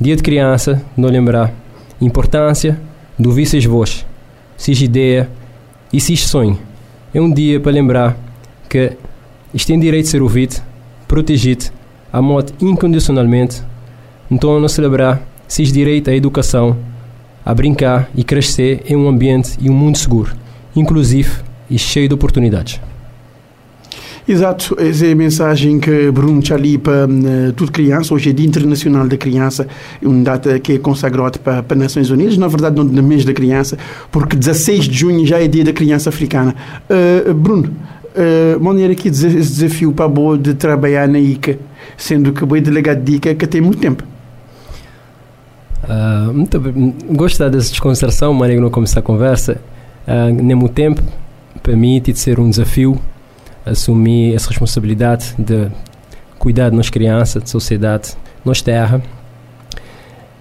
Dia 0.00 0.14
de 0.14 0.22
criança, 0.22 0.80
não 0.96 1.08
lembrar 1.08 1.52
importância 2.00 2.80
do 3.18 3.30
ouvir 3.30 3.44
seus 3.44 3.64
voz, 3.64 4.06
suas 4.56 4.80
ideias 4.80 5.26
e 5.92 6.00
seus 6.00 6.20
sonhos. 6.28 6.58
É 7.12 7.20
um 7.20 7.28
dia 7.28 7.58
para 7.58 7.72
lembrar 7.72 8.16
que 8.68 8.92
têm 9.66 9.80
direito 9.80 10.04
de 10.04 10.10
ser 10.12 10.22
ouvido, 10.22 10.62
protegido, 11.08 11.64
amado 12.12 12.52
incondicionalmente. 12.60 13.60
Então, 14.30 14.60
não 14.60 14.68
celebrar 14.68 15.20
seus 15.52 15.70
direitos 15.70 16.10
à 16.10 16.16
educação, 16.16 16.78
a 17.44 17.54
brincar 17.54 18.08
e 18.14 18.24
crescer 18.24 18.80
em 18.86 18.96
um 18.96 19.06
ambiente 19.06 19.50
e 19.60 19.68
um 19.68 19.74
mundo 19.74 19.98
seguro, 19.98 20.32
inclusivo 20.74 21.42
e 21.68 21.78
cheio 21.78 22.08
de 22.08 22.14
oportunidades. 22.14 22.80
Exato, 24.26 24.74
essa 24.80 25.04
é 25.04 25.12
a 25.12 25.14
mensagem 25.14 25.78
que 25.78 26.10
Bruno 26.10 26.40
ali 26.54 26.78
para 26.78 27.06
uh, 27.06 27.52
tudo 27.54 27.70
criança. 27.70 28.14
Hoje 28.14 28.30
é 28.30 28.32
Dia 28.32 28.46
Internacional 28.46 29.06
da 29.06 29.16
Criança, 29.18 29.66
uma 30.00 30.24
data 30.24 30.58
que 30.58 30.72
é 30.72 30.78
consagrada 30.78 31.38
para, 31.38 31.62
para 31.62 31.76
Nações 31.76 32.08
Unidas, 32.08 32.38
na 32.38 32.48
verdade, 32.48 32.76
não 32.76 32.84
no 32.84 33.02
mês 33.02 33.22
da 33.26 33.34
criança, 33.34 33.76
porque 34.10 34.36
16 34.36 34.86
de 34.86 34.96
junho 34.96 35.26
já 35.26 35.38
é 35.38 35.48
Dia 35.48 35.64
da 35.64 35.72
Criança 35.74 36.08
Africana. 36.08 36.54
Uh, 36.88 37.34
Bruno, 37.34 37.76
uh, 38.16 38.58
maneira 38.58 38.94
que 38.94 39.08
esse 39.08 39.28
desafio 39.28 39.92
para 39.92 40.08
boa 40.08 40.38
de 40.38 40.54
trabalhar 40.54 41.06
na 41.06 41.18
ICA, 41.18 41.58
sendo 41.98 42.32
que 42.32 42.42
o 42.42 42.46
delegado 42.46 43.02
de 43.02 43.16
ICA 43.16 43.34
que 43.34 43.46
tem 43.46 43.60
muito 43.60 43.80
tempo. 43.80 44.12
Uh, 45.84 46.32
muito 46.32 46.60
gosto 47.14 47.38
dessa 47.50 47.70
desconcertação, 47.70 48.32
maneira 48.32 48.60
que 48.60 48.62
não 48.62 48.70
começar 48.70 49.00
a 49.00 49.02
conversa. 49.02 49.60
Uh, 50.06 50.32
nem 50.42 50.56
muito 50.56 50.74
tempo 50.74 51.02
permite 51.62 52.16
ser 52.18 52.40
um 52.40 52.50
desafio 52.50 53.00
assumir 53.64 54.34
essa 54.34 54.48
responsabilidade 54.48 55.34
de 55.38 55.68
cuidar 56.38 56.70
de 56.70 56.76
nós 56.76 56.90
crianças, 56.90 57.42
de 57.42 57.50
sociedade, 57.50 58.14
nós 58.44 58.60
terra. 58.60 59.02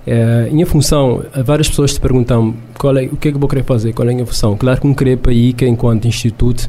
É, 0.06 0.50
minha 0.52 0.66
função, 0.66 1.24
várias 1.46 1.70
pessoas 1.70 1.94
te 1.94 2.02
perguntam 2.02 2.56
qual 2.78 2.98
é, 2.98 3.04
o 3.04 3.16
que 3.16 3.28
é 3.28 3.32
que 3.32 3.36
eu 3.36 3.40
vou 3.40 3.48
querer 3.48 3.64
fazer, 3.64 3.94
qual 3.94 4.08
é 4.08 4.12
a 4.12 4.16
minha 4.16 4.26
função. 4.26 4.58
Claro 4.58 4.82
que 4.82 4.88
não 4.88 4.96
querer 4.96 5.18
para 5.18 5.32
que 5.32 5.68
enquanto 5.68 6.08
instituto 6.08 6.68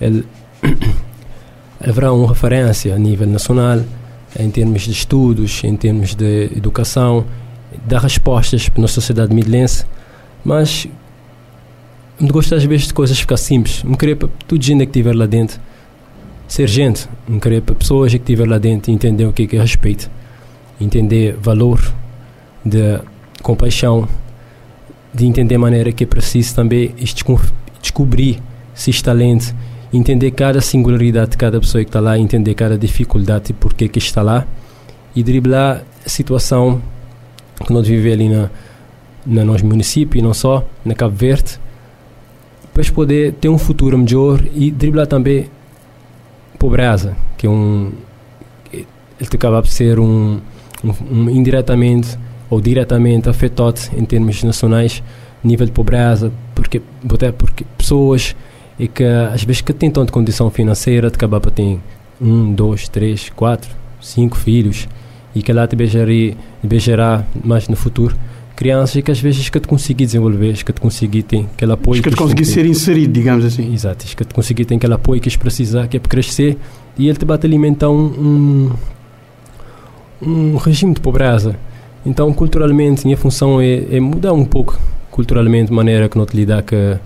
ele, 0.00 0.24
haverá 1.84 2.12
uma 2.12 2.28
referência 2.28 2.94
a 2.94 2.98
nível 2.98 3.26
nacional 3.26 3.80
em 4.38 4.48
termos 4.50 4.82
de 4.82 4.92
estudos, 4.92 5.64
em 5.64 5.74
termos 5.74 6.14
de 6.14 6.44
educação, 6.56 7.24
dar 7.86 8.00
respostas 8.00 8.68
para 8.68 8.80
a 8.80 8.82
nossa 8.82 8.94
sociedade 8.94 9.34
midlense, 9.34 9.84
mas 10.44 10.86
não 12.18 12.28
gosto 12.28 12.54
às 12.54 12.64
vezes 12.64 12.88
de 12.88 12.94
coisas 12.94 13.18
ficar 13.18 13.36
simples. 13.36 13.82
Não 13.82 13.94
querer 13.94 14.16
para 14.16 14.28
toda 14.46 14.62
gente 14.62 14.78
que 14.80 14.84
estiver 14.84 15.14
lá 15.14 15.26
dentro 15.26 15.58
ser 16.46 16.68
gente. 16.68 17.08
Não 17.28 17.38
querer 17.38 17.62
para 17.62 17.74
pessoas 17.74 18.12
que 18.12 18.18
estiver 18.18 18.46
lá 18.46 18.58
dentro 18.58 18.92
entender 18.92 19.24
o 19.24 19.32
que 19.32 19.44
é, 19.44 19.46
que 19.46 19.56
é 19.56 19.60
respeito, 19.60 20.10
entender 20.80 21.36
valor 21.40 21.80
de 22.64 23.00
compaixão, 23.42 24.06
de 25.14 25.26
entender 25.26 25.54
a 25.54 25.58
maneira 25.58 25.92
que 25.92 26.04
é 26.04 26.06
preciso 26.06 26.54
também 26.54 26.94
descobrir 27.80 28.40
se 28.74 29.02
talento, 29.02 29.54
entender 29.92 30.30
cada 30.30 30.60
singularidade 30.60 31.32
de 31.32 31.36
cada 31.36 31.60
pessoa 31.60 31.82
que 31.82 31.88
está 31.88 32.00
lá, 32.00 32.18
entender 32.18 32.54
cada 32.54 32.78
dificuldade 32.78 33.50
e 33.50 33.52
porquê 33.52 33.88
que 33.88 33.98
está 33.98 34.22
lá 34.22 34.46
e 35.14 35.22
driblar 35.22 35.82
a 36.04 36.08
situação 36.08 36.80
que 37.66 37.72
nós 37.72 37.86
vivemos 37.86 38.12
ali 38.12 38.28
na, 38.28 38.50
na 39.26 39.44
nosso 39.44 39.66
município 39.66 40.18
e 40.18 40.22
não 40.22 40.34
só, 40.34 40.64
na 40.84 40.94
Cabo 40.94 41.14
Verde, 41.14 41.58
para 42.72 42.84
poder 42.92 43.34
ter 43.34 43.48
um 43.48 43.58
futuro 43.58 43.98
melhor 43.98 44.42
e 44.54 44.70
driblar 44.70 45.06
também 45.06 45.48
pobreza, 46.58 47.16
que 47.36 47.46
é 47.46 47.50
um 47.50 47.92
ele 48.72 49.28
acaba 49.34 49.60
por 49.60 49.68
ser 49.68 49.98
um, 49.98 50.40
um, 50.82 50.94
um 51.10 51.30
indiretamente 51.30 52.18
ou 52.48 52.58
diretamente 52.60 53.28
afetado 53.28 53.78
em 53.94 54.04
termos 54.04 54.42
nacionais 54.42 55.02
nível 55.44 55.66
de 55.66 55.72
pobreza, 55.72 56.32
porque 56.54 56.80
até 57.12 57.30
porque 57.30 57.64
pessoas 57.76 58.34
e 58.78 58.88
que 58.88 59.04
às 59.04 59.44
vezes 59.44 59.60
que 59.60 59.72
têm 59.74 59.90
tanta 59.90 60.10
condição 60.10 60.50
financeira 60.50 61.10
de 61.10 61.16
acabar 61.16 61.40
para 61.40 61.50
ter 61.50 61.78
um, 62.20 62.52
dois, 62.52 62.88
três, 62.88 63.28
quatro, 63.30 63.70
cinco 64.00 64.36
filhos 64.36 64.88
e 65.34 65.42
que 65.42 65.52
lá 65.52 65.66
te 65.66 65.76
beijará, 65.76 66.12
beijará 66.62 67.24
mais 67.44 67.68
no 67.68 67.76
futuro 67.76 68.16
crianças 68.60 69.02
que 69.02 69.10
às 69.10 69.18
vezes 69.18 69.48
que 69.48 69.58
te 69.58 69.66
conseguir 69.66 70.04
desenvolver, 70.04 70.52
que 70.62 70.70
te 70.70 70.80
conseguir 70.82 71.22
ter 71.22 71.46
aquele 71.54 71.72
apoio. 71.72 72.02
Que 72.02 72.10
te 72.10 72.16
conseguir 72.16 72.44
ser 72.44 72.66
inserido, 72.66 73.10
digamos 73.10 73.42
assim. 73.42 73.72
Exato, 73.72 74.04
que 74.04 74.22
te 74.22 74.34
conseguir 74.34 74.66
ter 74.66 74.74
aquele 74.74 74.92
apoio 74.92 75.18
que 75.18 75.38
precisar, 75.38 75.88
que 75.88 75.96
é 75.96 76.00
para 76.00 76.10
crescer 76.10 76.58
e 76.98 77.08
ele 77.08 77.16
te 77.16 77.24
bate 77.24 77.46
alimentar 77.46 77.88
um, 77.88 78.70
um, 80.22 80.28
um 80.28 80.56
regime 80.58 80.92
de 80.92 81.00
pobreza. 81.00 81.56
Então, 82.04 82.30
culturalmente, 82.34 83.06
minha 83.06 83.16
função 83.16 83.62
é, 83.62 83.96
é, 83.96 83.98
mudar 83.98 84.34
um 84.34 84.44
pouco, 84.44 84.78
culturalmente, 85.10 85.72
a 85.72 85.74
maneira 85.74 86.06
que 86.06 86.26
te 86.26 86.36
lidar 86.36 86.62
com, 86.62 86.98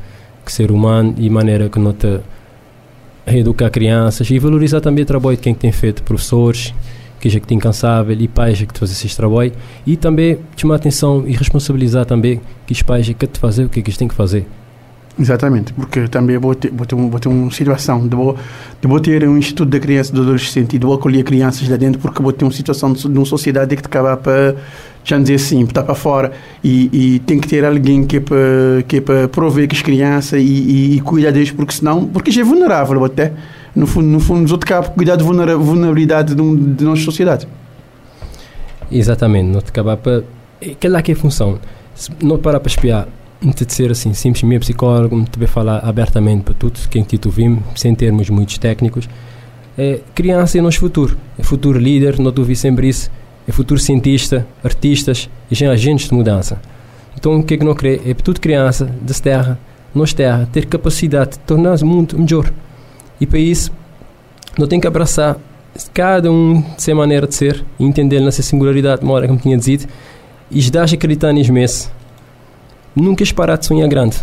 com 0.44 0.50
ser 0.50 0.72
humano 0.72 1.14
e 1.16 1.30
maneira 1.30 1.68
que 1.68 1.78
te 1.92 2.20
reeducar 3.24 3.70
crianças 3.70 4.28
e 4.28 4.40
valorizar 4.40 4.80
também 4.80 5.04
o 5.04 5.06
trabalho 5.06 5.36
de 5.36 5.42
quem 5.44 5.54
tem 5.54 5.70
feito, 5.70 6.02
professores, 6.02 6.74
que 7.24 7.30
já 7.30 7.40
que 7.40 7.46
te 7.46 7.54
incansável 7.54 8.14
e 8.20 8.28
pais 8.28 8.58
que 8.58 8.66
te 8.66 8.78
fazem 8.78 8.94
esse 8.94 9.16
trabalho 9.16 9.50
e 9.86 9.96
também 9.96 10.36
chamar 10.54 10.74
atenção 10.74 11.24
e 11.26 11.32
responsabilizar 11.32 12.04
também 12.04 12.38
que 12.66 12.74
os 12.74 12.82
pais 12.82 13.08
que 13.08 13.26
te 13.26 13.38
fazer 13.38 13.64
o 13.64 13.68
que, 13.70 13.80
é 13.80 13.82
que 13.82 13.88
eles 13.88 13.96
têm 13.96 14.06
que 14.06 14.14
fazer. 14.14 14.46
Exatamente, 15.18 15.72
porque 15.72 16.06
também 16.08 16.36
vou 16.36 16.54
ter, 16.54 16.70
vou 16.70 16.84
ter, 16.84 16.94
vou 16.94 17.18
ter 17.18 17.28
uma 17.28 17.50
situação 17.50 18.06
de 18.06 18.14
vou, 18.14 18.36
de 18.78 18.86
vou 18.86 19.00
ter 19.00 19.26
um 19.26 19.38
instituto 19.38 19.70
da 19.70 19.80
criança 19.80 20.10
e 20.10 20.14
do 20.16 20.20
adolescente 20.20 20.76
e 20.76 20.78
vou 20.78 20.92
acolher 20.92 21.22
crianças 21.22 21.66
lá 21.66 21.78
dentro 21.78 21.98
porque 21.98 22.22
vou 22.22 22.30
ter 22.30 22.44
uma 22.44 22.52
situação 22.52 22.92
de, 22.92 23.00
de 23.00 23.18
uma 23.18 23.24
sociedade 23.24 23.74
que 23.74 23.80
te 23.80 23.86
acaba 23.86 24.18
para, 24.18 24.56
já 25.02 25.16
dizer 25.16 25.36
assim, 25.36 25.64
botar 25.64 25.84
para 25.84 25.94
fora. 25.94 26.32
E, 26.62 26.90
e, 26.92 27.18
tem 27.20 27.40
que 27.40 27.48
ter 27.48 27.64
alguém 27.64 28.04
que 28.04 28.18
é 28.18 28.20
para, 28.20 28.36
que 28.86 28.96
é 28.98 29.00
para 29.00 29.28
prover 29.28 29.66
que 29.66 29.74
as 29.74 29.80
crianças 29.80 30.42
e, 30.42 30.44
e, 30.44 30.96
e 30.96 31.00
cuidar 31.00 31.30
deles 31.30 31.50
porque 31.50 31.72
senão, 31.72 32.04
porque 32.04 32.30
já 32.30 32.42
é 32.42 32.44
vulnerável 32.44 33.02
até 33.02 33.32
no 33.74 33.86
fundo, 33.86 34.06
no 34.06 34.20
fundo, 34.20 34.42
nos 34.42 34.52
outros 34.52 34.68
cabos 34.68 34.90
cuidar 34.90 35.16
da 35.16 35.24
vulnerabilidade 35.24 36.34
de, 36.34 36.56
de 36.56 36.84
nossa 36.84 37.02
sociedade. 37.02 37.48
Exatamente, 38.90 39.48
não 39.48 39.60
te 39.60 39.70
acabar 39.70 39.96
para. 39.96 40.22
Aquela 40.62 41.02
que 41.02 41.12
é 41.12 41.14
a 41.14 41.18
função. 41.18 41.58
Se 41.94 42.10
não 42.22 42.38
parar 42.38 42.60
para 42.60 42.68
espiar, 42.68 43.08
não 43.42 43.52
te 43.52 43.70
ser 43.72 43.90
assim, 43.90 44.14
simples, 44.14 44.42
meu 44.42 44.60
psicólogo, 44.60 45.16
não 45.16 45.24
te 45.24 45.46
falar 45.46 45.78
abertamente 45.78 46.44
para 46.44 46.54
tudo, 46.54 46.78
quem 46.88 47.02
te 47.02 47.18
ouvimos, 47.24 47.62
sem 47.76 47.94
termos 47.94 48.30
muitos 48.30 48.58
técnicos. 48.58 49.08
É, 49.76 50.00
criança 50.14 50.58
é 50.58 50.60
nosso 50.60 50.78
futuro. 50.78 51.16
É 51.38 51.42
futuro 51.42 51.78
líder, 51.78 52.18
não 52.18 52.32
te 52.32 52.56
sempre 52.56 52.88
isso. 52.88 53.10
É 53.46 53.52
futuro 53.52 53.78
cientista, 53.78 54.46
artistas 54.62 55.28
e 55.50 55.64
agentes 55.66 56.08
de 56.08 56.14
mudança. 56.14 56.58
Então, 57.16 57.38
o 57.38 57.42
que 57.42 57.54
é 57.54 57.56
que 57.58 57.64
não 57.64 57.74
crê? 57.74 58.00
É 58.06 58.14
tudo 58.14 58.40
criança, 58.40 58.90
das 59.02 59.20
terra, 59.20 59.58
nós 59.94 60.12
terra, 60.12 60.48
ter 60.50 60.66
capacidade 60.66 61.32
de 61.32 61.38
tornar 61.40 61.80
o 61.82 61.86
mundo 61.86 62.18
melhor. 62.18 62.50
E 63.20 63.26
para 63.26 63.38
isso, 63.38 63.70
não 64.58 64.66
tem 64.66 64.80
que 64.80 64.86
abraçar 64.86 65.36
cada 65.92 66.30
um 66.30 66.62
sem 66.78 66.94
maneira 66.94 67.26
de 67.26 67.34
ser 67.34 67.64
e 67.78 67.84
entender 67.84 68.20
nessa 68.20 68.42
singularidade, 68.42 69.02
uma 69.04 69.14
hora 69.14 69.26
me 69.26 69.38
tinha 69.38 69.56
dito, 69.56 69.86
e 70.50 70.58
estás 70.58 70.92
a 70.92 70.94
acreditar 70.94 71.32
nisso 71.32 71.52
mesmo. 71.52 71.90
Nunca 72.94 73.24
parar 73.34 73.56
de 73.56 73.66
sonhar 73.66 73.88
grande. 73.88 74.16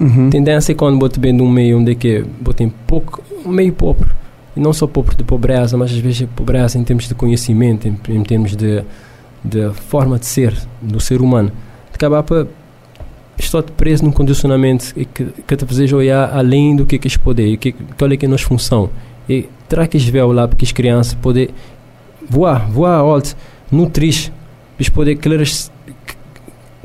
Uhum. 0.00 0.30
Tendência 0.30 0.72
é 0.72 0.74
quando 0.74 0.98
bote 0.98 1.18
bem 1.18 1.36
de 1.36 1.42
um 1.42 1.50
meio 1.50 1.78
onde 1.78 1.92
é 1.92 1.94
que 1.94 2.24
botem 2.40 2.72
pouco, 2.86 3.22
um 3.44 3.50
meio 3.50 3.72
pobre. 3.72 4.08
E 4.56 4.60
não 4.60 4.72
só 4.72 4.86
pobre 4.86 5.16
de 5.16 5.24
pobreza, 5.24 5.76
mas 5.76 5.90
às 5.90 5.98
vezes 5.98 6.26
pobreza 6.34 6.78
em 6.78 6.84
termos 6.84 7.06
de 7.06 7.14
conhecimento, 7.14 7.86
em, 7.86 7.98
em 8.08 8.22
termos 8.22 8.56
de, 8.56 8.82
de 9.44 9.70
forma 9.88 10.18
de 10.18 10.26
ser 10.26 10.54
do 10.80 10.98
ser 10.98 11.20
humano. 11.20 11.52
Acabar 11.92 12.22
para 12.22 12.46
estou 13.44 13.62
preso 13.62 14.04
num 14.04 14.10
condicionamento 14.10 14.94
que, 14.94 15.26
que 15.46 15.56
te 15.56 15.64
faz 15.64 15.92
olhar 15.92 16.30
além 16.36 16.76
do 16.76 16.84
que 16.84 16.98
que 16.98 17.18
poder, 17.18 17.56
que 17.56 17.72
qual 17.96 18.10
é 18.10 18.16
que 18.16 18.26
é 18.26 18.28
a 18.28 18.30
nossa 18.30 18.44
função. 18.44 18.90
E 19.28 19.48
terá 19.68 19.86
que 19.86 19.98
ver 19.98 20.24
lá 20.24 20.48
para 20.48 20.56
que 20.56 20.64
as 20.64 20.72
crianças 20.72 21.14
poder 21.14 21.50
voar, 22.28 22.68
voar 22.68 22.98
alto, 22.98 23.36
nutrir, 23.70 24.30
para 24.76 24.90
poder 24.90 25.18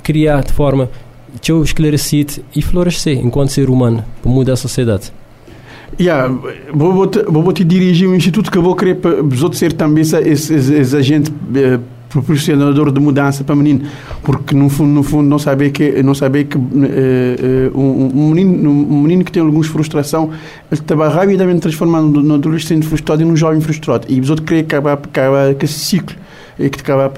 criar 0.04 0.44
de 0.44 0.54
forma 0.54 0.90
que 1.42 1.52
eu 1.52 1.64
esclarecido 1.64 2.44
e 2.56 2.62
florescer 2.62 3.18
enquanto 3.18 3.50
ser 3.50 3.70
humano 3.70 4.04
para 4.22 4.32
mudar 4.32 4.54
a 4.54 4.58
sociedade. 4.58 5.12
Yeah, 6.00 6.34
vou, 6.74 6.94
vou, 6.94 7.08
te, 7.08 7.22
vou 7.24 7.54
te 7.54 7.64
dirigir 7.64 8.08
um 8.08 8.16
instituto 8.16 8.52
que 8.52 8.58
eu 8.58 8.64
vou 8.64 8.76
querer 8.76 8.96
para 8.96 9.24
os 9.24 9.44
outros 9.44 9.60
ser 9.60 9.74
também 9.74 10.02
esse, 10.02 10.18
esse, 10.18 10.54
esse 10.56 10.96
agente 10.98 11.32
eh, 11.56 11.80
proporcionador 12.14 12.92
de 12.92 13.00
mudança 13.00 13.44
para 13.44 13.56
menino, 13.56 13.82
porque 14.22 14.56
no 14.56 14.70
fundo, 14.70 14.92
no 14.92 15.04
fundo 15.04 15.28
não 15.28 15.40
saber 15.40 15.72
que 15.72 16.02
não 16.04 16.14
saber 16.14 16.46
que 16.46 16.58
uh, 16.58 16.62
uh, 16.62 17.80
um, 17.80 18.30
menino, 18.30 18.70
um 18.70 19.02
menino 19.02 19.26
que 19.26 19.32
tem 19.32 19.42
algumas 19.42 19.68
frustração, 19.68 20.30
ele 20.72 20.80
estava 20.80 21.10
rapidamente 21.10 21.62
transformando 21.62 22.22
no 22.22 22.36
adolescente 22.36 22.86
frustrado 22.88 23.24
em 23.24 23.26
um 23.26 23.36
jovem 23.36 23.60
frustrado. 23.60 24.06
E 24.08 24.20
os 24.20 24.30
outros 24.30 24.48
querem 24.48 24.64
acabar, 24.64 24.94
acabar 24.94 25.56
com 25.56 25.66
esse 25.66 25.80
ciclo 25.80 26.16
e 26.58 26.70
que 26.70 26.78
te 26.78 26.82
acaba 26.82 27.12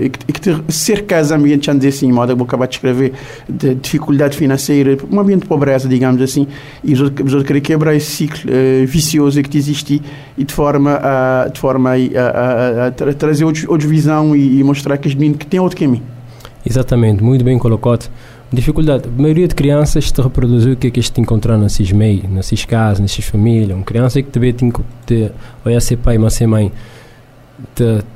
e 0.00 0.08
que, 0.08 0.18
e 0.28 0.32
que 0.32 0.40
te 0.40 0.72
cerca 0.72 1.22
de 1.22 1.32
ambiente, 1.32 1.66
já 1.66 1.72
dizer 1.72 1.88
assim, 1.88 2.12
modo 2.12 2.36
vou 2.36 2.46
acabar 2.46 2.66
de 2.66 2.74
escrever 2.74 3.12
de 3.48 3.74
dificuldade 3.74 4.36
financeira, 4.36 4.96
um 5.10 5.20
ambiente 5.20 5.42
de 5.42 5.48
pobreza, 5.48 5.88
digamos 5.88 6.20
assim, 6.20 6.46
e 6.84 6.92
os 6.92 7.00
outros, 7.00 7.34
os 7.34 7.42
querem 7.42 7.62
quebrar 7.62 7.94
esse 7.94 8.10
ciclo 8.10 8.50
uh, 8.50 8.86
vicioso 8.86 9.42
que 9.42 9.56
existe 9.56 10.02
e 10.36 10.44
de 10.44 10.52
forma 10.52 10.98
a, 11.02 11.48
de 11.48 11.58
forma 11.58 11.90
a, 11.90 11.94
a, 11.94 12.84
a, 12.84 12.86
a 12.86 13.14
trazer 13.14 13.44
outra, 13.44 13.70
outra 13.70 13.88
visão 13.88 14.34
e, 14.36 14.60
e, 14.60 14.64
mostrar 14.64 14.96
que 14.98 15.08
os 15.08 15.14
meninos 15.14 15.38
que 15.38 15.46
têm 15.46 15.60
outro 15.60 15.78
caminho. 15.78 16.02
Exatamente, 16.64 17.22
muito 17.22 17.44
bem 17.44 17.58
colocado. 17.58 18.08
Dificuldade, 18.52 19.04
a 19.08 19.22
maioria 19.22 19.48
de 19.48 19.54
crianças 19.54 20.12
te 20.12 20.20
reproduzir 20.20 20.74
o 20.74 20.76
que 20.76 20.88
é 20.88 20.90
que 20.90 21.00
este 21.00 21.18
encontrar 21.20 21.56
nesses 21.56 21.90
meios, 21.90 22.28
nessas 22.30 22.64
casas, 22.66 23.00
nessas 23.00 23.24
famílias. 23.24 23.74
Uma 23.74 23.84
criança 23.84 24.22
que 24.22 24.30
te 24.30 24.38
vê, 24.38 24.52
te, 24.52 24.70
te, 25.06 25.30
olha 25.64 25.80
ser 25.80 25.96
pai, 25.96 26.18
mas 26.18 26.34
ser 26.34 26.46
mãe, 26.46 26.68
te, 26.68 26.72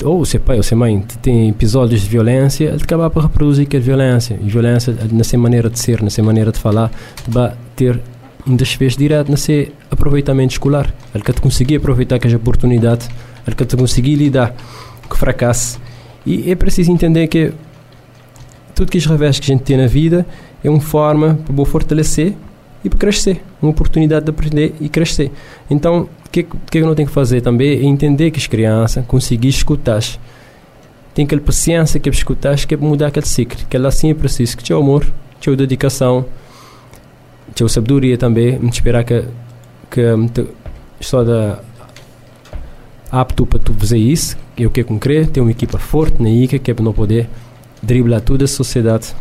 ou 0.05 0.25
ser 0.25 0.41
pai 0.41 0.57
ou 0.57 0.63
ser 0.63 0.75
mãe 0.75 1.03
tem 1.23 1.49
episódios 1.49 2.03
de 2.03 2.09
violência, 2.09 2.65
ele 2.65 2.83
acaba 2.83 3.09
por 3.09 3.23
reproduzir 3.23 3.67
que 3.67 3.77
a 3.77 3.81
violência. 3.81 4.39
E 4.43 4.49
violência, 4.49 4.97
na 5.11 5.25
sua 5.25 5.39
maneira 5.39 5.71
de 5.71 5.79
ser, 5.79 6.03
na 6.03 6.11
sua 6.11 6.25
maneira 6.25 6.53
de 6.53 6.59
falar, 6.59 6.91
vai 7.27 7.55
ter 7.75 8.01
um 8.47 8.55
desfecho 8.55 8.99
direto 8.99 9.37
seu 9.37 9.69
aproveitamento 9.91 10.53
escolar. 10.53 10.93
Ele 11.15 11.25
que 11.25 11.33
conseguir 11.41 11.77
aproveitar 11.77 12.17
aquela 12.17 12.37
oportunidade, 12.37 13.09
ele 13.47 13.57
que 13.57 13.77
conseguir 13.77 14.15
lidar 14.15 14.55
com 15.09 15.15
o 15.15 15.19
fracasso. 15.19 15.81
E 16.25 16.51
é 16.51 16.55
preciso 16.55 16.91
entender 16.91 17.27
que 17.29 17.53
tudo 18.75 18.91
que 18.91 18.99
os 18.99 19.07
revés 19.07 19.39
que 19.39 19.51
a 19.51 19.55
gente 19.55 19.65
tem 19.65 19.77
na 19.77 19.87
vida 19.87 20.27
é 20.63 20.69
uma 20.69 20.81
forma 20.81 21.39
para 21.47 21.65
fortalecer 21.65 22.35
e 22.85 22.89
para 22.89 22.99
crescer, 22.99 23.43
uma 23.67 23.71
oportunidade 23.71 24.25
de 24.25 24.31
aprender 24.31 24.75
e 24.81 24.89
crescer. 24.89 25.31
Então, 25.69 26.09
o 26.25 26.31
que, 26.31 26.43
que 26.43 26.79
eu 26.79 26.87
não 26.87 26.95
tenho 26.95 27.09
que 27.09 27.15
fazer 27.15 27.41
também 27.41 27.71
é 27.71 27.85
entender 27.85 28.31
que 28.31 28.39
as 28.39 28.47
crianças 28.47 29.05
conseguir 29.07 29.49
escutar. 29.49 30.01
Tem 31.15 31.25
aquela 31.25 31.41
paciência 31.41 31.99
que 31.99 32.09
é 32.09 32.13
escutar, 32.13 32.57
que 32.57 32.75
é 32.75 32.77
mudar 32.77 33.09
aquele 33.09 33.27
ciclo. 33.27 33.59
Que 33.69 33.77
ela 33.77 33.91
sim 33.91 34.11
é 34.11 34.15
preciso 34.15 34.57
que 34.57 34.63
tinha 34.63 34.79
amor, 34.79 35.07
tinha 35.41 35.57
dedicação, 35.57 36.27
tinha 37.55 37.69
sabedoria 37.69 38.19
também, 38.19 38.59
me 38.59 38.69
esperar 38.69 39.03
que, 39.03 39.25
que 39.91 40.47
só 41.01 41.25
da 41.25 41.61
apto 43.11 43.47
para 43.47 43.59
tu 43.59 43.73
fazer 43.75 43.99
isso, 43.99 44.37
que 44.55 44.65
é 44.65 44.67
o 44.67 44.71
que 44.71 44.81
é 44.81 44.85
concreto, 44.85 45.33
ter 45.33 45.41
uma 45.41 45.51
equipa 45.51 45.79
forte 45.79 46.23
na 46.23 46.29
ICA, 46.29 46.59
que 46.59 46.71
é 46.71 46.75
para 46.75 46.85
não 46.85 46.93
poder 46.93 47.29
driblar 47.83 48.21
toda 48.21 48.45
a 48.45 48.49
sociedade, 48.49 49.15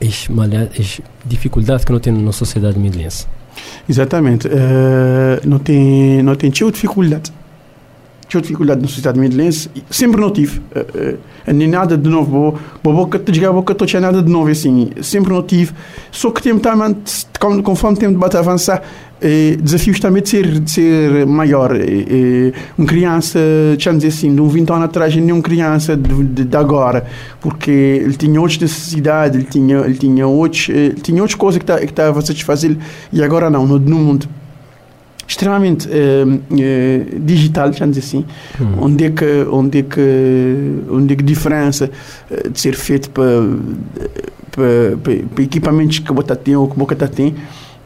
as, 0.00 1.00
dificuldades 1.24 1.84
que 1.84 1.92
não 1.92 2.00
tem 2.00 2.12
na 2.12 2.32
sociedade 2.32 2.78
milense. 2.78 3.26
Exatamente. 3.88 4.46
Uh, 4.48 5.46
não 5.46 5.58
tem, 5.58 6.22
não 6.22 6.34
tem 6.34 6.50
dificuldade. 6.70 7.32
Tinha 8.28 8.42
dificuldade 8.42 8.80
na 8.82 8.86
sociedade 8.86 9.18
medlense, 9.18 9.70
sempre 9.90 10.20
não 10.20 10.30
tive. 10.30 10.58
Uh, 10.58 11.14
uh, 11.14 11.52
nem 11.52 11.66
nada 11.66 11.96
de 11.96 12.08
novo. 12.08 12.58
Boa 12.82 12.96
boca, 12.96 13.18
te 13.18 13.32
diga 13.32 13.48
a 13.48 13.52
boca, 13.52 13.74
não 13.78 13.86
tinha 13.86 14.00
nada 14.00 14.22
de 14.22 14.30
novo 14.30 14.50
assim. 14.50 14.90
Sempre 15.00 15.32
não 15.32 15.42
tive. 15.42 15.72
Só 16.12 16.30
que 16.30 16.42
tempo 16.42 16.60
também, 16.60 16.94
conforme 17.62 17.96
o 17.96 18.00
tempo 18.00 18.12
de 18.12 18.18
bater 18.18 18.36
avançar, 18.36 18.82
eh, 19.20 19.56
desafios 19.58 19.98
também 19.98 20.22
de 20.22 20.28
ser, 20.28 20.60
de 20.60 20.70
ser 20.70 21.26
maior. 21.26 21.72
Uma 22.76 22.86
criança, 22.86 23.38
deixamos 23.70 24.02
dizer 24.02 24.16
assim, 24.16 24.34
de 24.34 24.40
um 24.42 24.48
20 24.48 24.70
anos 24.70 24.84
atrás, 24.84 25.16
nem 25.16 25.32
uma 25.32 25.42
criança 25.42 25.96
de, 25.96 26.24
de, 26.24 26.44
de, 26.44 26.56
agora, 26.56 27.06
porque 27.40 27.70
ele 27.70 28.14
tinha 28.14 28.38
outras 28.38 28.58
necessidades, 28.58 29.40
ele 29.40 29.48
tinha, 29.50 29.78
ele 29.78 29.94
tinha, 29.94 30.26
outros, 30.26 30.68
tinha 31.02 31.22
outras 31.22 31.34
coisas 31.34 31.62
que 31.62 31.72
estava 31.72 32.12
tá, 32.12 32.18
a 32.18 32.22
satisfazer 32.22 32.76
e 33.10 33.22
agora 33.22 33.48
não, 33.48 33.66
no, 33.66 33.78
no 33.78 33.96
mundo 33.96 34.28
extremamente 35.28 35.86
uh, 35.86 37.20
digital, 37.20 37.70
dizer 37.70 38.00
assim, 38.00 38.24
hum. 38.58 38.72
onde 38.80 39.04
é 39.04 39.10
que 39.10 39.46
onde 39.50 39.78
é 39.78 39.82
que 39.82 40.80
onde 40.90 41.12
é 41.12 41.16
que 41.16 41.22
a 41.22 41.26
diferença 41.26 41.90
uh, 42.30 42.50
de 42.50 42.58
ser 42.58 42.74
feito 42.74 43.10
para 43.10 43.26
para 44.50 45.42
equipamentos 45.42 45.98
que 45.98 46.12
você 46.12 46.34
tem 46.34 46.56
ou 46.56 46.66
que 46.66 46.78
você 46.78 47.06
tem. 47.08 47.34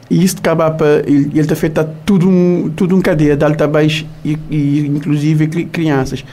E 0.08 0.22
isso 0.22 0.36
acaba 0.38 0.70
para 0.70 1.00
ele, 1.00 1.30
ele 1.32 1.40
está 1.40 1.56
feito 1.56 1.84
tudo 2.06 2.28
um 2.28 2.70
tudo 2.76 2.94
um 2.94 3.00
cadeia 3.00 3.36
de 3.36 3.44
alta 3.44 3.64
a 3.64 3.68
baixo 3.68 4.06
e, 4.24 4.38
e 4.48 4.86
inclusive 4.86 5.48
crianças. 5.66 6.24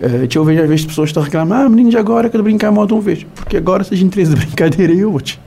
Uh, 0.00 0.28
eu 0.32 0.44
vejo 0.44 0.62
às 0.62 0.68
vezes 0.68 0.84
pessoas 0.84 1.08
estão 1.08 1.22
a 1.22 1.26
reclamar 1.26 1.64
ah 1.64 1.68
meninos 1.68 1.94
agora 1.96 2.30
quero 2.30 2.44
brincar 2.44 2.70
mal 2.70 2.86
de 2.86 2.92
uma 2.92 3.02
vez 3.02 3.26
porque 3.34 3.56
agora 3.56 3.82
se 3.82 3.92
a 3.92 3.96
gente 3.96 4.16
de 4.22 4.36
brincadeira 4.36 4.92
e 4.92 5.04
outros 5.04 5.40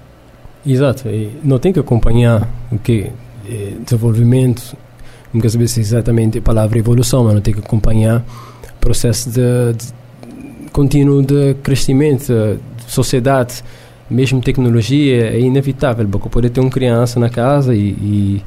exato 0.66 1.08
e 1.08 1.32
não 1.42 1.58
tem 1.58 1.72
que 1.72 1.80
acompanhar 1.80 2.50
o 2.70 2.78
que 2.78 3.12
desenvolvimento 3.86 4.76
nunca 5.34 5.50
saber 5.50 5.68
se 5.68 5.80
exatamente 5.80 6.38
a 6.38 6.42
palavra 6.42 6.80
evolução, 6.80 7.24
mas 7.24 7.34
não 7.34 7.42
tem 7.42 7.54
que 7.54 7.60
acompanhar 7.60 8.24
processo 8.80 9.30
de, 9.30 9.74
de 9.78 9.94
contínuo 10.72 11.22
de 11.22 11.54
crescimento, 11.56 12.60
de 12.78 12.92
sociedade, 12.92 13.64
mesmo 14.10 14.42
tecnologia 14.42 15.28
é 15.30 15.40
inevitável, 15.40 16.06
porque 16.08 16.28
poder 16.28 16.50
ter 16.50 16.60
uma 16.60 16.70
criança 16.70 17.20
na 17.20 17.30
casa 17.30 17.74
e, 17.74 17.80
e 17.80 18.44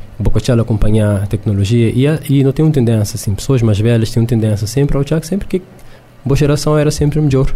ela 0.51 0.63
acompanhar 0.63 1.23
a 1.23 1.27
tecnologia 1.27 1.89
e, 1.89 2.05
e 2.29 2.45
não 2.45 2.53
tem 2.53 2.65
uma 2.65 2.73
tendência 2.73 3.17
assim, 3.17 3.35
pessoas 3.35 3.63
mais 3.63 3.79
velhas 3.79 4.11
têm 4.11 4.23
uma 4.23 4.27
tendência 4.29 4.67
sempre 4.67 4.97
ao 4.99 5.05
que 5.05 5.27
sempre 5.27 5.49
que 5.49 5.63
boa 6.23 6.37
geração 6.37 6.77
era 6.77 6.91
sempre 6.91 7.21
melhor. 7.21 7.55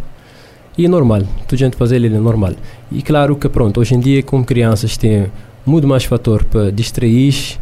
E 0.76 0.87
é 0.87 0.89
normal, 0.89 1.22
tudo 1.47 1.59
gente 1.59 1.76
fazer 1.76 1.97
ele 1.97 2.07
é 2.07 2.11
normal. 2.11 2.53
E 2.91 3.03
claro 3.03 3.37
que 3.37 3.49
pronto, 3.49 3.81
hoje 3.81 3.95
em 3.95 4.01
dia 4.01 4.22
com 4.22 4.43
crianças 4.43 4.97
tem 4.97 5.26
muito 5.66 5.87
mais 5.87 6.05
fator 6.05 6.45
para 6.45 6.70
distrair 6.70 7.59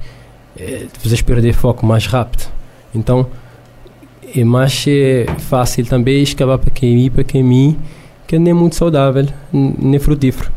é, 0.59 0.87
vocês 1.03 1.23
perder 1.23 1.53
foco 1.53 1.85
mais 1.85 2.07
rápido. 2.07 2.49
Então, 2.95 3.27
é 4.35 4.45
mais 4.45 4.85
é 4.89 5.27
fácil 5.39 5.87
também 5.87 6.23
escavar 6.23 6.59
para 6.59 6.71
quem 6.71 7.11
para 7.11 7.25
quem 7.25 7.77
que 8.27 8.39
nem 8.39 8.51
é 8.51 8.55
muito 8.55 8.75
saudável, 8.75 9.27
nem 9.53 9.99
frutífero. 9.99 10.51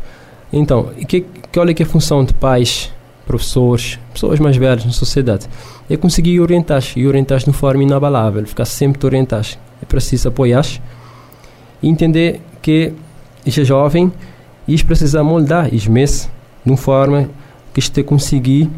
Então, 0.52 0.90
que, 1.06 1.20
que 1.20 1.58
olha 1.58 1.72
que 1.72 1.82
é 1.82 1.86
a 1.86 1.88
função 1.88 2.24
de 2.24 2.34
pais, 2.34 2.92
professores, 3.26 3.98
pessoas 4.12 4.40
mais 4.40 4.56
velhas 4.56 4.84
na 4.84 4.90
sociedade, 4.90 5.46
é 5.88 5.96
conseguir 5.96 6.40
orientar 6.40 6.82
e 6.96 7.06
orientar 7.06 7.38
de 7.38 7.52
forma 7.52 7.82
inabalável, 7.82 8.44
ficar 8.46 8.64
sempre 8.64 8.98
te 8.98 9.06
orientar. 9.06 9.46
É 9.80 9.86
preciso 9.86 10.28
apoiar 10.28 10.66
e 11.82 11.88
entender 11.88 12.40
que 12.60 12.92
este 13.46 13.62
é 13.62 13.64
jovem 13.64 14.12
e 14.66 14.82
precisa 14.82 15.22
moldar 15.22 15.72
mês 15.86 16.28
de 16.64 16.70
uma 16.70 16.76
forma 16.76 17.30
que 17.72 17.78
este 17.78 18.02
conseguir 18.02 18.68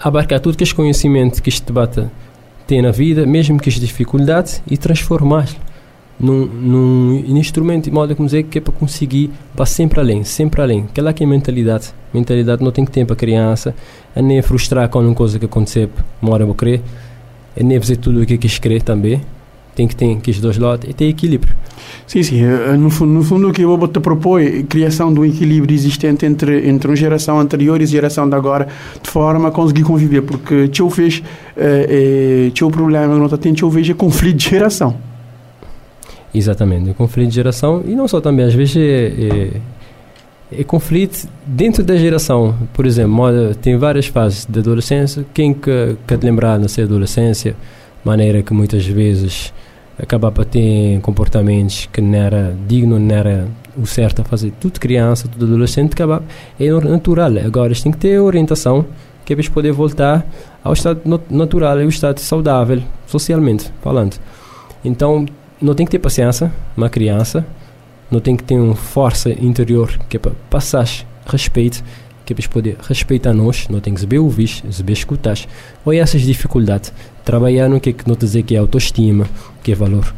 abarcar 0.00 0.40
tudo 0.40 0.56
que 0.56 0.64
este 0.64 0.74
conhecimento 0.74 1.42
que 1.42 1.48
este 1.48 1.66
debate 1.66 2.06
tem 2.66 2.82
na 2.82 2.90
vida, 2.90 3.26
mesmo 3.26 3.58
que 3.58 3.68
as 3.68 3.76
dificuldades, 3.76 4.62
e 4.70 4.76
transformar 4.76 5.48
num, 6.18 6.46
num 6.46 7.36
instrumento 7.36 7.84
de 7.84 7.90
modo 7.90 8.14
como 8.16 8.26
dizer 8.26 8.42
que 8.44 8.58
é 8.58 8.60
para 8.60 8.72
conseguir 8.72 9.30
para 9.54 9.64
sempre 9.64 10.00
além, 10.00 10.24
sempre 10.24 10.60
além. 10.60 10.86
Que 10.92 11.00
é 11.00 11.04
a 11.24 11.26
mentalidade. 11.26 11.92
Mentalidade 12.12 12.62
não 12.62 12.72
tem 12.72 12.84
que 12.84 12.90
para 13.04 13.14
a 13.14 13.16
criança, 13.16 13.74
é 14.14 14.20
nem 14.20 14.42
frustrar 14.42 14.88
com 14.88 15.00
uma 15.00 15.14
coisa 15.14 15.38
que 15.38 15.44
aconteceu, 15.44 15.88
mora 16.20 16.50
a 16.50 16.54
crer, 16.54 16.82
é 17.56 17.62
nem 17.62 17.78
fazer 17.78 17.96
tudo 17.96 18.22
o 18.22 18.26
que 18.26 18.36
quis 18.38 18.58
crer 18.58 18.82
também. 18.82 19.20
Tem 19.78 19.86
que 19.86 19.94
ter 19.94 20.16
que 20.16 20.32
os 20.32 20.40
dois 20.40 20.58
lados 20.58 20.90
e 20.90 20.92
ter 20.92 21.04
equilíbrio. 21.04 21.54
Sim, 22.04 22.24
sim. 22.24 22.42
Eh, 22.42 22.76
no 22.76 22.90
fundo, 22.90 23.12
no 23.12 23.22
fundo 23.22 23.48
o 23.48 23.52
que 23.52 23.62
eu 23.62 23.86
te 23.86 24.00
propõe 24.00 24.44
é 24.44 24.58
a 24.58 24.62
criação 24.64 25.14
de 25.14 25.20
um 25.20 25.24
equilíbrio 25.24 25.72
existente 25.72 26.26
entre, 26.26 26.68
entre 26.68 26.88
uma 26.88 26.96
geração 26.96 27.38
anterior 27.38 27.80
e 27.80 27.84
a 27.84 27.86
geração 27.86 28.28
de 28.28 28.34
agora, 28.34 28.66
de 29.00 29.08
forma 29.08 29.50
a 29.50 29.52
conseguir 29.52 29.84
conviver. 29.84 30.22
Porque 30.22 30.68
eu 30.80 30.88
vejo, 30.88 31.22
é, 31.56 32.50
é, 32.60 32.64
o 32.64 32.70
problema 32.72 33.14
que 33.14 33.20
nós 33.20 33.38
temos, 33.38 33.60
eu 33.60 33.70
vejo 33.70 33.92
é 33.92 33.94
conflito 33.94 34.38
de 34.38 34.50
geração. 34.50 34.96
Exatamente, 36.34 36.92
conflito 36.94 37.28
de 37.28 37.36
geração 37.36 37.84
e 37.86 37.94
não 37.94 38.08
só 38.08 38.20
também, 38.20 38.46
às 38.46 38.54
vezes 38.54 38.76
é, 38.78 39.12
é, 40.50 40.60
é 40.60 40.64
conflito 40.64 41.28
dentro 41.46 41.84
da 41.84 41.96
geração. 41.96 42.52
Por 42.74 42.84
exemplo, 42.84 43.54
tem 43.62 43.76
várias 43.76 44.08
fases 44.08 44.44
de 44.44 44.58
adolescência. 44.58 45.24
Quem 45.32 45.54
que, 45.54 45.96
quer 46.04 46.18
lembrar 46.20 46.58
na 46.58 46.66
sua 46.66 46.82
adolescência, 46.82 47.54
maneira 48.04 48.42
que 48.42 48.52
muitas 48.52 48.84
vezes 48.84 49.52
acabava 50.00 50.42
a 50.42 50.44
ter 50.44 51.00
comportamentos 51.00 51.88
que 51.92 52.00
não 52.00 52.18
era 52.18 52.56
digno, 52.66 52.98
não 52.98 53.14
era 53.14 53.48
o 53.76 53.86
certo 53.86 54.22
a 54.22 54.24
fazer. 54.24 54.52
Tudo 54.60 54.78
criança, 54.78 55.28
tudo 55.28 55.46
adolescente, 55.46 55.92
acaba, 55.92 56.22
é 56.58 56.70
natural. 56.70 57.32
Agora, 57.44 57.68
eles 57.68 57.82
têm 57.82 57.92
que 57.92 57.98
ter 57.98 58.18
orientação 58.18 58.86
que 59.24 59.34
é 59.34 59.36
para 59.36 59.50
poder 59.50 59.72
voltar 59.72 60.26
ao 60.64 60.72
estado 60.72 61.02
natural, 61.28 61.78
ao 61.78 61.88
estado 61.88 62.18
saudável, 62.18 62.82
socialmente 63.06 63.70
falando. 63.82 64.16
Então, 64.82 65.26
não 65.60 65.74
tem 65.74 65.84
que 65.84 65.92
ter 65.92 65.98
paciência, 65.98 66.50
uma 66.76 66.88
criança, 66.88 67.46
não 68.10 68.20
tem 68.20 68.36
que 68.36 68.42
ter 68.42 68.58
uma 68.58 68.74
força 68.74 69.30
interior 69.30 69.98
que 70.08 70.16
é 70.16 70.20
para 70.20 70.32
passar 70.48 70.88
respeito, 71.26 71.84
que 72.24 72.32
é 72.32 72.36
para 72.36 72.48
poder 72.48 72.76
respeitar 72.88 73.34
nós, 73.34 73.68
não 73.68 73.80
tem 73.80 73.92
que 73.92 74.00
saber 74.00 74.18
ouvir, 74.18 74.62
saber 74.70 74.92
escutar. 74.94 75.36
Ou 75.84 75.92
essas 75.92 76.22
dificuldades, 76.22 76.92
trabalhar 77.28 77.68
no 77.68 77.78
que 77.78 77.90
é 77.90 77.92
que 77.92 78.08
não 78.08 78.16
dizer 78.16 78.42
que 78.42 78.56
é 78.56 78.58
autoestima, 78.58 79.26
que 79.62 79.70
é 79.70 79.74
valor 79.74 80.14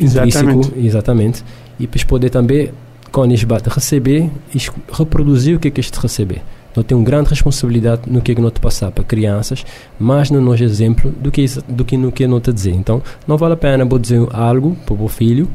exatamente. 0.00 0.72
exatamente, 0.76 1.44
e 1.78 1.84
depois 1.84 2.02
poder 2.02 2.30
também, 2.30 2.72
quando 3.12 3.30
eles 3.30 3.44
batem, 3.44 3.72
receber 3.72 4.28
e 4.52 4.58
reproduzir 4.92 5.56
o 5.56 5.60
que 5.60 5.68
é 5.68 5.70
que 5.70 5.78
este 5.78 6.00
receber. 6.00 6.42
Não 6.74 6.82
tem 6.82 6.98
uma 6.98 7.04
grande 7.04 7.30
responsabilidade 7.30 8.02
no 8.08 8.20
que 8.20 8.32
é 8.32 8.34
que 8.34 8.40
não 8.40 8.50
te 8.50 8.58
passar 8.58 8.90
para 8.90 9.04
crianças, 9.04 9.64
mais 10.00 10.32
no 10.32 10.40
nosso 10.40 10.64
exemplo 10.64 11.12
do 11.12 11.30
que, 11.30 11.44
do 11.68 11.84
que 11.84 11.96
no 11.96 12.10
que 12.10 12.26
não 12.26 12.40
te 12.40 12.52
dizer. 12.52 12.72
Então, 12.72 13.00
não 13.24 13.36
vale 13.36 13.54
a 13.54 13.56
pena 13.56 13.84
vou 13.84 13.98
dizer 13.98 14.20
algo 14.32 14.76
para 14.84 14.94
o 14.94 14.98
meu 14.98 15.08
filho 15.08 15.48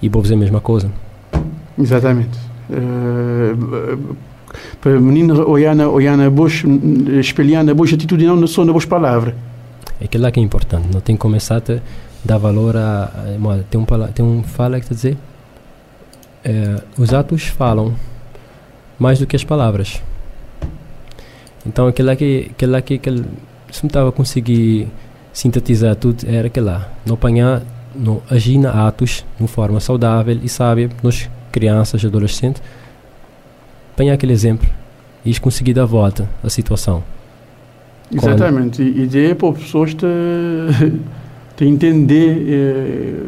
e 0.00 0.08
vou 0.08 0.22
dizer 0.22 0.34
a 0.34 0.38
mesma 0.38 0.60
coisa. 0.60 0.88
Exatamente. 1.76 2.38
Uh, 2.70 4.14
para 4.80 5.00
menino 5.00 5.48
olhar 5.48 5.74
na, 5.74 5.88
olhar 5.88 6.16
na 6.16 6.30
boa, 6.30 6.48
espelhar 7.20 7.64
na 7.64 7.74
boa 7.74 7.88
atitude, 7.88 8.24
não 8.24 8.46
só 8.46 8.64
na 8.64 8.72
boa 8.72 8.86
palavra. 8.86 9.34
É 10.00 10.04
aquilo 10.04 10.24
lá 10.24 10.30
que 10.30 10.40
é 10.40 10.42
importante. 10.42 10.88
Não 10.92 11.00
tem 11.00 11.16
que 11.16 11.20
começar 11.20 11.58
a 11.58 11.80
dar 12.24 12.38
valor 12.38 12.76
a. 12.76 13.04
a 13.04 13.58
tem, 13.70 13.80
um, 13.80 13.84
tem 14.12 14.24
um 14.24 14.42
fala 14.42 14.78
que 14.78 14.84
está 14.84 14.94
dizer. 14.94 15.16
É, 16.44 16.82
os 16.98 17.14
atos 17.14 17.44
falam 17.44 17.94
mais 18.98 19.18
do 19.18 19.26
que 19.26 19.36
as 19.36 19.44
palavras. 19.44 20.02
Então 21.66 21.86
aquilo 21.86 22.08
lá 22.08 22.16
que, 22.16 22.50
aquilo 22.50 22.72
lá 22.72 22.82
que, 22.82 23.00
se 23.70 23.82
me 23.82 23.88
estava 23.88 24.10
a 24.10 24.12
conseguir 24.12 24.88
sintetizar 25.32 25.96
tudo 25.96 26.24
era 26.26 26.48
aquilo 26.48 26.66
lá. 26.66 26.88
Não 27.06 27.14
apanhar, 27.14 27.62
não 27.94 28.22
agir 28.30 28.58
na 28.58 28.86
atos 28.86 29.24
de 29.40 29.46
forma 29.46 29.80
saudável 29.80 30.38
e 30.42 30.48
sábia 30.48 30.90
nos 31.02 31.28
crianças, 31.50 32.04
adolescentes. 32.04 32.62
Apanhar 33.92 34.14
aquele 34.14 34.32
exemplo 34.32 34.68
e 35.24 35.38
conseguir 35.38 35.72
dar 35.72 35.86
volta 35.86 36.28
à 36.42 36.50
situação. 36.50 37.02
Exatamente. 38.14 38.82
E 38.82 39.02
ideia 39.02 39.34
para 39.34 39.48
as 39.48 39.58
pessoas 39.58 39.94
te, 39.94 40.06
te 41.56 41.64
entender 41.64 42.46
eh, 42.48 43.22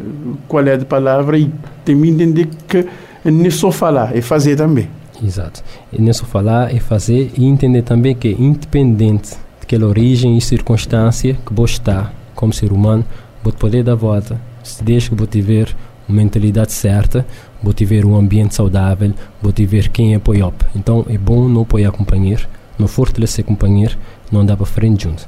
qual 0.47 0.65
é 0.65 0.75
a 0.75 0.85
palavra 0.85 1.37
e 1.37 1.51
também 1.85 2.11
entender 2.11 2.47
que 2.67 2.85
não 3.25 3.45
é 3.45 3.49
só 3.49 3.71
falar, 3.71 4.15
é 4.15 4.21
fazer 4.21 4.55
também. 4.55 4.87
Exato. 5.23 5.63
E 5.91 6.01
não 6.01 6.09
é 6.09 6.13
só 6.13 6.25
falar, 6.25 6.73
é 6.73 6.79
fazer 6.79 7.31
e 7.37 7.45
entender 7.45 7.81
também 7.81 8.15
que 8.15 8.29
independente 8.29 9.35
daquela 9.59 9.87
origem 9.87 10.37
e 10.37 10.41
circunstância 10.41 11.37
que 11.45 11.53
você 11.53 11.73
está 11.73 12.11
como 12.35 12.53
ser 12.53 12.71
humano, 12.71 13.03
você 13.43 13.57
poder 13.57 13.83
dar 13.83 13.95
volta. 13.95 14.39
Se 14.63 14.83
deixa 14.83 15.09
que 15.09 15.15
você 15.15 15.27
tiver 15.27 15.75
uma 16.07 16.17
mentalidade 16.17 16.71
certa, 16.71 17.25
você 17.61 17.73
tiver 17.73 18.05
um 18.05 18.15
ambiente 18.15 18.55
saudável, 18.55 19.11
você 19.41 19.53
tiver 19.53 19.87
quem 19.89 20.15
apoia. 20.15 20.51
Então 20.75 21.05
é 21.09 21.17
bom 21.17 21.49
não 21.49 21.63
apoiar 21.63 21.91
companheiro, 21.91 22.47
não 22.77 22.87
fortalecer 22.87 23.43
companheiro, 23.43 23.97
não 24.31 24.41
andar 24.41 24.57
para 24.57 24.65
frente 24.65 25.03
junto. 25.03 25.27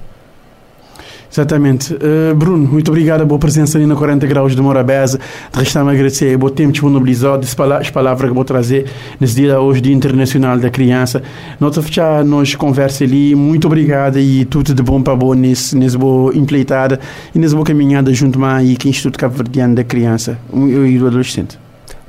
Exatamente. 1.32 1.94
Uh, 1.94 2.34
Bruno, 2.36 2.68
muito 2.68 2.90
obrigado 2.90 3.26
pela 3.26 3.38
presença 3.38 3.78
ali 3.78 3.86
na 3.86 3.96
40 3.96 4.26
Graus 4.26 4.56
de 4.56 4.62
Morabeza. 4.62 5.20
Resta-me 5.54 5.92
agradecer 5.92 6.36
o 6.44 6.50
tempo 6.50 6.72
disponibilizado, 6.72 7.46
as 7.80 7.90
palavras 7.90 8.30
que 8.30 8.36
vou 8.36 8.44
trazer 8.44 8.88
nesse 9.20 9.36
dia 9.36 9.60
hoje, 9.60 9.80
Dia 9.80 9.94
Internacional 9.94 10.58
da 10.58 10.72
Criança. 10.72 11.22
Nós 11.60 11.76
fechar 11.78 12.26
nos 12.26 12.56
conversa 12.56 13.04
ali. 13.04 13.36
Muito 13.36 13.68
obrigado 13.68 14.18
e 14.18 14.44
tudo 14.46 14.74
de 14.74 14.82
bom 14.82 15.02
para 15.04 15.16
bom 15.16 15.36
nesse, 15.36 15.78
nesse 15.78 15.98
boa 15.98 16.36
empleitada 16.36 17.00
e 17.34 17.38
nessa 17.38 17.54
boa 17.54 17.66
caminhada 17.66 18.12
junto 18.12 18.40
mais 18.40 18.76
que 18.78 18.90
Instituto 18.90 19.20
Cabo 19.20 19.36
Verdeano 19.36 19.76
da 19.76 19.84
Criança 19.84 20.40
e 20.52 20.98
do 20.98 21.08
Adolescente. 21.08 21.60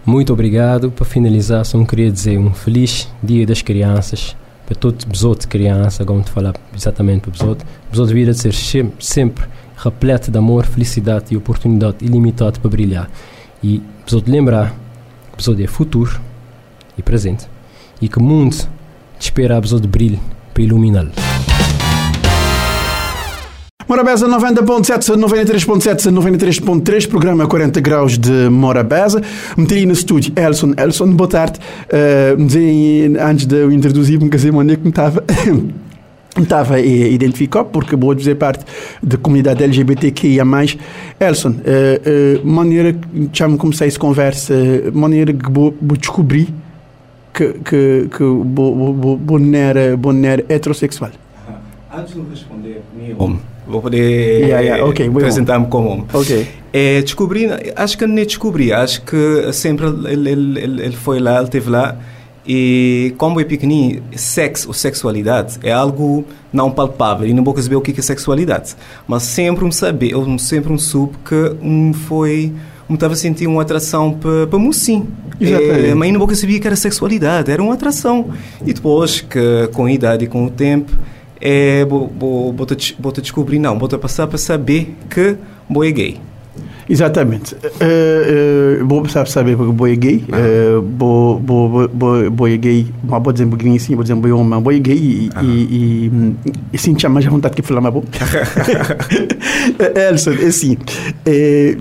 Muito 0.06 0.32
obrigado. 0.32 0.90
Para 0.90 1.04
finalizar, 1.04 1.64
só 1.66 1.82
queria 1.84 2.10
dizer 2.10 2.38
um 2.38 2.54
feliz 2.54 3.06
Dia 3.22 3.46
das 3.46 3.60
Crianças 3.60 4.34
para 4.70 4.78
todos 4.78 5.04
os 5.12 5.24
outros 5.24 5.46
crianças, 5.46 6.06
vamos 6.06 6.28
falar 6.28 6.54
exatamente 6.76 7.22
para 7.22 7.32
os 7.32 7.40
outros, 7.40 7.68
os 7.92 7.98
outros 7.98 8.14
vida 8.14 8.32
ser 8.32 8.54
sempre 9.00 9.44
repleto 9.76 10.30
de 10.30 10.38
amor, 10.38 10.64
felicidade 10.64 11.34
e 11.34 11.36
oportunidade 11.36 12.04
ilimitada 12.04 12.60
para 12.60 12.70
brilhar. 12.70 13.10
E 13.64 13.82
os 14.06 14.12
outros 14.12 14.32
lembrar 14.32 14.72
que 15.32 15.40
os 15.40 15.48
outros 15.48 15.64
é 15.64 15.68
futuro 15.68 16.20
e 16.96 17.02
presente 17.02 17.48
e 18.00 18.08
que 18.08 18.18
o 18.18 18.22
mundo 18.22 18.56
te 19.18 19.24
espera 19.24 19.56
a 19.56 19.60
de 19.60 19.88
brilho 19.88 20.20
para 20.54 20.62
iluminá-lo. 20.62 21.29
Morabeza 23.90 24.28
90.7, 24.28 25.16
93.7, 25.16 26.12
93.3, 26.12 27.08
programa 27.08 27.44
40 27.48 27.80
graus 27.80 28.16
de 28.16 28.48
Morabeza. 28.48 29.20
Meti 29.56 29.84
no 29.84 29.92
estúdio 29.92 30.32
Elson. 30.36 30.74
Elson, 30.76 31.12
boa 31.12 31.28
tarde. 31.28 31.58
Uh, 31.92 33.20
antes 33.20 33.46
de 33.46 33.56
eu 33.56 33.72
introduzir, 33.72 34.20
me 34.20 34.28
casei, 34.28 34.52
onde 34.52 34.74
é 34.74 34.76
que 34.76 34.84
me 34.84 34.90
estava. 34.94 35.24
estava 36.40 36.74
a 36.76 36.80
identificar 36.80 37.64
porque 37.64 37.96
vou 37.96 38.14
dizer 38.14 38.36
parte 38.36 38.64
da 39.02 39.16
comunidade 39.16 39.64
LGBTQIA+. 39.64 40.44
Elson, 41.18 41.48
uh, 41.48 41.52
uh, 41.52 42.46
maneira 42.46 42.92
que 42.92 43.28
já 43.32 43.48
me 43.48 43.58
comecei 43.58 43.88
essa 43.88 43.98
conversa, 43.98 44.54
maneira 44.94 45.32
que 45.32 45.50
vou, 45.50 45.74
vou 45.82 45.96
descobrir 45.96 46.54
que 47.34 47.54
que 47.64 48.08
que 48.08 48.22
vou, 48.22 48.94
vou, 48.94 49.18
vou, 49.18 49.40
era, 49.52 49.96
vou 49.96 50.14
era 50.24 50.44
heterossexual. 50.48 51.10
Antes 51.92 52.14
de 52.14 52.20
responder, 52.20 52.82
meu 52.96 53.40
vou 53.70 53.80
poder 53.80 54.40
yeah, 54.40 54.60
yeah. 54.60 54.84
Okay, 54.86 55.08
apresentar-me 55.08 55.66
como 55.66 55.88
homem. 55.88 56.06
Okay. 56.12 56.46
É, 56.72 57.02
descobri, 57.02 57.48
acho 57.74 57.98
que 57.98 58.06
nem 58.06 58.24
descobri, 58.24 58.72
acho 58.72 59.02
que 59.02 59.52
sempre 59.52 59.86
ele, 59.86 60.30
ele, 60.30 60.60
ele, 60.60 60.96
foi 60.96 61.18
lá, 61.18 61.36
ele 61.36 61.44
esteve 61.44 61.70
lá. 61.70 61.96
E 62.46 63.14
como 63.18 63.40
é 63.40 63.44
pequenininho, 63.44 64.02
sexo 64.16 64.68
ou 64.68 64.74
sexualidade 64.74 65.58
é 65.62 65.70
algo 65.70 66.24
não 66.52 66.70
palpável 66.70 67.28
e 67.28 67.34
não 67.34 67.44
vou 67.44 67.56
saber 67.60 67.76
o 67.76 67.80
que 67.80 67.98
é 67.98 68.02
sexualidade. 68.02 68.74
Mas 69.06 69.24
sempre 69.24 69.64
um 69.64 69.70
saber, 69.70 70.12
eu 70.12 70.38
sempre 70.38 70.72
um 70.72 70.78
soube 70.78 71.14
que 71.24 71.56
um 71.62 71.92
foi 71.92 72.52
um 72.90 72.94
estava 72.94 73.14
a 73.14 73.16
sentir 73.16 73.46
uma 73.46 73.62
atração 73.62 74.12
para 74.12 74.48
pa 74.48 74.58
mocinho. 74.58 75.06
É, 75.40 75.94
mas 75.94 76.12
não 76.12 76.18
vou 76.18 76.34
sabia 76.34 76.58
que 76.58 76.66
era 76.66 76.74
sexualidade, 76.74 77.50
era 77.50 77.62
uma 77.62 77.74
atração. 77.74 78.30
E 78.66 78.72
depois, 78.72 79.20
que 79.20 79.68
com 79.72 79.84
a 79.84 79.92
idade 79.92 80.24
e 80.24 80.28
com 80.28 80.44
o 80.44 80.50
tempo, 80.50 80.92
é, 81.40 81.84
vou, 81.84 82.08
vou, 82.08 82.52
vou, 82.52 82.66
te, 82.66 82.96
vou 82.98 83.12
te 83.12 83.22
descobrir, 83.22 83.58
não, 83.58 83.78
vou 83.78 83.88
passar 83.88 84.26
para 84.26 84.38
saber 84.38 84.94
que 85.08 85.36
vou 85.68 85.84
é 85.84 85.90
gay. 85.90 86.20
Exatamente. 86.90 87.54
Uh, 87.54 88.82
uh, 88.82 88.86
vou 88.86 89.00
precisar 89.02 89.24
saber 89.26 89.56
porque 89.56 89.72
boi 89.72 89.92
é 89.92 89.96
gay. 89.96 90.24
Uh, 90.28 90.82
bo, 90.82 91.38
bo, 91.38 91.88
bo, 91.88 92.30
boi 92.32 92.54
é 92.54 92.56
gay. 92.56 92.86
Mas 93.04 93.22
vou 93.22 93.32
dizer 93.32 93.46
um 93.46 93.76
assim, 93.76 93.94
vou 93.94 94.02
dizer 94.02 94.16
boi 94.16 94.32
homem, 94.32 94.60
boi 94.60 94.76
é 94.76 94.78
gay 94.80 94.96
e, 94.96 95.30
e, 95.40 95.46
e, 95.46 96.34
e 96.72 96.78
sim, 96.78 96.94
tinha 96.94 97.08
mais 97.08 97.24
vontade 97.26 97.54
que 97.54 97.62
falar, 97.62 97.80
mas 97.80 97.94
bom. 97.94 98.02
Elson, 100.10 100.32
é 100.32 100.46
assim. 100.46 100.76
É, 101.24 101.76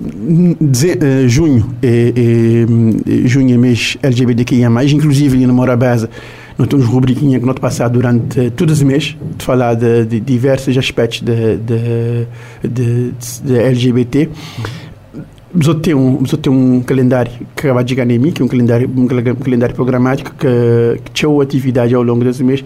de, 0.60 1.28
junho, 1.28 1.74
é, 1.82 2.12
é, 2.16 3.28
junho 3.28 3.54
é 3.54 3.58
mês 3.58 3.96
LGBTQIA+, 4.00 4.70
inclusive 4.84 5.44
na 5.44 5.52
Mora 5.52 5.76
Base, 5.76 6.08
nós 6.60 6.68
temos 6.68 6.84
rubriquinha 6.84 7.40
que 7.40 7.46
nós 7.46 7.58
passar 7.58 7.88
durante 7.88 8.50
todos 8.50 8.78
os 8.78 8.82
meses 8.82 9.16
de 9.38 9.42
falar 9.42 9.72
de, 9.74 10.04
de 10.04 10.20
diversos 10.20 10.76
aspectos 10.76 11.22
de, 11.22 11.56
de, 11.56 12.26
de, 13.42 13.58
LGBT. 13.58 14.28
Só 15.62 15.72
tem 15.72 15.94
um, 15.94 16.24
só 16.26 16.36
tem 16.36 16.52
um 16.52 16.82
calendário 16.82 17.32
que 17.56 17.66
acaba 17.66 17.82
de 17.82 17.96
mim, 18.18 18.30
que 18.30 18.42
é 18.42 18.44
um 18.44 18.48
calendário, 18.48 18.90
um 18.94 19.06
calendário 19.06 19.74
programático 19.74 20.32
que, 20.32 21.00
que 21.02 21.10
tinha 21.12 21.42
atividade 21.42 21.94
ao 21.94 22.02
longo 22.02 22.22
desse 22.22 22.44
mês. 22.44 22.62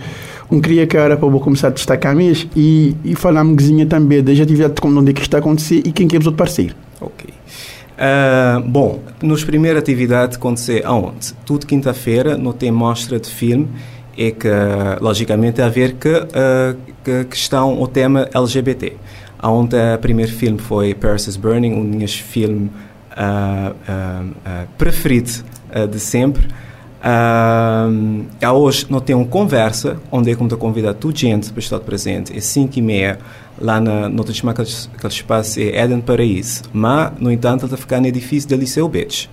Um 0.50 0.60
queria 0.60 0.88
que 0.88 0.96
era 0.96 1.16
para 1.16 1.28
eu 1.28 1.40
começar 1.40 1.68
a 1.68 1.70
destacar 1.70 2.16
mês 2.16 2.48
e, 2.56 2.96
e 3.04 3.14
falar 3.14 3.42
um 3.42 3.54
também 3.86 4.24
das 4.24 4.40
atividades 4.40 4.74
como 4.80 4.98
onde 4.98 5.12
é 5.12 5.14
que 5.14 5.22
está 5.22 5.38
a 5.38 5.40
acontecer 5.40 5.82
e 5.84 5.92
quem 5.92 6.08
que 6.08 6.16
é 6.16 6.18
os 6.18 6.26
outros 6.26 6.38
parceiros. 6.38 6.83
Uh, 7.94 8.60
bom, 8.60 9.00
nos 9.22 9.44
primeiras 9.44 9.80
atividades 9.82 10.36
acontecer 10.36 10.84
aonde? 10.84 11.32
Tudo 11.46 11.66
quinta-feira 11.66 12.36
não 12.36 12.52
tem 12.52 12.72
mostra 12.72 13.20
de 13.20 13.30
filme 13.30 13.68
e 14.16 14.32
que, 14.32 14.48
logicamente, 15.00 15.62
a 15.62 15.68
ver 15.68 15.94
que, 15.94 16.08
uh, 16.08 16.76
que 17.04 17.24
questão 17.24 17.80
o 17.80 17.86
tema 17.86 18.28
LGBT. 18.34 18.96
Onde 19.42 19.76
o 19.76 19.98
primeiro 19.98 20.32
filme 20.32 20.58
foi 20.58 20.94
Paris 20.94 21.26
is 21.26 21.36
Burning, 21.36 21.74
um 21.74 21.86
dos 21.86 21.96
meus 21.96 22.14
filmes 22.14 22.70
uh, 23.12 24.66
preferido 24.78 25.44
de 25.90 26.00
sempre. 26.00 26.48
Uh, 27.04 28.50
hoje 28.50 28.86
não 28.88 28.98
tem 28.98 29.14
uma 29.14 29.26
conversa 29.26 29.98
onde 30.10 30.30
é 30.30 30.34
como 30.34 30.48
te 30.48 30.56
convidar 30.56 30.94
toda 30.94 31.14
gente 31.14 31.52
para 31.52 31.60
estar 31.60 31.78
presente. 31.80 32.34
É 32.34 32.40
5 32.40 32.78
e 32.78 32.82
meia 32.82 33.18
lá 33.58 33.80
na, 33.80 34.08
no 34.08 34.32
chamar 34.32 34.52
aquele, 34.52 34.68
aquele 34.96 35.12
espaço 35.12 35.60
é 35.60 35.82
Eden 35.82 36.00
Paraíso. 36.00 36.62
Mas, 36.72 37.12
no 37.18 37.30
entanto, 37.30 37.64
está 37.64 37.76
ficando 37.76 38.02
no 38.02 38.08
edifício 38.08 38.48
da 38.48 38.56
Liceu 38.56 38.88
Beach. 38.88 39.30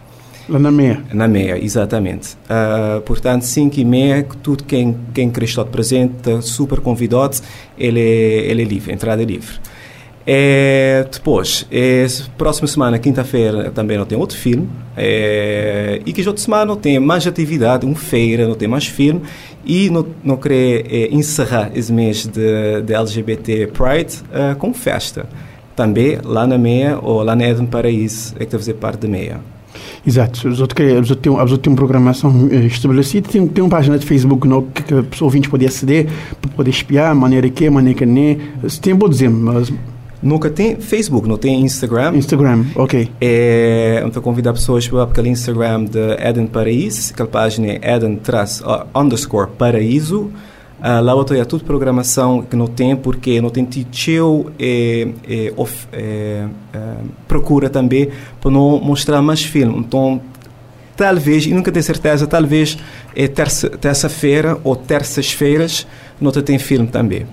Lá 0.50 0.60
na 0.60 0.72
meia. 0.72 1.04
Na 1.14 1.28
meia, 1.28 1.58
exatamente. 1.64 2.36
Uh, 2.46 3.02
portanto, 3.02 3.44
5 3.44 3.80
e 3.80 3.86
meia, 3.86 4.28
tudo 4.44 4.64
quem, 4.64 4.98
quem 5.14 5.30
quer 5.30 5.44
estar 5.44 5.66
presente, 5.66 6.42
super 6.42 6.80
convidado, 6.80 7.38
ele 7.78 8.00
é, 8.00 8.52
ele 8.52 8.64
é 8.64 8.66
livre, 8.66 8.94
entrada 8.94 9.22
é 9.22 9.26
livre. 9.26 9.60
É, 10.26 11.06
depois, 11.12 11.66
é, 11.72 12.06
próxima 12.38 12.68
semana, 12.68 13.00
quinta-feira, 13.00 13.72
também 13.72 13.98
não 13.98 14.06
tem 14.06 14.18
outro 14.18 14.38
filme. 14.38 14.70
É, 14.96 16.02
e 16.06 16.14
que 16.14 16.28
outra 16.28 16.44
semana 16.44 16.66
não 16.66 16.76
tem 16.76 17.00
mais 17.00 17.26
atividade, 17.26 17.86
uma 17.86 17.96
feira, 17.96 18.48
não 18.48 18.56
tem 18.56 18.68
mais 18.68 18.86
filme. 18.86 19.22
E 19.66 19.90
não, 19.90 20.06
não 20.24 20.38
querer 20.38 20.86
é, 20.90 21.14
encerrar 21.14 21.72
esse 21.74 21.92
mês 21.92 22.26
de, 22.26 22.82
de 22.84 22.94
LGBT 22.94 23.68
Pride 23.68 24.18
uh, 24.32 24.56
com 24.58 24.74
festa. 24.74 25.28
Também 25.76 26.20
lá 26.24 26.46
na 26.46 26.58
meia 26.58 27.00
ou 27.02 27.24
lá 27.24 27.36
na 27.36 27.48
Eden 27.48 27.66
Paraíso, 27.66 28.36
é 28.36 28.40
que 28.40 28.52
deve 28.52 28.58
fazer 28.58 28.74
parte 28.74 29.02
da 29.02 29.08
meia. 29.08 29.40
Exato, 30.06 30.48
os 30.48 30.60
outros, 30.60 30.86
os 30.86 31.12
outros, 31.12 31.22
têm, 31.22 31.32
os 31.32 31.40
outros 31.40 31.60
têm 31.60 31.72
uma 31.72 31.78
programação 31.78 32.50
eh, 32.52 32.66
estabelecida, 32.66 33.30
tem, 33.30 33.48
tem 33.48 33.64
uma 33.64 33.70
página 33.70 33.98
de 33.98 34.06
Facebook 34.06 34.48
no, 34.48 34.64
que, 34.64 34.84
que 34.84 34.94
a 34.94 35.04
pessoa 35.04 35.28
ouvinte 35.28 35.50
pode 35.50 35.66
aceder, 35.66 36.08
para 36.42 36.52
poder 36.52 36.72
espiar, 36.72 37.16
maneira 37.16 37.50
que, 37.50 37.70
maneira 37.70 37.98
que 37.98 38.06
nem. 38.06 38.40
Tem, 38.82 38.94
vou 38.94 39.08
dizer, 39.08 39.30
mas 39.30 39.72
Nunca 40.22 40.50
tem 40.52 40.76
Facebook, 40.76 41.28
não 41.28 41.38
tem 41.38 41.62
Instagram. 41.62 42.16
Instagram, 42.16 42.66
ok. 42.76 43.10
É, 43.20 44.04
então 44.06 44.22
convidar 44.22 44.54
pessoas 44.54 44.88
para 44.88 45.04
aquele 45.04 45.30
Instagram 45.30 45.86
de 45.86 46.14
Eden 46.20 46.46
Paraíso, 46.46 47.12
aquela 47.12 47.30
página 47.30 47.68
é 47.68 47.96
Eden 47.96 48.20
uh, 48.64 49.00
underscore 49.00 49.50
Paraíso. 49.58 50.32
Uh, 50.80 51.02
lá 51.04 51.14
eu 51.14 51.24
tenho 51.24 51.46
tudo 51.46 51.64
programação 51.64 52.42
que 52.42 52.56
não 52.56 52.68
tem, 52.68 52.96
porque 52.96 53.42
não 53.42 53.50
tem 53.50 53.64
tio 53.66 54.52
e 54.60 55.14
of, 55.56 55.88
é, 55.92 56.48
é, 56.74 56.96
procura 57.28 57.70
também 57.70 58.10
para 58.40 58.50
não 58.52 58.80
mostrar 58.80 59.22
mais 59.22 59.44
filme. 59.44 59.78
Então, 59.78 60.20
talvez, 60.98 61.46
e 61.46 61.54
nunca 61.54 61.72
tenho 61.72 61.84
certeza, 61.84 62.26
talvez 62.26 62.78
é 63.16 63.28
terça-feira 63.28 64.60
ou 64.64 64.76
terças-feiras 64.76 65.88
não 66.20 66.32
tem 66.32 66.60
filme 66.60 66.88
também. 66.88 67.26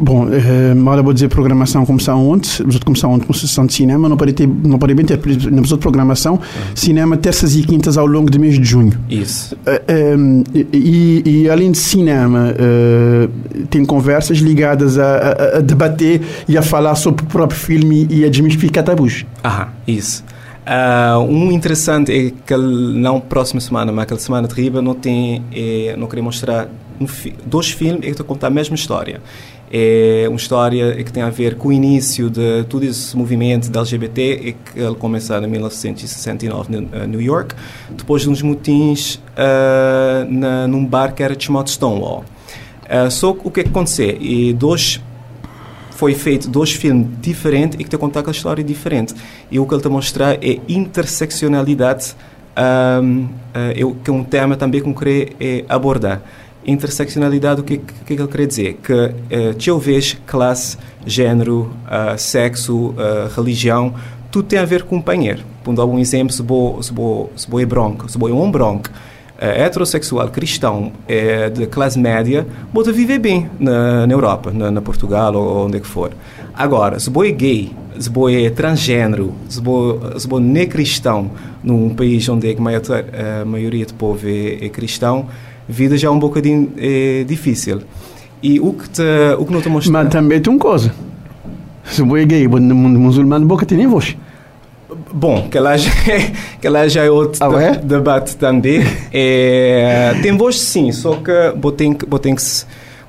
Bom, 0.00 0.28
eh, 0.32 0.72
agora 0.78 1.02
vou 1.02 1.12
dizer 1.12 1.28
programação 1.28 1.84
começar 1.84 2.14
ontem, 2.14 2.50
vamos 2.58 2.78
começar 2.78 3.08
ontem 3.08 3.26
com 3.26 3.32
sessão 3.32 3.66
de 3.66 3.72
cinema, 3.72 4.08
não 4.08 4.16
pode, 4.16 4.32
ter, 4.32 4.46
não 4.46 4.78
pode 4.78 4.94
bem 4.94 5.04
ter, 5.04 5.20
na 5.50 5.60
de 5.60 5.76
programação, 5.78 6.34
uhum. 6.34 6.40
cinema 6.74 7.16
terças 7.16 7.56
e 7.56 7.62
quintas 7.62 7.98
ao 7.98 8.06
longo 8.06 8.30
do 8.30 8.38
mês 8.38 8.58
de 8.58 8.64
junho. 8.64 8.92
Isso. 9.08 9.56
Eh, 9.66 9.82
eh, 9.88 10.16
e, 10.72 11.22
e, 11.24 11.50
além 11.50 11.72
de 11.72 11.78
cinema, 11.78 12.54
tem 13.70 13.84
conversas 13.84 14.38
ligadas 14.38 14.98
a, 14.98 15.04
a, 15.04 15.58
a, 15.58 15.60
debater 15.60 16.20
e 16.48 16.56
a 16.56 16.62
falar 16.62 16.94
sobre 16.94 17.24
o 17.24 17.26
próprio 17.26 17.58
filme 17.58 18.06
e 18.10 18.24
a 18.24 18.28
desmistificar 18.28 18.84
tabus. 18.84 19.24
Ah, 19.42 19.68
isso. 19.86 20.24
Uh, 20.68 21.20
um 21.22 21.50
interessante 21.50 22.12
é 22.12 22.30
que 22.30 22.54
não 22.54 23.20
próxima 23.20 23.58
semana, 23.58 23.90
mas 23.90 24.02
aquela 24.02 24.20
semana 24.20 24.46
terrível 24.46 24.82
não 24.82 24.94
tem, 24.94 25.42
é, 25.50 25.94
não 25.96 26.06
queria 26.06 26.22
mostrar 26.22 26.68
um 27.00 27.06
fi 27.06 27.34
dois 27.44 27.70
filmes 27.70 28.00
que 28.00 28.08
estão 28.08 28.24
a 28.24 28.28
contar 28.28 28.48
a 28.48 28.50
mesma 28.50 28.74
história. 28.74 29.20
É 29.70 30.24
uma 30.28 30.36
história 30.36 31.02
que 31.04 31.12
tem 31.12 31.22
a 31.22 31.28
ver 31.28 31.56
com 31.56 31.68
o 31.68 31.72
início 31.72 32.30
de 32.30 32.64
todo 32.64 32.84
esse 32.84 33.14
movimento 33.16 33.70
da 33.70 33.80
LGBT 33.80 34.40
e 34.42 34.52
que 34.54 34.80
ele 34.80 34.94
começou 34.94 35.36
em 35.36 35.46
1969 35.46 36.74
em 36.74 36.88
eh, 36.90 37.06
New 37.06 37.20
York, 37.20 37.54
depois 37.90 38.22
de 38.22 38.30
uns 38.30 38.40
motins 38.40 39.16
uh, 39.16 40.30
na, 40.30 40.66
num 40.66 40.86
bar 40.86 41.14
que 41.14 41.22
era 41.22 41.38
chamado 41.38 41.68
Stonewall. 41.68 42.24
Uh, 42.84 43.10
só 43.10 43.30
o 43.30 43.50
que 43.50 43.60
é 43.60 43.62
que 43.62 43.68
aconteceu? 43.68 44.16
E 44.18 44.54
dois 44.54 45.02
foi 45.98 46.14
feito 46.14 46.48
dois 46.48 46.72
filmes 46.72 47.08
diferentes 47.20 47.78
e 47.80 47.82
que 47.82 47.90
te 47.90 47.98
contar 47.98 48.20
aquela 48.20 48.34
história 48.34 48.62
diferente. 48.62 49.14
E 49.50 49.58
o 49.58 49.66
que 49.66 49.74
ele 49.74 49.80
está 49.80 49.88
a 49.88 49.92
mostrar 49.92 50.34
é 50.34 50.60
interseccionalidade, 50.68 52.14
um, 53.02 53.24
uh, 53.24 53.28
eu, 53.74 53.96
que 53.96 54.08
é 54.08 54.12
um 54.12 54.22
tema 54.22 54.56
também 54.56 54.80
que 54.80 54.88
eu 54.88 54.94
queria 54.94 55.28
é, 55.40 55.64
abordar. 55.68 56.22
Interseccionalidade, 56.68 57.62
o 57.62 57.64
que, 57.64 57.78
que, 57.78 58.04
que 58.04 58.12
ele 58.12 58.28
quer 58.28 58.46
dizer? 58.46 58.74
Que 58.82 58.92
uh, 58.92 59.56
eu 59.66 59.78
vejo 59.78 60.18
classe, 60.26 60.76
género, 61.06 61.70
uh, 61.86 62.18
sexo, 62.18 62.90
uh, 62.90 63.34
religião, 63.34 63.94
tudo 64.30 64.48
tem 64.48 64.58
a 64.58 64.64
ver 64.64 64.82
com 64.82 64.96
companheiro. 64.96 65.42
Por 65.64 65.74
dar 65.74 65.86
um 65.86 65.98
exemplo, 65.98 66.32
se 66.32 66.42
vou, 66.42 66.82
se 66.82 66.92
vou, 66.92 67.32
se 67.34 67.48
vou 67.48 67.58
é 67.58 67.64
branco, 67.64 68.10
se 68.10 68.18
vou 68.18 68.28
é 68.28 68.32
um 68.32 68.50
branco, 68.50 68.90
é, 69.40 69.62
heterossexual 69.62 70.28
cristão 70.30 70.92
é, 71.06 71.48
de 71.48 71.66
classe 71.66 71.96
média 71.96 72.44
pode 72.74 72.90
viver 72.90 73.20
bem 73.20 73.48
na, 73.58 74.04
na 74.06 74.12
Europa, 74.12 74.50
na, 74.50 74.68
na, 74.70 74.82
Portugal 74.82 75.32
ou 75.34 75.66
onde 75.66 75.76
é 75.76 75.80
que 75.80 75.86
for. 75.86 76.10
Agora, 76.52 76.98
se 76.98 77.08
você 77.08 77.28
é 77.28 77.32
gay, 77.32 77.72
se 78.00 78.10
você 78.10 78.46
é 78.46 78.50
transgênero, 78.50 79.32
se 79.48 79.60
você 79.60 80.60
é 80.60 80.66
cristão 80.66 81.30
num 81.62 81.90
país 81.90 82.28
onde 82.28 82.50
a 82.50 82.60
maior, 82.60 82.82
a 82.82 83.44
maioria 83.44 83.86
do 83.86 83.94
povo 83.94 84.26
é, 84.26 84.66
é 84.66 84.68
cristão, 84.68 85.28
vida 85.68 85.96
já 85.96 86.08
é 86.08 86.10
um 86.10 86.18
bocadinho 86.18 86.72
é, 86.76 87.24
difícil. 87.24 87.82
E 88.42 88.60
o 88.60 88.72
que, 88.72 88.88
te, 88.88 89.02
o 89.38 89.44
que 89.44 89.52
não 89.52 89.60
te 89.60 89.68
mostra... 89.68 89.92
Mas 89.92 90.08
também 90.10 90.40
tem 90.40 90.52
uma 90.52 90.58
coisa. 90.58 90.92
Se 91.84 92.02
você 92.02 92.22
é 92.22 92.26
gay, 92.26 92.48
no 92.48 92.74
mundo 92.74 92.98
muçulmano, 92.98 93.46
boca 93.46 93.66
tem 93.66 93.78
nem 93.78 93.86
voz. 93.86 94.16
Bom, 95.12 95.48
que 95.50 95.58
lá 95.58 95.76
já 95.76 95.90
é, 96.06 96.32
que 96.60 96.68
lá 96.68 96.86
já 96.88 97.04
é 97.04 97.10
outro 97.10 97.44
ah, 97.44 97.62
é? 97.62 97.76
debate 97.76 98.36
também. 98.36 98.82
É, 99.12 100.14
tem 100.22 100.36
voz 100.36 100.58
sim, 100.60 100.92
só 100.92 101.14
que 101.16 101.32
vou 101.60 101.72
ter 101.72 101.94
que, 101.94 102.06
vou 102.06 102.18
ter 102.18 102.34
que, 102.34 102.42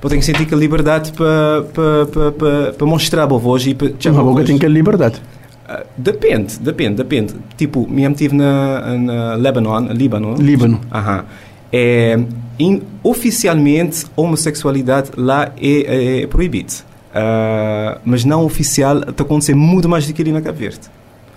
vou 0.00 0.10
ter 0.10 0.16
que 0.16 0.24
sentir 0.24 0.46
que 0.46 0.54
a 0.54 0.56
liberdade 0.56 1.12
para 1.12 1.64
pa, 1.74 2.32
pa, 2.32 2.72
pa, 2.78 2.86
mostrar 2.86 3.24
a 3.24 3.26
voz 3.26 3.66
e 3.66 3.74
para 3.74 3.90
chamar 3.98 4.20
a 4.20 4.24
boca 4.24 4.44
tem 4.44 4.58
que 4.58 4.66
a 4.66 4.68
liberdade. 4.68 5.20
Uh, 5.68 5.86
depende, 5.96 6.58
depende, 6.58 6.96
depende. 6.96 7.34
Tipo, 7.56 7.86
me 7.88 8.02
estive 8.04 8.34
na, 8.34 8.96
na 8.98 9.34
Lebanon, 9.36 9.92
Líbano. 9.92 10.34
Líbano. 10.36 10.80
Aham. 10.92 11.24
É, 11.72 12.18
in, 12.60 12.82
oficialmente, 13.02 14.06
a 14.16 14.20
homossexualidade 14.20 15.10
lá 15.16 15.52
é, 15.60 15.68
é, 15.68 16.22
é 16.22 16.26
proibida. 16.26 16.72
Uh, 17.10 18.00
mas 18.04 18.24
não 18.24 18.44
oficial, 18.44 18.98
está 18.98 19.24
acontecendo 19.24 19.58
muito 19.58 19.88
mais 19.88 20.06
do 20.06 20.12
que 20.12 20.22
ali 20.22 20.30
na 20.30 20.40
Cabo 20.40 20.58
Verde 20.58 20.88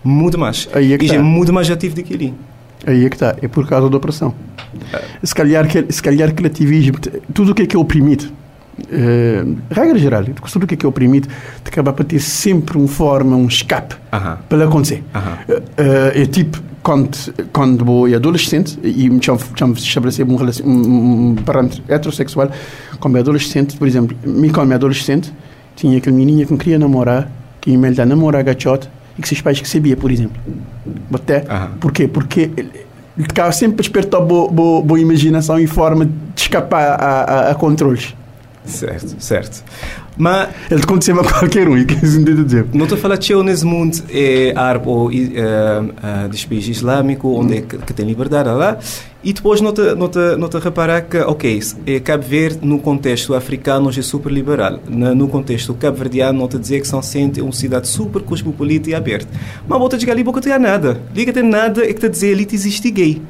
muito 0.04 0.38
mais. 0.38 0.68
Aí 0.74 0.94
é 0.94 0.98
que 0.98 1.06
e 1.06 1.10
tá. 1.10 1.16
é 1.16 1.20
muito 1.20 1.54
mais 1.54 1.70
ativo 1.72 1.96
do 1.96 2.04
que 2.04 2.14
ali. 2.14 2.34
Aí 2.86 3.06
é 3.06 3.10
que 3.10 3.16
está, 3.16 3.36
é 3.42 3.48
por 3.48 3.66
causa 3.66 3.90
da 3.90 3.98
opressão. 3.98 4.36
É. 4.92 5.02
Se 5.24 5.34
calhar, 5.34 5.66
se 5.90 6.04
calhar 6.04 6.34
que 6.34 6.46
ativismo, 6.46 6.98
tudo 7.34 7.54
o 7.54 7.56
que 7.56 7.62
é 7.62 7.66
que 7.66 7.76
é 7.76 7.80
oprimido, 7.80 8.26
é, 8.92 9.46
regra 9.72 9.98
geral, 9.98 10.24
tudo 10.26 10.64
o 10.64 10.68
que 10.68 10.74
é 10.74 10.78
que 10.78 10.86
é 10.86 10.90
oprimido, 10.90 11.30
te 11.64 11.70
acaba 11.70 11.94
por 11.94 12.04
ter 12.04 12.20
sempre 12.20 12.78
uma 12.78 12.88
forma, 12.88 13.38
um 13.38 13.48
escape 13.48 13.96
uh 13.96 14.18
-huh. 14.18 14.38
para 14.50 14.66
acontecer. 14.66 15.04
Uh 15.16 15.20
-huh. 15.20 15.64
é, 15.78 16.24
é 16.24 16.26
tipo, 16.26 16.62
quando, 16.84 17.18
quando 17.54 18.08
eu 18.08 18.18
adolescente, 18.18 18.78
e 18.84 19.10
me 19.10 19.20
chamo 19.24 19.74
estabelecer 19.74 20.26
um, 20.26 20.36
um, 20.66 21.30
um 21.30 21.36
parâmetro 21.36 21.82
heterossexual, 21.88 22.52
como 23.00 23.18
adolescente, 23.18 23.78
por 23.78 23.88
exemplo, 23.88 24.16
me 24.26 24.50
como 24.50 24.74
adolescente, 24.74 25.34
tinha 25.76 25.98
aquele 25.98 26.16
menino 26.16 26.46
que 26.46 26.52
me 26.52 26.60
queria 26.60 26.78
namorar, 26.78 27.32
que 27.62 27.76
me 27.76 27.88
a 28.00 28.06
namorar 28.06 28.42
a 28.42 28.44
gachote, 28.44 28.90
e 29.18 29.22
que 29.22 29.28
seus 29.28 29.42
pais 29.42 29.60
recebiam, 29.60 29.98
por 29.98 30.12
exemplo. 30.12 30.40
Até, 31.14 31.46
Por 31.80 31.92
quê? 31.92 32.08
Porque 32.08 32.52
ele 32.58 32.72
ficava 33.18 33.52
sempre 33.52 33.76
a 33.76 33.82
despertar 33.82 34.22
boa, 34.22 34.52
boa, 34.52 34.82
boa 34.82 35.00
imaginação 35.00 35.58
e 35.60 35.68
forma 35.68 36.06
de 36.06 36.42
escapar 36.42 37.00
a, 37.00 37.06
a, 37.06 37.52
a 37.52 37.56
controles. 37.56 38.14
Certo, 38.66 39.16
certo. 39.20 39.64
Mas 40.18 40.50
ele 40.70 40.80
te 40.80 40.84
aconteceu 40.86 41.16
qualquer 41.24 41.68
um, 41.68 41.78
e 41.78 41.86
que 41.86 41.96
dizer. 41.96 42.66
Não 42.74 42.84
estou 42.84 42.98
a 42.98 43.02
falar 43.02 43.18
de 43.18 43.26
nesse 43.44 43.66
mundo 43.66 43.98
é, 44.10 44.54
árabe 44.56 44.88
ou 44.88 45.12
é, 45.12 45.16
é, 45.16 46.28
dos 46.28 46.46
países 46.46 46.78
islâmicos, 46.78 47.32
onde 47.36 47.58
é 47.58 47.62
que, 47.62 47.78
que, 47.78 47.94
tem 47.94 48.06
liberdade 48.06 48.50
lá. 48.50 48.78
E 49.24 49.32
depois 49.32 49.62
nota, 49.62 49.96
nota, 49.96 50.38
nota 50.38 50.60
reparar 50.60 51.02
que, 51.02 51.18
ok, 51.18 51.60
é, 51.88 52.00
Cabo 52.00 52.24
Verde, 52.24 52.60
no 52.62 52.78
contexto 52.80 53.34
africano, 53.34 53.88
hoje 53.88 54.02
é 54.02 54.04
super 54.04 54.32
liberal. 54.32 54.80
Na, 54.88 55.16
no 55.16 55.28
contexto 55.28 55.74
cabo-verdiano, 55.74 56.38
nota 56.38 56.60
dizer 56.60 56.82
que 56.82 56.88
São 56.88 57.02
Vicente 57.02 57.40
é 57.40 57.44
uma 57.44 57.54
cidade 57.54 57.88
super 57.88 58.22
cosmopolita 58.22 58.90
e 58.90 58.96
aberta. 58.96 59.30
Mas 59.68 59.80
volta 59.80 60.00
chegar 60.00 60.14
ali, 60.14 60.24
boca 60.24 60.42
tem 60.42 60.58
nada. 60.60 61.02
Liga 61.16 61.32
tem 61.32 61.44
nada, 61.44 61.84
é 61.84 61.88
que 61.88 61.94
está 61.94 62.08
a 62.08 62.10
dizer 62.10 62.34
ali 62.34 62.48
existe 62.56 62.92
gay. 62.92 63.22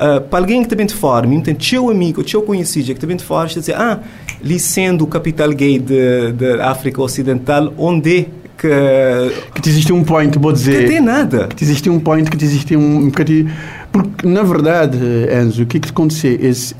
Uh, 0.00 0.20
para 0.20 0.40
alguém 0.40 0.62
que 0.62 0.68
também 0.68 0.86
de 0.86 0.94
fora, 0.94 1.26
mesmo 1.26 1.44
tem 1.44 1.54
teu 1.54 1.88
amigo, 1.88 2.24
teu 2.24 2.42
conhecido 2.42 2.92
que 2.92 3.00
também 3.00 3.16
de 3.16 3.22
fora, 3.22 3.46
está 3.46 3.58
a 3.58 3.60
dizer, 3.60 3.76
ah, 3.76 4.00
ali 4.42 4.58
sendo 4.58 5.04
o 5.04 5.06
capital 5.06 5.50
gay 5.50 5.78
da 5.78 6.70
África 6.70 7.00
Ocidental, 7.00 7.72
onde 7.78 8.28
que... 8.56 9.60
Que 9.60 9.68
existe 9.68 9.92
um 9.92 10.04
point, 10.04 10.36
vou 10.38 10.52
dizer... 10.52 10.84
Que 10.84 10.90
tem 10.92 11.00
nada. 11.00 11.48
Que 11.48 11.64
existe 11.64 11.90
um 11.90 11.98
point, 12.00 12.30
que 12.30 12.44
existe 12.44 12.76
um... 12.76 13.10
Que 13.10 13.46
porque, 13.92 14.26
na 14.26 14.42
verdade, 14.42 14.98
Enzo, 15.30 15.64
o 15.64 15.66
que 15.66 15.76
é 15.76 15.80
que 15.80 15.90
aconteceu? 15.90 16.38
Essa, 16.40 16.74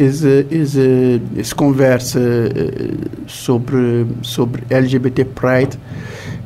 essa 1.39 1.55
conversa 1.55 2.19
eh, 2.19 2.95
sobre, 3.27 4.07
sobre 4.23 4.63
LGBT 4.71 5.27
Pride 5.27 5.79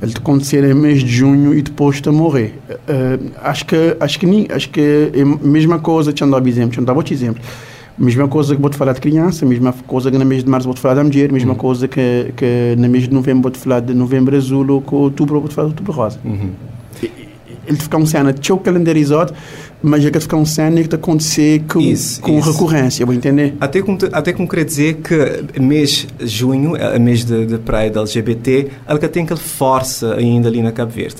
ele 0.02 0.12
aconteceu 0.14 0.68
em 0.68 0.74
mês 0.74 1.02
de 1.02 1.10
junho 1.10 1.54
e 1.54 1.62
depois 1.62 2.02
a 2.06 2.12
morrer. 2.12 2.58
Uh, 2.70 3.30
acho 3.42 3.64
que 3.64 3.96
acho 3.98 4.18
que 4.18 4.46
acho 4.50 4.70
que 4.70 5.10
é 5.14 5.22
a 5.22 5.46
mesma 5.46 5.78
coisa, 5.78 6.12
te 6.12 6.22
andava 6.22 6.46
exemplo, 6.48 6.72
te 6.72 6.80
andava 6.80 6.98
outro 6.98 7.14
exemplo. 7.14 7.42
Mesma 7.98 8.28
coisa 8.28 8.54
que 8.54 8.60
vou 8.60 8.70
te 8.70 8.76
falar 8.76 8.92
de 8.92 9.00
criança, 9.00 9.46
mesma 9.46 9.72
coisa 9.86 10.10
que 10.10 10.18
no 10.18 10.24
mês 10.26 10.44
de 10.44 10.50
março 10.50 10.66
vou 10.66 10.74
te 10.74 10.80
falar 10.80 11.02
de 11.02 11.08
mulher, 11.08 11.32
mesma 11.32 11.52
uhum. 11.52 11.58
coisa 11.58 11.88
que, 11.88 12.30
que 12.36 12.74
no 12.76 12.88
mês 12.90 13.04
de 13.04 13.14
novembro 13.14 13.44
vou 13.44 13.50
te 13.50 13.58
falar 13.58 13.80
de 13.80 13.94
novembro 13.94 14.36
azul 14.36 14.70
ou 14.70 14.82
que 14.82 14.94
outubro 14.94 15.40
vou 15.40 15.48
te 15.48 15.54
falar 15.54 15.68
de 15.68 15.72
outubro 15.72 15.92
rosa. 15.92 16.18
Uhum. 16.22 16.50
Ele 17.66 17.76
fica 17.76 17.96
um 17.96 18.06
cena 18.06 18.32
tão 18.32 18.58
calendarizado 18.58 19.34
mas 19.82 20.04
é 20.04 20.10
que 20.10 20.18
ficar 20.18 20.36
um 20.36 20.44
cena 20.44 20.82
que 20.82 20.94
acontecer 20.94 21.62
com, 21.68 21.80
isso, 21.80 22.20
com 22.20 22.38
isso. 22.38 22.50
recorrência, 22.50 23.04
vou 23.04 23.14
entender? 23.14 23.54
Até 23.60 23.82
como, 23.82 23.98
até 24.12 24.32
como 24.32 24.48
querer 24.48 24.64
dizer 24.64 24.94
que 24.94 25.60
mês 25.60 26.06
junho, 26.20 26.74
a 26.74 26.98
mês 26.98 27.24
de, 27.24 27.46
de 27.46 27.58
praia 27.58 27.90
da 27.90 28.00
LGBT, 28.00 28.68
ela 28.86 28.98
tem 28.98 29.24
aquela 29.24 29.38
força 29.38 30.14
ainda 30.14 30.48
ali 30.48 30.62
na 30.62 30.72
Cabo 30.72 30.92
Verde. 30.92 31.16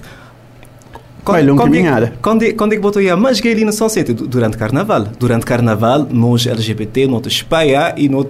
Quando, 1.26 1.44
Vai, 1.44 1.56
quando, 1.56 1.74
é, 1.74 2.12
quando, 2.22 2.42
é, 2.44 2.52
quando 2.52 2.72
é 2.72 2.76
que 2.76 2.82
botou 2.82 3.00
aí? 3.00 3.16
Mas 3.16 3.40
gay 3.40 3.50
ali 3.50 3.64
na 3.64 3.72
São 3.72 3.88
Centro? 3.88 4.14
Durante 4.14 4.56
Carnaval. 4.56 5.08
Durante 5.18 5.44
Carnaval, 5.44 6.06
nós 6.08 6.46
LGBT, 6.46 7.08
nós 7.08 7.26
espalhar 7.26 7.98
e 7.98 8.08
nós 8.08 8.26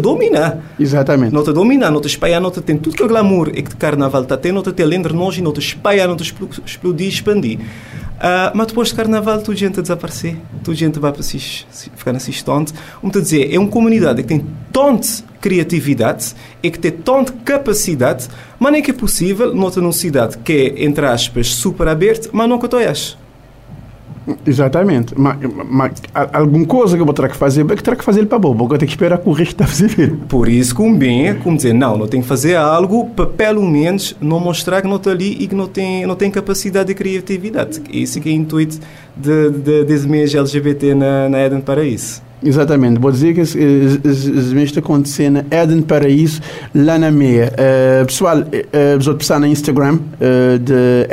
dominar. 0.00 0.60
Exatamente. 0.78 1.34
Nós 1.34 1.44
dominar, 1.46 1.90
nós 1.90 2.06
espalhar, 2.06 2.40
nós 2.40 2.52
tem 2.64 2.78
tudo 2.78 2.94
que 2.96 3.02
o 3.02 3.08
glamour 3.08 3.50
é 3.52 3.62
que 3.62 3.74
Carnaval 3.74 4.22
está 4.22 4.36
tendo, 4.36 4.62
nós 4.62 4.72
tem 4.72 4.86
lembra 4.86 5.12
nós 5.12 5.36
e 5.36 5.42
nós 5.42 5.58
espalhar, 5.58 6.06
nós 6.06 6.32
explodir, 6.64 7.08
expandir. 7.08 7.58
Uh, 8.16 8.50
mas 8.54 8.68
depois 8.68 8.88
de 8.88 8.94
carnaval, 8.94 9.42
toda 9.42 9.56
gente 9.56 9.78
a 9.78 9.82
desaparecer, 9.82 10.36
toda 10.64 10.76
gente 10.76 10.98
vai 10.98 11.12
para 11.12 11.22
si, 11.22 11.66
ficar 11.94 12.12
nesse 12.12 12.30
instante. 12.30 12.72
Como 13.00 13.12
te 13.12 13.20
dizer, 13.20 13.54
é 13.54 13.58
uma 13.58 13.68
comunidade 13.68 14.22
que 14.22 14.28
tem 14.28 14.46
tanta 14.72 15.06
criatividade 15.40 16.34
e 16.62 16.70
que 16.70 16.78
tem 16.78 16.90
tanta 16.90 17.32
capacidade, 17.44 18.28
mas 18.58 18.72
nem 18.72 18.82
que 18.82 18.90
é 18.90 18.94
possível, 18.94 19.54
nota 19.54 19.80
numa 19.80 19.92
cidade 19.92 20.38
que 20.38 20.74
é, 20.76 20.84
entre 20.84 21.04
aspas, 21.06 21.48
super 21.48 21.88
aberta, 21.88 22.30
mas 22.32 22.60
que 22.60 22.68
tu 22.68 22.78
és. 22.78 23.18
Exatamente. 24.46 25.14
Mas, 25.16 25.38
mas 25.68 25.92
alguma 26.32 26.66
coisa 26.66 26.96
que 26.96 27.02
eu 27.02 27.04
vou 27.04 27.14
ter 27.14 27.28
que 27.28 27.36
fazer, 27.36 27.62
eu 27.62 27.76
terá 27.76 27.96
que 27.96 28.04
fazer 28.04 28.26
para 28.26 28.38
bobo, 28.38 28.64
eu 28.64 28.78
tenho 28.78 28.88
que 28.88 28.94
esperar 28.94 29.18
que 29.18 29.28
o 29.28 29.32
resto 29.32 29.60
a 29.62 29.66
fazer. 29.66 30.16
Por 30.28 30.48
isso, 30.48 30.74
como 30.74 30.96
bem, 30.96 31.34
como 31.36 31.56
dizer, 31.56 31.72
não, 31.72 31.96
não 31.96 32.08
tenho 32.08 32.22
que 32.22 32.28
fazer 32.28 32.56
algo 32.56 33.08
para 33.10 33.26
pelo 33.26 33.62
menos 33.62 34.16
não 34.20 34.40
mostrar 34.40 34.82
que 34.82 34.88
não 34.88 34.96
está 34.96 35.10
ali 35.10 35.36
e 35.40 35.46
que 35.46 35.54
não 35.54 35.68
tem, 35.68 36.06
não 36.06 36.16
tem 36.16 36.30
capacidade 36.30 36.88
de 36.88 36.94
criatividade. 36.94 37.82
Esse 37.92 38.20
que 38.20 38.28
é 38.28 38.32
o 38.32 38.34
intuito 38.34 38.78
de, 39.16 39.50
de, 39.50 39.84
desse 39.84 40.08
mês 40.08 40.34
LGBT 40.34 40.94
na, 40.94 41.28
na 41.28 41.38
Eden 41.38 41.60
para 41.60 41.84
isso. 41.84 42.25
Exatamente, 42.42 43.00
vou 43.00 43.10
dizer 43.10 43.34
que 43.34 43.40
as 43.40 43.54
está 43.56 44.80
acontecendo 44.80 45.44
Eden 45.50 45.80
Paraíso, 45.80 46.40
lá 46.74 46.98
na 46.98 47.10
meia. 47.10 47.50
Uh, 47.52 48.06
pessoal, 48.06 48.40
uh, 48.40 48.44
vos 48.96 49.08
passar 49.14 49.40
no 49.40 49.46
Instagram 49.46 49.94
uh, 49.94 50.58
de 50.58 51.06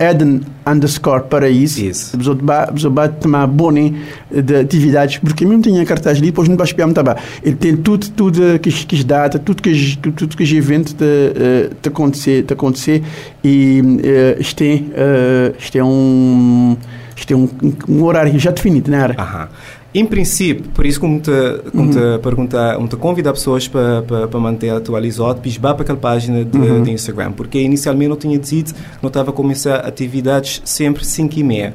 Eden, 0.00 0.40
underscore 0.66 1.24
Paraíso. 1.28 1.84
Isso. 1.84 2.16
Vos 2.16 2.82
vai 2.84 3.08
tomar 3.08 3.46
bone 3.46 4.00
de 4.30 4.56
atividades, 4.56 5.18
porque 5.18 5.44
mesmo 5.44 5.62
tinha 5.62 5.84
cartaz 5.84 6.16
ali, 6.16 6.28
depois 6.28 6.48
não 6.48 6.56
vai 6.56 6.66
espiar 6.66 6.88
muito 6.88 7.02
bem. 7.02 7.14
Ele 7.42 7.56
tem 7.56 7.76
tudo, 7.76 8.08
tudo 8.10 8.58
que 8.58 8.70
que 8.70 9.04
data, 9.04 9.38
tudo 9.38 9.62
que 9.62 9.98
tudo 9.98 10.34
que 10.36 10.56
evento 10.56 10.94
de, 10.94 11.68
de 11.82 11.88
acontecer, 11.88 12.42
de 12.42 12.54
acontecer 12.54 13.02
e 13.42 13.82
uh, 13.82 14.40
isto 14.40 14.62
é, 14.62 14.74
uh, 14.76 15.54
isto 15.58 15.76
é 15.76 15.84
um 15.84 16.76
isto 17.16 17.32
é 17.32 17.36
um, 17.36 17.48
um 17.88 18.02
horário 18.02 18.38
já 18.38 18.50
definido, 18.50 18.90
não 18.90 18.98
era? 18.98 19.14
Aham. 19.20 19.48
Em 19.94 20.04
princípio, 20.04 20.68
por 20.74 20.84
isso 20.84 20.98
como 20.98 21.20
te, 21.20 21.30
como 21.70 21.84
uhum. 21.84 22.16
te 22.16 22.18
perguntar, 22.20 22.74
como 22.74 22.88
te 22.88 22.96
convidar 22.96 23.32
pessoas 23.32 23.68
para, 23.68 24.02
para, 24.02 24.26
para 24.26 24.40
manter 24.40 24.70
atualizado, 24.70 25.40
pisbar 25.40 25.74
para 25.74 25.84
aquela 25.84 25.98
página 25.98 26.44
de, 26.44 26.58
uhum. 26.58 26.82
de, 26.82 26.90
Instagram, 26.90 27.30
porque 27.30 27.60
inicialmente 27.60 28.10
eu 28.10 28.16
tinha 28.16 28.36
dito 28.36 28.74
não 29.00 29.06
estava 29.06 29.30
a 29.30 29.32
começar 29.32 29.76
atividades 29.76 30.60
sempre 30.64 31.04
5 31.04 31.38
e 31.38 31.44
meia. 31.44 31.74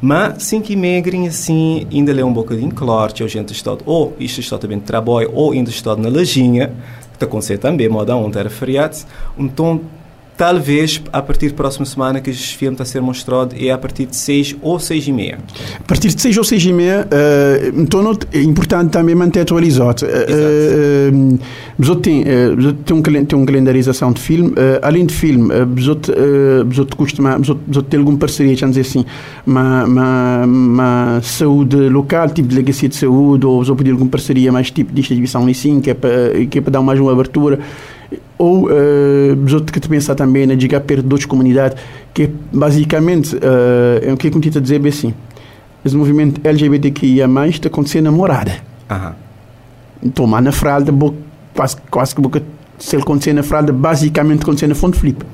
Mas 0.00 0.44
5 0.44 0.70
e 0.70 0.76
meia, 0.76 1.02
assim, 1.26 1.88
ainda 1.92 2.12
é 2.12 2.24
um 2.24 2.32
bocadinho 2.32 2.70
claro, 2.70 3.12
que 3.12 3.24
a 3.24 3.26
gente 3.26 3.52
está, 3.52 3.76
ou 3.84 4.14
isto 4.20 4.40
está 4.40 4.56
também 4.58 4.78
de 4.78 4.84
trabalho, 4.84 5.32
ou 5.34 5.50
ainda 5.50 5.70
está 5.70 5.96
na 5.96 6.08
lojinha, 6.08 6.72
que 7.18 7.24
acontece 7.24 7.58
também, 7.58 7.88
moda 7.88 8.14
ontem 8.14 8.38
era 8.38 8.50
feriado, 8.50 8.96
então 9.36 9.80
talvez 10.36 11.02
a 11.12 11.22
partir 11.22 11.48
da 11.48 11.54
próxima 11.54 11.86
semana 11.86 12.20
que 12.20 12.30
este 12.30 12.56
filme 12.56 12.74
está 12.74 12.82
a 12.82 12.86
ser 12.86 13.00
mostrado 13.00 13.54
é 13.58 13.70
a 13.70 13.78
partir 13.78 14.06
de 14.06 14.16
6 14.16 14.56
ou 14.60 14.78
6 14.78 15.08
e 15.08 15.12
meia. 15.12 15.38
A 15.78 15.82
partir 15.82 16.08
de 16.08 16.20
6 16.20 16.36
ou 16.36 16.44
6 16.44 16.64
e 16.64 16.72
meia, 16.72 17.06
uh, 17.06 17.80
então 17.80 18.16
é 18.32 18.40
importante 18.42 18.90
também 18.90 19.14
manter 19.14 19.40
atualizado. 19.40 20.04
Uh, 20.04 21.38
uh, 21.82 21.96
tem, 21.96 22.22
uh, 22.22 22.72
tem, 22.84 22.96
um, 22.96 23.02
tem 23.02 23.38
uma 23.38 23.46
calendarização 23.46 24.12
de 24.12 24.20
filme. 24.20 24.50
Uh, 24.50 24.78
além 24.82 25.06
de 25.06 25.14
filme, 25.14 25.48
besoto, 25.64 26.12
uh, 26.12 26.96
costuma, 26.96 27.38
ter 27.88 27.96
alguma 27.96 28.18
parceria, 28.18 28.54
vamos 28.56 28.76
dizer 28.76 28.88
assim, 28.88 29.06
uma, 29.46 29.84
uma, 29.84 30.44
uma 30.44 31.20
saúde 31.22 31.88
local, 31.88 32.28
tipo 32.30 32.48
delegacia 32.48 32.88
de 32.88 32.96
saúde, 32.96 33.46
ou 33.46 33.60
besoto 33.60 33.78
pedir 33.78 33.92
alguma 33.92 34.10
parceria 34.10 34.52
mais 34.52 34.70
tipo 34.70 34.90
de 34.90 34.96
distribuição 35.00 35.46
assim, 35.46 35.80
que 35.80 35.90
é 35.90 35.94
para, 35.94 36.10
que 36.50 36.58
é 36.58 36.60
para 36.60 36.72
dar 36.72 36.82
mais 36.82 37.00
uma 37.00 37.12
abertura 37.12 37.58
ou 38.38 38.66
uh, 38.66 39.72
que 39.72 39.80
te 39.80 39.88
pensar 39.88 40.14
também 40.14 40.46
na 40.46 40.52
né, 40.52 40.56
diga 40.56 40.80
perto 40.80 41.02
de 41.02 41.12
outras 41.12 41.26
comunidades 41.26 41.78
que 42.14 42.30
basicamente 42.52 43.34
uh, 43.36 43.40
é 44.02 44.12
o 44.12 44.16
que 44.16 44.28
eu 44.28 44.32
a 44.56 44.60
dizer 44.60 44.78
bem 44.78 44.90
assim 44.90 45.14
esse 45.84 45.96
movimento 45.96 46.40
LGBTQIA+, 46.44 47.26
está 47.48 47.68
acontecendo 47.68 48.04
namorada 48.04 48.56
uhum. 48.90 50.10
tomar 50.10 50.42
na 50.42 50.52
fralda 50.52 50.92
quase, 51.54 51.76
quase 51.90 52.14
que 52.14 52.20
boca 52.20 52.42
se 52.78 52.94
ele 52.94 53.02
acontecer 53.02 53.32
na 53.32 53.42
fralda 53.42 53.72
basicamente 53.72 54.42
acontecer 54.42 54.66
na 54.66 54.74
fonte 54.74 54.98
flip. 54.98 55.24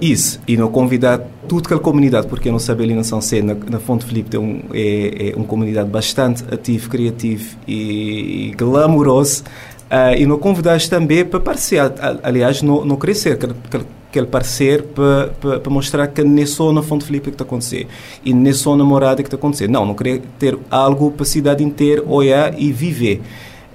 Isso, 0.00 0.40
e 0.46 0.56
não 0.56 0.70
convidar 0.70 1.18
toda 1.48 1.62
aquela 1.62 1.80
comunidade, 1.80 2.28
porque 2.28 2.48
eu 2.48 2.52
não 2.52 2.60
sabia 2.60 2.86
ali 2.86 2.94
na 2.94 3.02
São 3.02 3.20
Cê, 3.20 3.42
na, 3.42 3.54
na 3.54 3.80
Fonte 3.80 4.04
Filipe 4.04 4.30
tem 4.30 4.38
um, 4.38 4.62
é, 4.72 5.30
é 5.30 5.36
uma 5.36 5.44
comunidade 5.44 5.90
bastante 5.90 6.44
ativa, 6.52 6.88
criativa 6.88 7.56
e, 7.66 8.50
e 8.50 8.54
glamourosa, 8.56 9.42
Uh, 9.90 10.14
e 10.18 10.26
não 10.26 10.38
convidaste 10.38 10.90
também 10.90 11.24
para 11.24 11.40
parecer, 11.40 11.80
aliás, 12.22 12.60
não, 12.60 12.84
não 12.84 12.96
crescer, 12.96 13.32
aquele, 13.32 14.26
parecer 14.26 14.82
para, 14.82 15.28
para, 15.58 15.70
mostrar 15.70 16.06
que 16.08 16.20
é 16.20 16.46
só 16.46 16.70
na 16.72 16.82
Fonte 16.82 17.06
Felipe 17.06 17.30
que 17.30 17.30
está 17.30 17.44
acontecendo 17.44 17.86
e 18.22 18.34
é 18.34 18.52
só 18.52 18.76
na 18.76 18.84
morada 18.84 19.22
que 19.22 19.28
está 19.28 19.36
acontecendo. 19.36 19.70
Não, 19.70 19.86
não 19.86 19.94
queria 19.94 20.20
ter 20.38 20.58
algo 20.70 21.10
para 21.10 21.22
a 21.22 21.26
cidade 21.26 21.64
inteira 21.64 22.02
olhar 22.06 22.54
e 22.60 22.70
viver. 22.70 23.22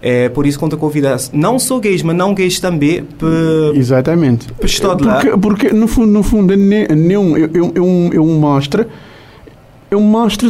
É 0.03 0.29
por 0.29 0.45
isso 0.45 0.59
que 0.59 0.65
convidaste 0.77 1.35
não 1.35 1.57
só 1.57 1.79
gays, 1.79 2.03
mas 2.03 2.15
não 2.15 2.33
gays 2.33 2.59
também 2.59 3.03
para 3.03 3.29
Exatamente. 3.73 4.51
Para 4.53 4.65
estar 4.65 4.99
lá. 4.99 5.15
Porque, 5.15 5.37
porque 5.37 5.73
no 5.73 5.87
fundo, 5.87 6.11
no 6.11 6.21
fundo 6.21 6.53
eu, 6.53 7.37
eu, 7.37 7.71
eu, 7.73 7.73
eu 7.73 7.85
mostro 7.85 8.15
é 8.15 8.19
um 8.19 8.37
mostra 8.37 8.87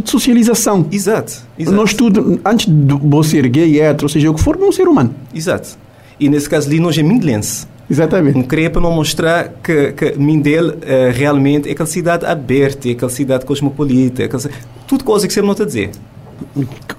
de 0.01 0.09
socialização. 0.09 0.85
Exato, 0.91 1.41
exato. 1.57 1.75
Nós 1.75 1.93
tudo, 1.93 2.39
antes 2.45 2.67
de 2.67 2.93
você 2.93 3.31
ser 3.31 3.47
gay, 3.47 3.79
hétero, 3.79 4.05
ou 4.05 4.09
seja 4.09 4.29
o 4.29 4.33
que 4.33 4.41
for, 4.41 4.57
é 4.59 4.63
um 4.63 4.71
ser 4.71 4.87
humano. 4.87 5.13
Exato. 5.33 5.77
E 6.19 6.29
nesse 6.29 6.49
caso 6.49 6.67
ali, 6.67 6.79
nós 6.79 6.97
é 6.97 7.03
mindelense. 7.03 7.67
Exatamente. 7.89 8.35
Não 8.35 8.43
queria 8.43 8.69
para 8.69 8.81
não 8.81 8.91
mostrar 8.91 9.49
que, 9.61 9.91
que 9.91 10.17
Mindel 10.17 10.69
uh, 10.69 10.75
realmente 11.13 11.67
é 11.67 11.71
aquela 11.73 11.87
cidade 11.87 12.25
aberta, 12.25 12.87
é 12.87 12.91
aquela 12.91 13.11
cidade 13.11 13.45
cosmopolita, 13.45 14.23
é 14.23 14.25
aquela, 14.25 14.43
tudo 14.87 15.03
coisa 15.03 15.27
que 15.27 15.33
você 15.33 15.41
não 15.41 15.51
está 15.51 15.63
a 15.63 15.67
dizer. 15.67 15.91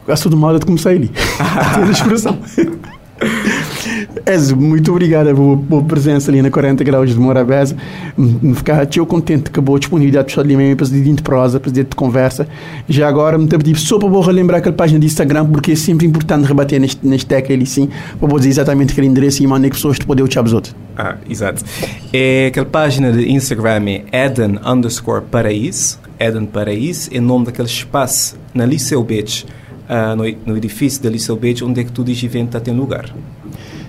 A 0.07 0.17
sua 0.17 0.35
moda 0.37 0.59
de 0.59 0.67
começar 0.67 0.91
ali. 0.91 1.11
a 1.41 1.91
expressão. 1.91 2.39
Ez, 4.27 4.53
muito 4.53 4.91
obrigado 4.91 5.35
pela, 5.35 5.57
pela 5.57 5.83
presença 5.83 6.31
ali 6.31 6.41
na 6.41 6.51
40 6.51 6.83
graus 6.85 7.11
de 7.11 7.19
Morabeza. 7.19 7.77
Ficar 8.55 8.87
tão 8.87 9.05
contente 9.05 9.51
que 9.51 9.59
a 9.59 9.63
boa 9.63 9.79
disponibilidade 9.79 10.33
para 10.33 10.43
ali 10.43 10.57
mesmo, 10.57 10.77
presidente 10.77 11.17
de 11.17 11.23
prosa, 11.23 11.59
presidente 11.61 11.91
de 11.91 11.97
conversa. 11.97 12.47
Já 12.89 13.09
agora 13.09 13.37
me 13.39 13.47
pedir 13.47 13.77
só 13.77 13.99
para 13.99 14.09
vou 14.09 14.21
relembrar 14.21 14.59
aquela 14.59 14.75
página 14.75 14.99
de 14.99 15.07
Instagram, 15.07 15.47
porque 15.47 15.73
é 15.73 15.77
sempre 15.77 16.07
importante 16.07 16.47
rebater 16.47 16.81
neste, 16.81 17.07
neste 17.07 17.27
tech 17.27 17.53
ali 17.53 17.67
sim, 17.67 17.89
para 18.19 18.29
vou 18.29 18.39
dizer 18.39 18.51
exatamente 18.51 18.93
aquele 18.93 19.07
endereço 19.07 19.43
e 19.43 19.47
mandar 19.47 19.69
que 19.69 19.77
pessoas 19.77 19.99
te 19.99 20.07
poderem 20.07 20.29
os 20.29 20.53
outros. 20.53 20.75
Ah, 20.97 21.17
exato. 21.29 21.65
É 22.13 22.47
aquela 22.49 22.67
página 22.67 23.13
de 23.13 23.31
Instagram 23.31 23.83
é 23.89 24.27
Eden 24.27 24.59
underscore 24.65 25.23
Paraíso. 25.31 25.99
Eden 26.19 26.47
Paraíso 26.47 27.11
é 27.13 27.21
nome 27.21 27.47
daquele 27.47 27.69
espaço 27.69 28.37
na 28.55 28.65
Liceu 28.65 29.03
Beach 29.03 29.47
uh, 29.89 30.17
no, 30.17 30.25
no, 30.47 30.57
edifício 30.57 31.03
da 31.03 31.11
Liceu 31.11 31.37
Beach, 31.37 31.65
onde 31.65 31.81
é 31.81 31.85
que 31.85 31.93
tudo 31.93 32.11
este 32.11 32.27
evento 32.27 32.49
está 32.49 32.61
tendo 32.61 32.81
lugar. 32.81 33.15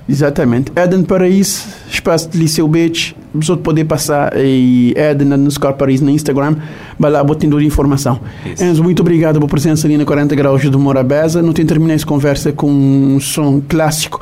Exatamente. 0.07 0.71
Eden 0.75 1.03
Paraíso, 1.03 1.63
espaço 1.89 2.29
de 2.29 2.37
Liceu 2.37 2.67
Beach, 2.67 3.15
você 3.33 3.55
pode 3.57 3.83
passar 3.83 4.33
e 4.37 4.93
Eden 4.95 5.33
underscore 5.33 5.73
Paraíso 5.73 6.05
no 6.05 6.11
Instagram, 6.11 6.55
vai 6.97 7.11
lá 7.11 7.23
botando 7.23 7.59
informação. 7.61 8.19
Isso. 8.45 8.63
Enzo, 8.63 8.83
muito 8.83 9.01
obrigado 9.01 9.35
pela 9.35 9.47
presença 9.47 9.87
ali 9.87 9.97
na 9.97 10.05
40 10.05 10.35
graus 10.35 10.61
de 10.61 10.69
Morabeza. 10.69 11.41
Não 11.41 11.53
tem 11.53 11.65
terminado 11.65 11.95
essa 11.95 12.05
conversa 12.05 12.51
com 12.51 12.69
um 12.69 13.19
som 13.19 13.61
clássico 13.67 14.21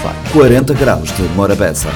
Spotify. 0.00 0.32
40 0.32 0.74
graus 0.74 1.10
de 1.18 1.28
Morabeza. 1.36 1.88